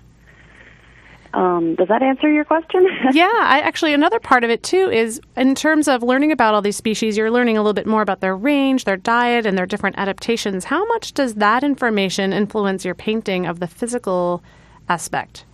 Um, 1.34 1.76
does 1.76 1.88
that 1.90 2.02
answer 2.02 2.32
your 2.32 2.44
question? 2.44 2.88
yeah, 3.14 3.30
I 3.34 3.60
actually 3.60 3.94
another 3.94 4.20
part 4.20 4.44
of 4.44 4.50
it 4.50 4.64
too 4.64 4.90
is 4.90 5.22
in 5.38 5.54
terms 5.54 5.88
of 5.88 6.02
learning 6.02 6.32
about 6.32 6.56
all 6.56 6.62
these 6.62 6.78
species, 6.78 7.18
you're 7.18 7.30
learning 7.30 7.58
a 7.58 7.62
little 7.62 7.74
bit 7.74 7.86
more 7.86 8.02
about 8.02 8.20
their 8.20 8.36
range, 8.36 8.86
their 8.86 8.98
diet, 8.98 9.46
and 9.46 9.58
their 9.58 9.68
different 9.68 9.98
adaptations. 10.00 10.66
How 10.66 10.86
much 10.88 11.14
does 11.14 11.36
that 11.36 11.64
information 11.64 12.34
influence 12.34 12.84
your 12.84 12.96
painting 12.96 13.46
of 13.46 13.60
the 13.60 13.68
physical 13.68 14.44
aspect? 14.88 15.46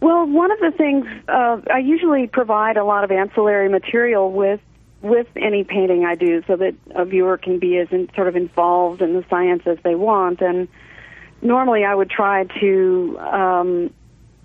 Well, 0.00 0.26
one 0.26 0.50
of 0.50 0.58
the 0.60 0.70
things 0.70 1.06
uh, 1.28 1.60
I 1.70 1.78
usually 1.78 2.26
provide 2.26 2.76
a 2.76 2.84
lot 2.84 3.04
of 3.04 3.10
ancillary 3.10 3.68
material 3.68 4.32
with 4.32 4.60
with 5.00 5.28
any 5.36 5.62
painting 5.62 6.04
I 6.04 6.14
do, 6.14 6.42
so 6.46 6.56
that 6.56 6.74
a 6.94 7.04
viewer 7.04 7.36
can 7.36 7.58
be 7.58 7.78
as 7.78 7.88
in, 7.92 8.08
sort 8.14 8.26
of 8.26 8.34
involved 8.34 9.00
in 9.00 9.14
the 9.14 9.24
science 9.30 9.62
as 9.66 9.78
they 9.84 9.94
want. 9.94 10.40
And 10.40 10.66
normally, 11.40 11.84
I 11.84 11.94
would 11.94 12.10
try 12.10 12.44
to 12.60 13.18
um, 13.20 13.94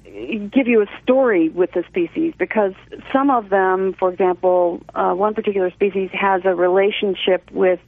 give 0.04 0.68
you 0.68 0.82
a 0.82 0.88
story 1.02 1.50
with 1.50 1.72
the 1.72 1.84
species 1.88 2.34
because 2.38 2.74
some 3.12 3.30
of 3.30 3.50
them, 3.50 3.94
for 3.94 4.12
example, 4.12 4.82
uh, 4.94 5.14
one 5.14 5.34
particular 5.34 5.72
species 5.72 6.10
has 6.14 6.42
a 6.46 6.54
relationship 6.54 7.50
with 7.52 7.80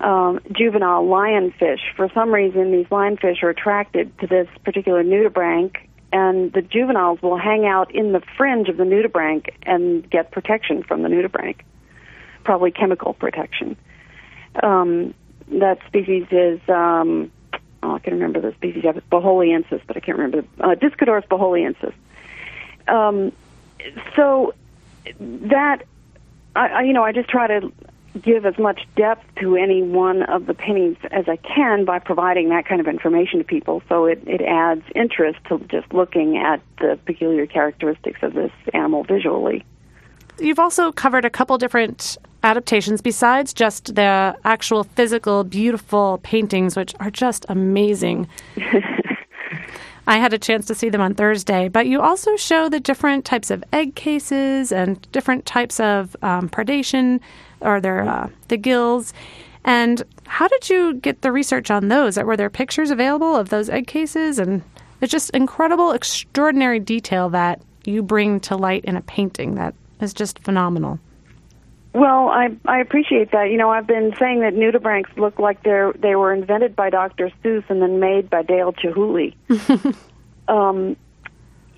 um, 0.00 0.40
juvenile 0.52 1.04
lionfish. 1.04 1.80
For 1.96 2.10
some 2.14 2.32
reason, 2.32 2.72
these 2.72 2.86
lionfish 2.86 3.42
are 3.42 3.50
attracted 3.50 4.18
to 4.20 4.26
this 4.26 4.48
particular 4.64 5.02
nudibranch 5.02 5.76
and 6.12 6.52
the 6.52 6.62
juveniles 6.62 7.22
will 7.22 7.38
hang 7.38 7.66
out 7.66 7.94
in 7.94 8.12
the 8.12 8.20
fringe 8.36 8.68
of 8.68 8.76
the 8.76 8.84
nudibranch 8.84 9.48
and 9.62 10.08
get 10.10 10.32
protection 10.32 10.82
from 10.82 11.02
the 11.02 11.08
nudibranch, 11.08 11.60
probably 12.44 12.70
chemical 12.70 13.14
protection. 13.14 13.76
Um, 14.62 15.14
that 15.48 15.78
species 15.86 16.26
is, 16.30 16.60
um, 16.68 17.30
oh, 17.82 17.94
I 17.94 17.98
can 17.98 18.14
remember 18.14 18.40
the 18.40 18.52
species 18.54 18.84
of 18.84 18.96
Boholiensis, 19.10 19.80
but 19.86 19.96
I 19.96 20.00
can't 20.00 20.18
remember, 20.18 20.46
uh, 20.60 20.74
Discodoris 20.74 21.26
boholiensis. 21.28 21.94
Um, 22.88 23.32
so 24.16 24.54
that, 25.18 25.84
I, 26.56 26.68
I, 26.68 26.82
you 26.82 26.92
know, 26.92 27.04
I 27.04 27.12
just 27.12 27.28
try 27.28 27.46
to 27.46 27.72
give 28.20 28.44
as 28.44 28.58
much 28.58 28.86
depth 28.96 29.24
to 29.36 29.56
any 29.56 29.82
one 29.82 30.22
of 30.24 30.46
the 30.46 30.54
paintings 30.54 30.96
as 31.12 31.28
I 31.28 31.36
can 31.36 31.84
by 31.84 32.00
providing 32.00 32.48
that 32.48 32.66
kind 32.66 32.80
of 32.80 32.88
information 32.88 33.38
to 33.38 33.44
people. 33.44 33.82
So 33.88 34.06
it, 34.06 34.22
it 34.26 34.42
adds 34.42 34.82
interest 34.94 35.38
to 35.48 35.58
just 35.70 35.92
looking 35.92 36.36
at 36.36 36.60
the 36.80 36.98
peculiar 37.04 37.46
characteristics 37.46 38.20
of 38.22 38.34
this 38.34 38.50
animal 38.74 39.04
visually. 39.04 39.64
You've 40.38 40.58
also 40.58 40.90
covered 40.90 41.24
a 41.24 41.30
couple 41.30 41.56
different 41.58 42.16
adaptations 42.42 43.00
besides 43.00 43.52
just 43.52 43.94
the 43.94 44.36
actual 44.44 44.84
physical, 44.84 45.44
beautiful 45.44 46.20
paintings, 46.22 46.76
which 46.76 46.94
are 47.00 47.10
just 47.10 47.46
amazing. 47.48 48.28
I 50.06 50.18
had 50.18 50.32
a 50.32 50.38
chance 50.38 50.66
to 50.66 50.74
see 50.74 50.88
them 50.88 51.00
on 51.00 51.14
Thursday, 51.14 51.68
but 51.68 51.86
you 51.86 52.00
also 52.00 52.34
show 52.36 52.68
the 52.68 52.80
different 52.80 53.24
types 53.24 53.50
of 53.50 53.62
egg 53.72 53.94
cases 53.94 54.72
and 54.72 55.00
different 55.12 55.46
types 55.46 55.78
of 55.78 56.16
um, 56.22 56.48
predation 56.48 57.20
or 57.60 57.80
their 57.80 58.08
uh, 58.08 58.28
the 58.48 58.56
gills. 58.56 59.12
And 59.64 60.02
how 60.26 60.48
did 60.48 60.70
you 60.70 60.94
get 60.94 61.20
the 61.20 61.30
research 61.30 61.70
on 61.70 61.88
those? 61.88 62.16
Were 62.16 62.36
there 62.36 62.50
pictures 62.50 62.90
available 62.90 63.36
of 63.36 63.50
those 63.50 63.68
egg 63.68 63.86
cases? 63.86 64.38
And 64.38 64.62
it's 65.00 65.12
just 65.12 65.30
incredible, 65.30 65.92
extraordinary 65.92 66.80
detail 66.80 67.28
that 67.30 67.62
you 67.84 68.02
bring 68.02 68.40
to 68.40 68.56
light 68.56 68.84
in 68.84 68.96
a 68.96 69.02
painting 69.02 69.54
that 69.56 69.74
is 70.00 70.14
just 70.14 70.38
phenomenal. 70.40 70.98
Well, 71.92 72.28
I 72.28 72.50
I 72.66 72.80
appreciate 72.80 73.32
that. 73.32 73.50
You 73.50 73.56
know, 73.56 73.70
I've 73.70 73.86
been 73.86 74.14
saying 74.18 74.40
that 74.40 74.54
nudibranchs 74.54 75.16
look 75.16 75.38
like 75.38 75.62
they're 75.64 75.92
they 75.92 76.14
were 76.14 76.32
invented 76.32 76.76
by 76.76 76.90
Dr. 76.90 77.32
Seuss 77.42 77.64
and 77.68 77.82
then 77.82 77.98
made 77.98 78.30
by 78.30 78.42
Dale 78.42 78.72
Chihuly. 78.72 79.34
um, 80.48 80.96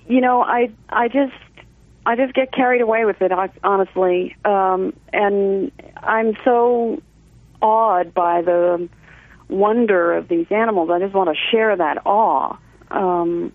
you 0.07 0.21
know, 0.21 0.43
I 0.43 0.69
I 0.89 1.07
just 1.07 1.33
I 2.05 2.15
just 2.15 2.33
get 2.33 2.51
carried 2.51 2.81
away 2.81 3.05
with 3.05 3.21
it, 3.21 3.31
honestly, 3.63 4.35
um, 4.45 4.93
and 5.11 5.71
I'm 5.97 6.37
so 6.43 7.01
awed 7.61 8.13
by 8.13 8.41
the 8.43 8.87
wonder 9.47 10.13
of 10.13 10.27
these 10.27 10.47
animals. 10.51 10.89
I 10.91 10.99
just 10.99 11.13
want 11.13 11.29
to 11.29 11.41
share 11.51 11.75
that 11.75 12.05
awe, 12.05 12.57
um, 12.91 13.51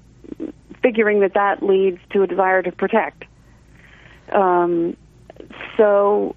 figuring 0.83 1.21
that 1.21 1.35
that 1.35 1.63
leads 1.63 1.99
to 2.11 2.23
a 2.23 2.27
desire 2.27 2.63
to 2.63 2.73
protect. 2.73 3.25
Um, 4.33 4.97
so 5.77 6.35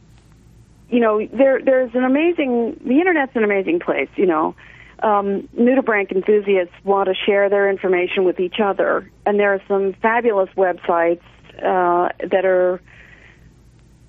you 0.91 0.99
know, 0.99 1.25
there 1.25 1.61
there's 1.63 1.95
an 1.95 2.03
amazing. 2.03 2.79
The 2.85 2.99
internet's 2.99 3.35
an 3.35 3.43
amazing 3.43 3.79
place. 3.79 4.09
You 4.17 4.25
know, 4.25 4.55
um, 5.01 5.47
nudibranch 5.57 6.11
enthusiasts 6.11 6.73
want 6.83 7.07
to 7.07 7.15
share 7.15 7.49
their 7.49 7.69
information 7.69 8.25
with 8.25 8.39
each 8.39 8.59
other, 8.61 9.09
and 9.25 9.39
there 9.39 9.53
are 9.53 9.61
some 9.67 9.93
fabulous 10.01 10.49
websites 10.57 11.23
uh, 11.57 12.09
that 12.29 12.45
are 12.45 12.81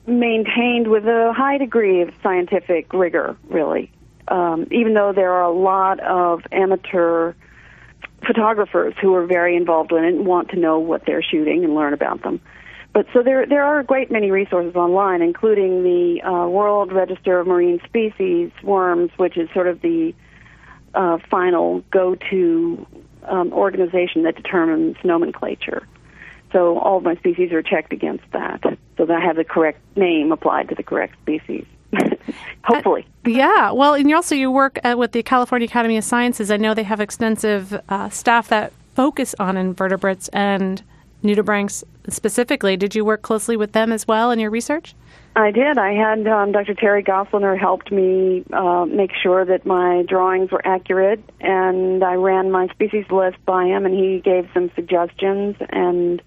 maintained 0.06 0.88
with 0.88 1.04
a 1.06 1.32
high 1.34 1.56
degree 1.56 2.02
of 2.02 2.10
scientific 2.20 2.92
rigor. 2.92 3.36
Really, 3.48 3.92
um, 4.26 4.66
even 4.72 4.94
though 4.94 5.12
there 5.12 5.32
are 5.32 5.44
a 5.44 5.54
lot 5.54 6.00
of 6.00 6.42
amateur 6.50 7.34
photographers 8.26 8.94
who 9.00 9.14
are 9.14 9.26
very 9.26 9.56
involved 9.56 9.92
in 9.92 10.04
it 10.04 10.14
and 10.14 10.26
want 10.26 10.50
to 10.50 10.56
know 10.56 10.80
what 10.80 11.06
they're 11.06 11.22
shooting 11.22 11.64
and 11.64 11.76
learn 11.76 11.92
about 11.92 12.22
them. 12.22 12.40
But 12.92 13.06
so 13.12 13.22
there 13.22 13.46
there 13.46 13.64
are 13.64 13.78
a 13.78 13.84
great 13.84 14.10
many 14.10 14.30
resources 14.30 14.76
online, 14.76 15.22
including 15.22 15.82
the 15.82 16.22
uh, 16.22 16.48
World 16.48 16.92
Register 16.92 17.40
of 17.40 17.46
Marine 17.46 17.80
Species 17.84 18.50
worms, 18.62 19.10
which 19.16 19.36
is 19.38 19.48
sort 19.54 19.66
of 19.66 19.80
the 19.80 20.14
uh, 20.94 21.18
final 21.30 21.82
go-to 21.90 22.86
um, 23.24 23.52
organization 23.52 24.24
that 24.24 24.36
determines 24.36 24.96
nomenclature. 25.04 25.86
So 26.52 26.78
all 26.78 26.98
of 26.98 27.02
my 27.02 27.16
species 27.16 27.50
are 27.52 27.62
checked 27.62 27.94
against 27.94 28.24
that, 28.32 28.62
so 28.98 29.06
that 29.06 29.16
I 29.16 29.20
have 29.20 29.36
the 29.36 29.44
correct 29.44 29.80
name 29.96 30.32
applied 30.32 30.68
to 30.68 30.74
the 30.74 30.82
correct 30.82 31.14
species. 31.22 31.64
Hopefully. 32.64 33.06
Uh, 33.26 33.30
yeah. 33.30 33.70
Well, 33.70 33.94
and 33.94 34.08
you 34.08 34.16
also 34.16 34.34
you 34.34 34.50
work 34.50 34.78
at, 34.84 34.98
with 34.98 35.12
the 35.12 35.22
California 35.22 35.66
Academy 35.66 35.96
of 35.96 36.04
Sciences. 36.04 36.50
I 36.50 36.58
know 36.58 36.74
they 36.74 36.82
have 36.82 37.00
extensive 37.00 37.80
uh, 37.88 38.10
staff 38.10 38.48
that 38.48 38.74
focus 38.94 39.34
on 39.38 39.56
invertebrates 39.56 40.28
and 40.28 40.82
nudibranchs 41.22 41.84
specifically. 42.08 42.76
Did 42.76 42.94
you 42.94 43.04
work 43.04 43.22
closely 43.22 43.56
with 43.56 43.72
them 43.72 43.92
as 43.92 44.06
well 44.06 44.30
in 44.30 44.38
your 44.38 44.50
research? 44.50 44.94
I 45.34 45.50
did. 45.50 45.78
I 45.78 45.92
had 45.92 46.26
um, 46.26 46.52
Dr. 46.52 46.74
Terry 46.74 47.02
Gosliner 47.02 47.58
helped 47.58 47.90
me 47.90 48.44
uh, 48.52 48.84
make 48.84 49.12
sure 49.22 49.44
that 49.46 49.64
my 49.64 50.02
drawings 50.06 50.50
were 50.50 50.60
accurate, 50.66 51.22
and 51.40 52.04
I 52.04 52.14
ran 52.14 52.50
my 52.50 52.68
species 52.68 53.06
list 53.10 53.38
by 53.46 53.64
him, 53.64 53.86
and 53.86 53.94
he 53.94 54.20
gave 54.20 54.48
some 54.52 54.70
suggestions, 54.74 55.56
and 55.70 56.20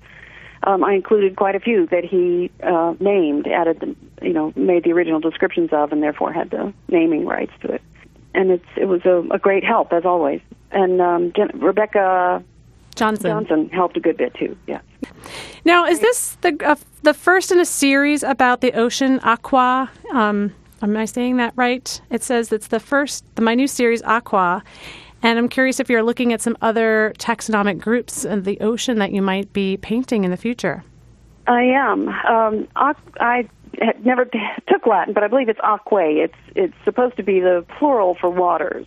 um, 0.64 0.84
I 0.84 0.94
included 0.94 1.36
quite 1.36 1.56
a 1.56 1.60
few 1.60 1.86
that 1.88 2.04
he 2.04 2.50
uh, 2.64 2.96
named, 3.00 3.48
added, 3.48 3.80
the, 3.80 4.26
you 4.26 4.34
know, 4.34 4.52
made 4.56 4.84
the 4.84 4.94
original 4.94 5.20
descriptions 5.20 5.70
of, 5.72 5.92
and 5.92 6.02
therefore 6.02 6.34
had 6.34 6.50
the 6.50 6.74
naming 6.88 7.26
rights 7.26 7.54
to 7.62 7.74
it. 7.74 7.82
And 8.34 8.50
it's 8.50 8.66
it 8.76 8.86
was 8.86 9.06
a, 9.06 9.24
a 9.32 9.38
great 9.38 9.64
help 9.64 9.94
as 9.94 10.04
always. 10.04 10.42
And 10.72 11.00
um, 11.00 11.32
Jen- 11.34 11.60
Rebecca 11.60 12.44
Johnson. 12.96 13.30
Johnson 13.30 13.70
helped 13.70 13.98
a 13.98 14.00
good 14.00 14.18
bit 14.18 14.34
too. 14.34 14.58
Yeah. 14.68 14.82
Now, 15.66 15.86
is 15.86 16.00
this 16.00 16.38
the 16.42 16.58
uh, 16.64 16.76
the 17.04 17.14
first 17.14 17.52
in 17.52 17.60
a 17.60 17.66
series 17.66 18.24
about 18.24 18.62
the 18.62 18.74
ocean 18.74 19.20
aqua? 19.24 19.90
Um, 20.14 20.54
am 20.82 20.98
I 20.98 21.06
saying 21.06 21.38
that 21.38 21.54
right? 21.56 22.02
It 22.10 22.24
says 22.24 22.52
it's 22.52 22.68
the 22.68 22.80
first, 22.80 23.26
the, 23.36 23.42
my 23.42 23.56
new 23.56 23.68
series 23.68 24.02
Aqua, 24.04 24.64
and 25.24 25.40
I'm 25.40 25.50
curious 25.50 25.80
if 25.80 25.90
you're 25.90 26.04
looking 26.04 26.34
at 26.34 26.42
some 26.42 26.58
other 26.62 27.14
taxonomic 27.18 27.80
groups 27.80 28.26
in 28.26 28.44
the 28.44 28.60
ocean 28.60 29.00
that 29.00 29.12
you 29.12 29.22
might 29.22 29.52
be 29.54 29.78
painting 29.78 30.24
in 30.24 30.32
the 30.32 30.38
future. 30.38 30.84
I 31.48 31.64
am. 31.64 32.10
Um, 32.10 32.68
I 33.20 33.48
never 34.04 34.26
took 34.26 34.88
Latin, 34.88 35.14
but 35.14 35.24
I 35.24 35.28
believe 35.28 35.50
it's 35.50 35.60
aquae. 35.60 36.24
It's 36.24 36.38
it's 36.56 36.76
supposed 36.84 37.18
to 37.18 37.24
be 37.24 37.40
the 37.40 37.66
plural 37.78 38.16
for 38.16 38.30
waters. 38.30 38.86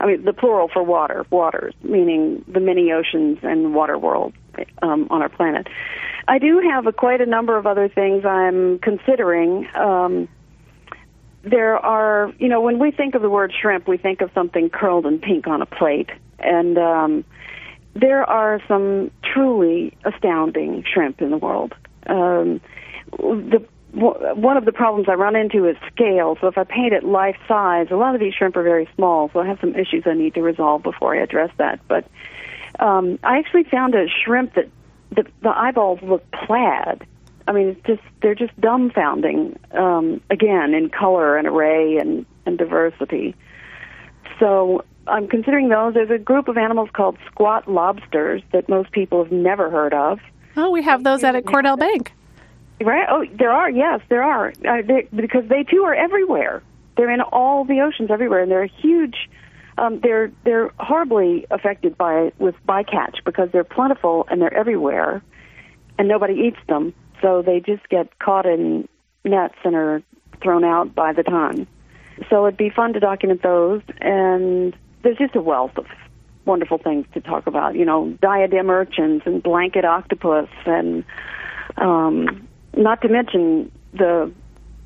I 0.00 0.06
mean, 0.06 0.24
the 0.24 0.32
plural 0.32 0.68
for 0.68 0.82
water, 0.82 1.26
waters, 1.30 1.74
meaning 1.82 2.44
the 2.46 2.60
many 2.60 2.92
oceans 2.92 3.38
and 3.42 3.74
water 3.74 3.98
world 3.98 4.32
um, 4.82 5.08
on 5.10 5.22
our 5.22 5.28
planet. 5.28 5.66
I 6.26 6.38
do 6.38 6.60
have 6.60 6.86
a, 6.86 6.92
quite 6.92 7.20
a 7.20 7.26
number 7.26 7.56
of 7.56 7.66
other 7.66 7.88
things 7.88 8.24
I'm 8.24 8.78
considering. 8.78 9.68
Um, 9.74 10.28
there 11.42 11.76
are, 11.76 12.32
you 12.38 12.48
know, 12.48 12.60
when 12.60 12.78
we 12.78 12.90
think 12.90 13.14
of 13.14 13.22
the 13.22 13.30
word 13.30 13.52
shrimp, 13.60 13.88
we 13.88 13.96
think 13.96 14.20
of 14.20 14.30
something 14.34 14.70
curled 14.70 15.06
and 15.06 15.20
pink 15.20 15.46
on 15.46 15.62
a 15.62 15.66
plate. 15.66 16.10
And 16.38 16.78
um, 16.78 17.24
there 17.94 18.28
are 18.28 18.60
some 18.68 19.10
truly 19.22 19.96
astounding 20.04 20.84
shrimp 20.92 21.20
in 21.20 21.30
the 21.30 21.38
world. 21.38 21.74
Um, 22.06 22.60
the 23.10 23.64
one 23.92 24.56
of 24.56 24.64
the 24.64 24.72
problems 24.72 25.08
I 25.08 25.14
run 25.14 25.34
into 25.34 25.66
is 25.66 25.76
scale. 25.92 26.36
So 26.40 26.46
if 26.48 26.58
I 26.58 26.64
paint 26.64 26.92
it 26.92 27.04
life 27.04 27.36
size, 27.46 27.88
a 27.90 27.96
lot 27.96 28.14
of 28.14 28.20
these 28.20 28.34
shrimp 28.34 28.56
are 28.56 28.62
very 28.62 28.88
small. 28.94 29.30
So 29.32 29.40
I 29.40 29.46
have 29.46 29.58
some 29.60 29.74
issues 29.74 30.04
I 30.06 30.14
need 30.14 30.34
to 30.34 30.42
resolve 30.42 30.82
before 30.82 31.14
I 31.14 31.22
address 31.22 31.50
that. 31.56 31.80
But 31.88 32.06
um, 32.80 33.18
I 33.22 33.38
actually 33.38 33.64
found 33.64 33.94
a 33.94 34.06
shrimp 34.08 34.54
that 34.54 34.68
the, 35.10 35.24
the 35.42 35.48
eyeballs 35.48 36.00
look 36.02 36.30
plaid. 36.30 37.06
I 37.46 37.52
mean, 37.52 37.68
it's 37.68 37.86
just 37.86 38.02
they're 38.20 38.34
just 38.34 38.58
dumbfounding. 38.60 39.56
Um, 39.74 40.20
again, 40.28 40.74
in 40.74 40.90
color 40.90 41.38
and 41.38 41.48
array 41.48 41.96
and 41.96 42.26
and 42.44 42.58
diversity. 42.58 43.34
So 44.38 44.84
I'm 45.06 45.28
considering 45.28 45.70
those. 45.70 45.94
There's 45.94 46.10
a 46.10 46.18
group 46.18 46.48
of 46.48 46.58
animals 46.58 46.90
called 46.92 47.16
squat 47.30 47.66
lobsters 47.66 48.42
that 48.52 48.68
most 48.68 48.92
people 48.92 49.24
have 49.24 49.32
never 49.32 49.70
heard 49.70 49.94
of. 49.94 50.20
Oh, 50.56 50.70
we 50.70 50.82
have 50.82 51.04
those 51.04 51.24
out 51.24 51.36
at 51.36 51.44
Cordell 51.44 51.78
Bank. 51.78 52.12
Right? 52.80 53.06
Oh, 53.10 53.24
there 53.36 53.50
are. 53.50 53.70
Yes, 53.70 54.00
there 54.08 54.22
are. 54.22 54.48
Uh, 54.48 54.82
they, 54.86 55.08
because 55.14 55.48
they 55.48 55.64
too 55.64 55.82
are 55.84 55.94
everywhere. 55.94 56.62
They're 56.96 57.10
in 57.10 57.20
all 57.20 57.64
the 57.64 57.80
oceans 57.80 58.10
everywhere, 58.10 58.42
and 58.42 58.50
they're 58.50 58.66
huge. 58.66 59.28
Um, 59.78 60.00
they're 60.00 60.30
they're 60.44 60.70
horribly 60.78 61.46
affected 61.50 61.96
by 61.96 62.32
with 62.38 62.54
bycatch 62.68 63.24
because 63.24 63.50
they're 63.52 63.64
plentiful 63.64 64.26
and 64.30 64.40
they're 64.40 64.52
everywhere, 64.52 65.22
and 65.98 66.08
nobody 66.08 66.34
eats 66.34 66.58
them. 66.68 66.94
So 67.20 67.42
they 67.42 67.60
just 67.60 67.88
get 67.88 68.18
caught 68.18 68.46
in 68.46 68.88
nets 69.24 69.54
and 69.64 69.74
are 69.74 70.02
thrown 70.42 70.64
out 70.64 70.94
by 70.94 71.12
the 71.12 71.22
ton. 71.22 71.66
So 72.30 72.46
it'd 72.46 72.56
be 72.56 72.70
fun 72.70 72.92
to 72.94 73.00
document 73.00 73.42
those, 73.42 73.82
and 74.00 74.76
there's 75.02 75.18
just 75.18 75.36
a 75.36 75.40
wealth 75.40 75.76
of 75.78 75.86
wonderful 76.44 76.78
things 76.78 77.06
to 77.14 77.20
talk 77.20 77.46
about. 77.46 77.76
You 77.76 77.84
know, 77.84 78.10
diadem 78.20 78.70
urchins 78.70 79.22
and 79.24 79.42
blanket 79.42 79.84
octopus 79.84 80.48
and 80.66 81.04
um, 81.76 82.47
not 82.76 83.00
to 83.02 83.08
mention 83.08 83.70
the 83.92 84.30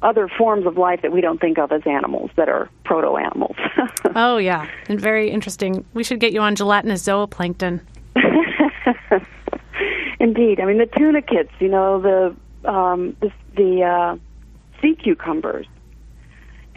other 0.03 0.29
forms 0.29 0.67
of 0.67 0.77
life 0.77 1.01
that 1.03 1.13
we 1.13 1.21
don't 1.21 1.41
think 1.41 1.59
of 1.59 1.71
as 1.73 1.83
animals 1.87 2.31
that 2.37 2.49
are 2.49 2.69
proto 2.85 3.17
animals. 3.17 3.57
oh 4.17 4.37
yeah, 4.37 4.69
and 4.89 5.01
very 5.01 5.31
interesting. 5.31 5.85
We 5.95 6.05
should 6.05 6.21
get 6.21 6.33
you 6.33 6.41
on 6.41 6.57
gelatinous 6.57 7.03
zooplankton. 7.03 7.81
Indeed, 10.21 10.61
I 10.61 10.65
mean 10.65 10.79
the 10.79 10.89
tunicates, 10.97 11.53
you 11.61 11.69
know, 11.69 12.01
the 12.01 12.37
um, 12.69 13.17
the, 13.21 13.33
the 13.57 13.83
uh, 13.83 14.17
sea 14.81 14.95
cucumbers. 14.95 15.67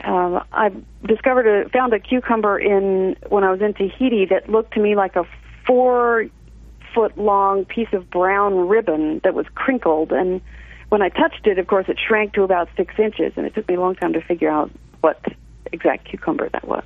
Uh, 0.03 0.43
I 0.51 0.72
discovered 1.06 1.47
a 1.47 1.70
found 1.70 1.93
a 1.93 1.99
cucumber 1.99 2.60
in 2.60 3.16
when 3.30 3.43
I 3.43 3.51
was 3.51 3.62
in 3.62 3.74
Tahiti 3.74 4.26
that 4.26 4.49
looked 4.49 4.74
to 4.74 4.80
me 4.80 4.95
like 4.95 5.16
a 5.16 5.26
four 5.66 6.28
foot 6.93 7.18
long 7.18 7.66
piece 7.66 7.88
of 7.91 8.10
brown 8.10 8.68
ribbon 8.68 9.20
that 9.24 9.34
was 9.34 9.45
crinkled, 9.56 10.12
and 10.12 10.41
when 10.89 11.01
I 11.01 11.09
touched 11.09 11.47
it, 11.47 11.57
of 11.59 11.67
course, 11.67 11.88
it 11.89 11.99
shrank 11.99 12.33
to 12.33 12.43
about 12.43 12.69
six 12.77 12.93
inches, 12.97 13.33
and 13.36 13.45
it 13.45 13.53
took 13.53 13.67
me 13.67 13.75
a 13.75 13.79
long 13.79 13.95
time 13.95 14.13
to 14.13 14.21
figure 14.21 14.49
out 14.49 14.71
what 15.01 15.19
exact 15.71 16.05
cucumber 16.05 16.49
that 16.49 16.67
was. 16.67 16.83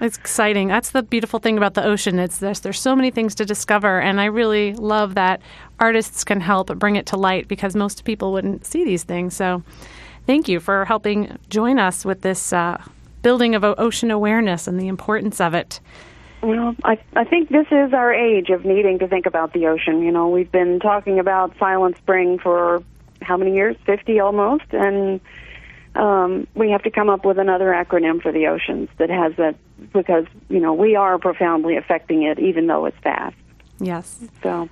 It's 0.00 0.16
exciting. 0.16 0.68
That's 0.68 0.90
the 0.90 1.02
beautiful 1.02 1.40
thing 1.40 1.56
about 1.56 1.74
the 1.74 1.84
ocean. 1.84 2.18
It's 2.20 2.38
there's 2.38 2.60
there's 2.60 2.80
so 2.80 2.94
many 2.94 3.10
things 3.10 3.34
to 3.36 3.44
discover, 3.44 4.00
and 4.00 4.20
I 4.20 4.26
really 4.26 4.74
love 4.74 5.16
that 5.16 5.40
artists 5.80 6.22
can 6.22 6.40
help 6.40 6.68
bring 6.78 6.96
it 6.96 7.06
to 7.06 7.16
light 7.16 7.48
because 7.48 7.74
most 7.74 8.04
people 8.04 8.32
wouldn't 8.32 8.64
see 8.64 8.84
these 8.84 9.02
things. 9.02 9.34
So, 9.34 9.64
thank 10.24 10.48
you 10.48 10.60
for 10.60 10.84
helping 10.84 11.36
join 11.48 11.80
us 11.80 12.04
with 12.04 12.20
this 12.20 12.52
uh, 12.52 12.80
building 13.22 13.56
of 13.56 13.64
ocean 13.64 14.12
awareness 14.12 14.68
and 14.68 14.78
the 14.78 14.86
importance 14.86 15.40
of 15.40 15.52
it. 15.52 15.80
Well, 16.42 16.76
I 16.84 17.00
I 17.16 17.24
think 17.24 17.48
this 17.48 17.66
is 17.72 17.92
our 17.92 18.14
age 18.14 18.50
of 18.50 18.64
needing 18.64 19.00
to 19.00 19.08
think 19.08 19.26
about 19.26 19.52
the 19.52 19.66
ocean. 19.66 20.02
You 20.02 20.12
know, 20.12 20.28
we've 20.28 20.52
been 20.52 20.78
talking 20.78 21.18
about 21.18 21.58
Silent 21.58 21.96
Spring 21.96 22.38
for 22.38 22.84
how 23.22 23.36
many 23.36 23.54
years? 23.54 23.76
Fifty 23.84 24.20
almost, 24.20 24.64
and 24.72 25.20
um, 25.94 26.46
we 26.54 26.70
have 26.70 26.82
to 26.84 26.90
come 26.90 27.08
up 27.10 27.24
with 27.24 27.38
another 27.38 27.66
acronym 27.66 28.22
for 28.22 28.32
the 28.32 28.46
oceans 28.46 28.88
that 28.98 29.10
has 29.10 29.34
that 29.36 29.56
because 29.92 30.26
you 30.48 30.60
know 30.60 30.72
we 30.72 30.96
are 30.96 31.18
profoundly 31.18 31.76
affecting 31.76 32.22
it, 32.22 32.38
even 32.38 32.66
though 32.66 32.86
it's 32.86 32.98
fast. 32.98 33.36
Yes. 33.80 34.18
So, 34.42 34.68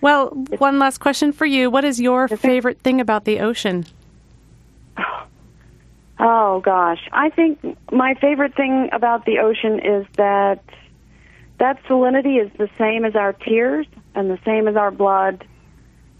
well, 0.00 0.28
one 0.58 0.78
last 0.78 0.98
question 0.98 1.32
for 1.32 1.46
you: 1.46 1.70
What 1.70 1.84
is 1.84 2.00
your 2.00 2.28
favorite 2.28 2.80
thing 2.80 3.00
about 3.00 3.24
the 3.24 3.40
ocean? 3.40 3.86
Oh 6.16 6.60
gosh, 6.60 7.08
I 7.10 7.30
think 7.30 7.76
my 7.90 8.14
favorite 8.14 8.54
thing 8.54 8.88
about 8.92 9.24
the 9.24 9.40
ocean 9.40 9.80
is 9.80 10.06
that 10.16 10.62
that 11.58 11.82
salinity 11.84 12.40
is 12.40 12.50
the 12.56 12.70
same 12.78 13.04
as 13.04 13.16
our 13.16 13.32
tears 13.32 13.86
and 14.14 14.30
the 14.30 14.38
same 14.44 14.68
as 14.68 14.76
our 14.76 14.92
blood, 14.92 15.44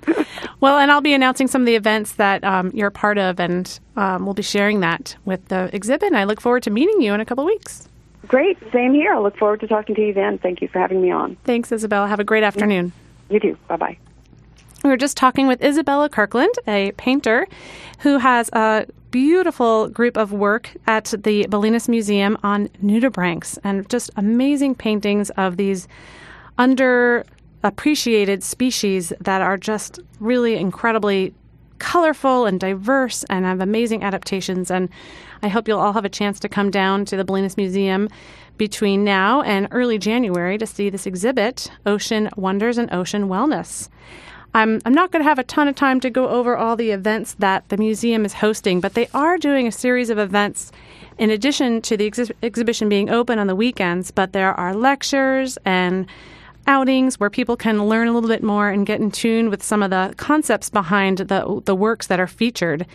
well, 0.60 0.78
and 0.78 0.92
I'll 0.92 1.02
be 1.02 1.14
announcing 1.14 1.48
some 1.48 1.62
of 1.62 1.66
the 1.66 1.76
events 1.76 2.14
that 2.14 2.44
um, 2.44 2.70
you're 2.74 2.90
a 2.90 2.92
part 2.92 3.18
of, 3.18 3.40
and 3.40 3.80
um, 3.96 4.26
we'll 4.26 4.36
be 4.36 4.44
sharing 4.44 4.82
that 4.82 5.16
with 5.26 5.48
the 5.48 5.76
exhibit. 5.76 6.08
And 6.08 6.18
I 6.18 6.26
look 6.26 6.40
forward 6.40 6.64
to 6.64 6.70
meeting 6.70 7.02
you 7.02 7.14
in 7.14 7.20
a 7.20 7.26
couple 7.26 7.44
of 7.44 7.48
weeks. 7.48 7.88
Great. 8.28 8.58
Same 8.72 8.94
here. 8.94 9.14
I 9.14 9.20
look 9.20 9.38
forward 9.38 9.60
to 9.62 9.68
talking 9.68 9.96
to 9.96 10.02
you 10.02 10.14
then. 10.14 10.38
Thank 10.38 10.62
you 10.62 10.68
for 10.68 10.80
having 10.80 11.02
me 11.02 11.10
on. 11.10 11.36
Thanks, 11.46 11.72
Isabella. 11.72 12.08
Have 12.08 12.20
a 12.20 12.24
great 12.24 12.44
afternoon. 12.44 12.92
You 13.30 13.40
too. 13.40 13.58
Bye 13.68 13.78
bye. 13.78 13.98
We 14.84 14.92
were 14.92 14.98
just 14.98 15.18
talking 15.18 15.48
with 15.48 15.64
Isabella 15.64 16.10
Kirkland, 16.10 16.54
a 16.68 16.92
painter 16.94 17.48
who 18.00 18.20
has 18.20 18.50
a 18.54 18.86
beautiful 19.12 19.90
group 19.90 20.18
of 20.18 20.32
work 20.32 20.72
at 20.86 21.14
the 21.18 21.46
Bolinas 21.46 21.88
Museum 21.88 22.38
on 22.44 22.68
nudibranchs 22.84 23.58
and 23.64 23.90
just 23.90 24.10
amazing 24.16 24.76
paintings 24.76 25.30
of 25.32 25.58
these 25.58 25.88
underappreciated 26.58 28.44
species 28.44 29.14
that 29.22 29.42
are 29.42 29.58
just 29.58 30.00
really 30.20 30.56
incredibly 30.56 31.34
colorful 31.80 32.46
and 32.46 32.60
diverse 32.60 33.24
and 33.26 33.46
have 33.46 33.62
amazing 33.62 34.04
adaptations. 34.04 34.72
And 34.72 34.90
I 35.44 35.48
hope 35.48 35.68
you'll 35.68 35.80
all 35.80 35.94
have 35.94 36.06
a 36.06 36.10
chance 36.10 36.40
to 36.40 36.50
come 36.50 36.72
down 36.72 37.06
to 37.06 37.18
the 37.18 37.24
Bolinas 37.24 37.58
Museum 37.58 38.10
between 38.58 39.04
now 39.04 39.42
and 39.44 39.68
early 39.72 40.00
January 40.00 40.58
to 40.58 40.66
see 40.66 40.90
this 40.90 41.06
exhibit, 41.06 41.72
Ocean 41.86 42.30
Wonders 42.36 42.78
and 42.78 42.92
Ocean 42.92 43.28
Wellness. 43.28 43.90
I'm, 44.58 44.82
I'm 44.86 44.94
not 44.94 45.12
going 45.12 45.24
to 45.24 45.30
have 45.30 45.38
a 45.38 45.44
ton 45.44 45.68
of 45.68 45.76
time 45.76 46.00
to 46.00 46.10
go 46.10 46.30
over 46.30 46.58
all 46.58 46.76
the 46.76 46.90
events 46.90 47.36
that 47.36 47.70
the 47.70 47.78
museum 47.78 48.26
is 48.26 48.34
hosting, 48.34 48.82
but 48.82 48.96
they 48.96 49.08
are 49.14 49.38
doing 49.38 49.68
a 49.68 49.72
series 49.72 50.10
of 50.10 50.18
events 50.18 50.72
in 51.20 51.30
addition 51.30 51.80
to 51.84 51.96
the 51.96 52.08
ex- 52.08 52.32
exhibition 52.42 52.90
being 52.90 53.08
open 53.08 53.38
on 53.38 53.46
the 53.46 53.56
weekends. 53.56 54.10
But 54.10 54.34
there 54.34 54.56
are 54.56 54.74
lectures 54.74 55.60
and 55.64 56.08
outings 56.66 57.20
where 57.20 57.30
people 57.30 57.56
can 57.56 57.86
learn 57.86 58.08
a 58.08 58.12
little 58.12 58.28
bit 58.28 58.42
more 58.42 58.70
and 58.70 58.88
get 58.88 59.00
in 59.00 59.12
tune 59.12 59.52
with 59.52 59.62
some 59.62 59.84
of 59.84 59.92
the 59.92 60.16
concepts 60.18 60.72
behind 60.72 61.20
the, 61.20 61.62
the 61.66 61.76
works 61.76 62.08
that 62.08 62.20
are 62.20 62.26
featured. 62.26 62.88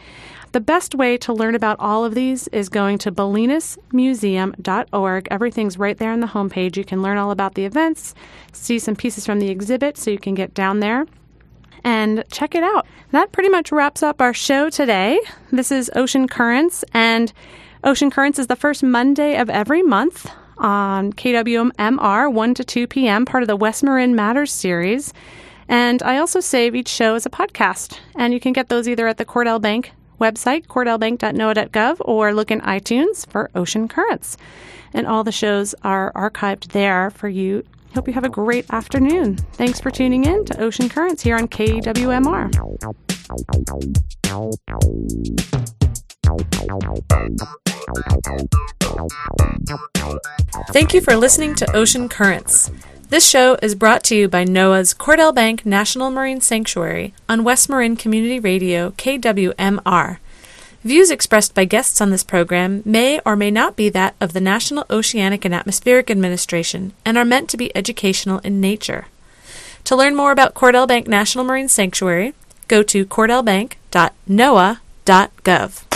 The 0.51 0.61
best 0.61 0.97
way 0.97 1.17
to 1.19 1.33
learn 1.33 1.55
about 1.55 1.79
all 1.79 2.05
of 2.05 2.17
these 2.17 2.49
is 2.49 2.69
going 2.69 2.99
to 2.99 3.13
bolinasmuseum.org. 3.13 5.29
Everything's 5.31 5.79
right 5.79 5.97
there 5.97 6.11
on 6.11 6.19
the 6.19 6.27
homepage. 6.27 6.77
You 6.77 6.85
can 6.85 7.03
learn 7.03 7.19
all 7.19 7.31
about 7.31 7.55
the 7.55 7.65
events, 7.65 8.17
see 8.53 8.81
some 8.81 8.97
pieces 8.97 9.25
from 9.25 9.39
the 9.39 9.49
exhibit 9.49 9.97
so 9.97 10.11
you 10.11 10.19
can 10.19 10.35
get 10.35 10.55
down 10.55 10.81
there 10.81 11.07
and 11.85 12.25
check 12.31 12.55
it 12.55 12.63
out. 12.63 12.87
That 13.11 13.33
pretty 13.33 13.49
much 13.49 13.73
wraps 13.73 14.03
up 14.03 14.21
our 14.21 14.35
show 14.35 14.71
today. 14.71 15.21
This 15.51 15.71
is 15.71 15.91
Ocean 15.95 16.29
Currents, 16.29 16.85
and 16.95 17.33
Ocean 17.85 18.11
Currents 18.11 18.39
is 18.39 18.47
the 18.47 18.57
first 18.57 18.83
Monday 18.83 19.37
of 19.37 19.51
every 19.51 19.83
month 19.83 20.31
on 20.59 21.13
KWMR 21.13 22.33
1 22.33 22.55
to 22.55 22.65
2 22.65 22.87
p.m., 22.87 23.25
part 23.25 23.43
of 23.43 23.49
the 23.49 23.57
West 23.57 23.83
Marin 23.83 24.15
Matters 24.15 24.53
series. 24.53 25.13
And 25.69 26.03
I 26.03 26.19
also 26.19 26.41
save 26.41 26.75
each 26.75 26.89
show 26.89 27.15
as 27.15 27.27
a 27.27 27.31
podcast, 27.31 27.99
and 28.15 28.33
you 28.33 28.41
can 28.41 28.53
get 28.53 28.69
those 28.69 28.89
either 28.89 29.09
at 29.09 29.17
the 29.17 29.25
Cordell 29.25 29.61
Bank 29.61 29.93
website, 30.21 30.67
cordellbank.noaa.gov, 30.67 31.97
or 32.01 32.33
look 32.33 32.51
in 32.51 32.61
iTunes 32.61 33.27
for 33.29 33.51
Ocean 33.55 33.89
Currents. 33.89 34.37
And 34.95 35.07
all 35.07 35.25
the 35.25 35.33
shows 35.33 35.75
are 35.83 36.13
archived 36.13 36.69
there 36.69 37.11
for 37.11 37.29
you. 37.29 37.65
Hope 37.95 38.09
you 38.09 38.15
have 38.15 38.25
a 38.25 38.31
great 38.31 38.65
afternoon. 38.71 39.37
Thanks 39.53 39.79
for 39.79 39.91
tuning 39.91 40.25
in 40.25 40.45
to 40.47 40.61
Ocean 40.61 40.89
Currents 40.89 41.23
here 41.23 41.37
on 41.37 41.47
KWMR. 41.47 42.51
Thank 50.71 50.95
you 50.95 51.01
for 51.03 51.17
listening 51.17 51.55
to 51.57 51.77
Ocean 51.77 52.09
Currents. 52.09 52.71
This 53.11 53.29
show 53.29 53.59
is 53.61 53.75
brought 53.75 54.03
to 54.05 54.17
you 54.17 54.27
by 54.27 54.47
NOAA's 54.47 54.95
Cordell 54.95 55.35
Bank 55.35 55.67
National 55.67 56.11
Marine 56.11 56.41
Sanctuary 56.41 57.13
on 57.29 57.45
West 57.45 57.69
Marin 57.69 57.95
Community 57.95 58.41
Radio, 58.41 58.93
KWMR. 58.93 60.17
Views 60.85 61.11
expressed 61.13 61.55
by 61.55 61.65
guests 61.65 62.01
on 62.01 62.11
this 62.11 62.25
program 62.25 62.83
may 62.85 63.21
or 63.25 63.37
may 63.37 63.53
not 63.53 63.77
be 63.77 63.89
that 63.89 64.17
of 64.21 64.33
the 64.33 64.41
National 64.41 64.85
Oceanic 64.91 65.45
and 65.45 65.55
Atmospheric 65.55 66.11
Administration 66.11 66.93
and 67.05 67.17
are 67.17 67.25
meant 67.25 67.49
to 67.51 67.57
be 67.57 67.71
educational 67.77 68.41
in 68.41 68.61
nature. 68.61 69.07
To 69.85 69.95
learn 69.95 70.17
more 70.17 70.33
about 70.33 70.55
Cordell 70.55 70.89
Bank 70.89 71.07
National 71.07 71.45
Marine 71.45 71.69
Sanctuary, 71.69 72.35
go 72.67 72.83
to 72.83 73.07
cordellbank.noaa.gov. 73.07 75.92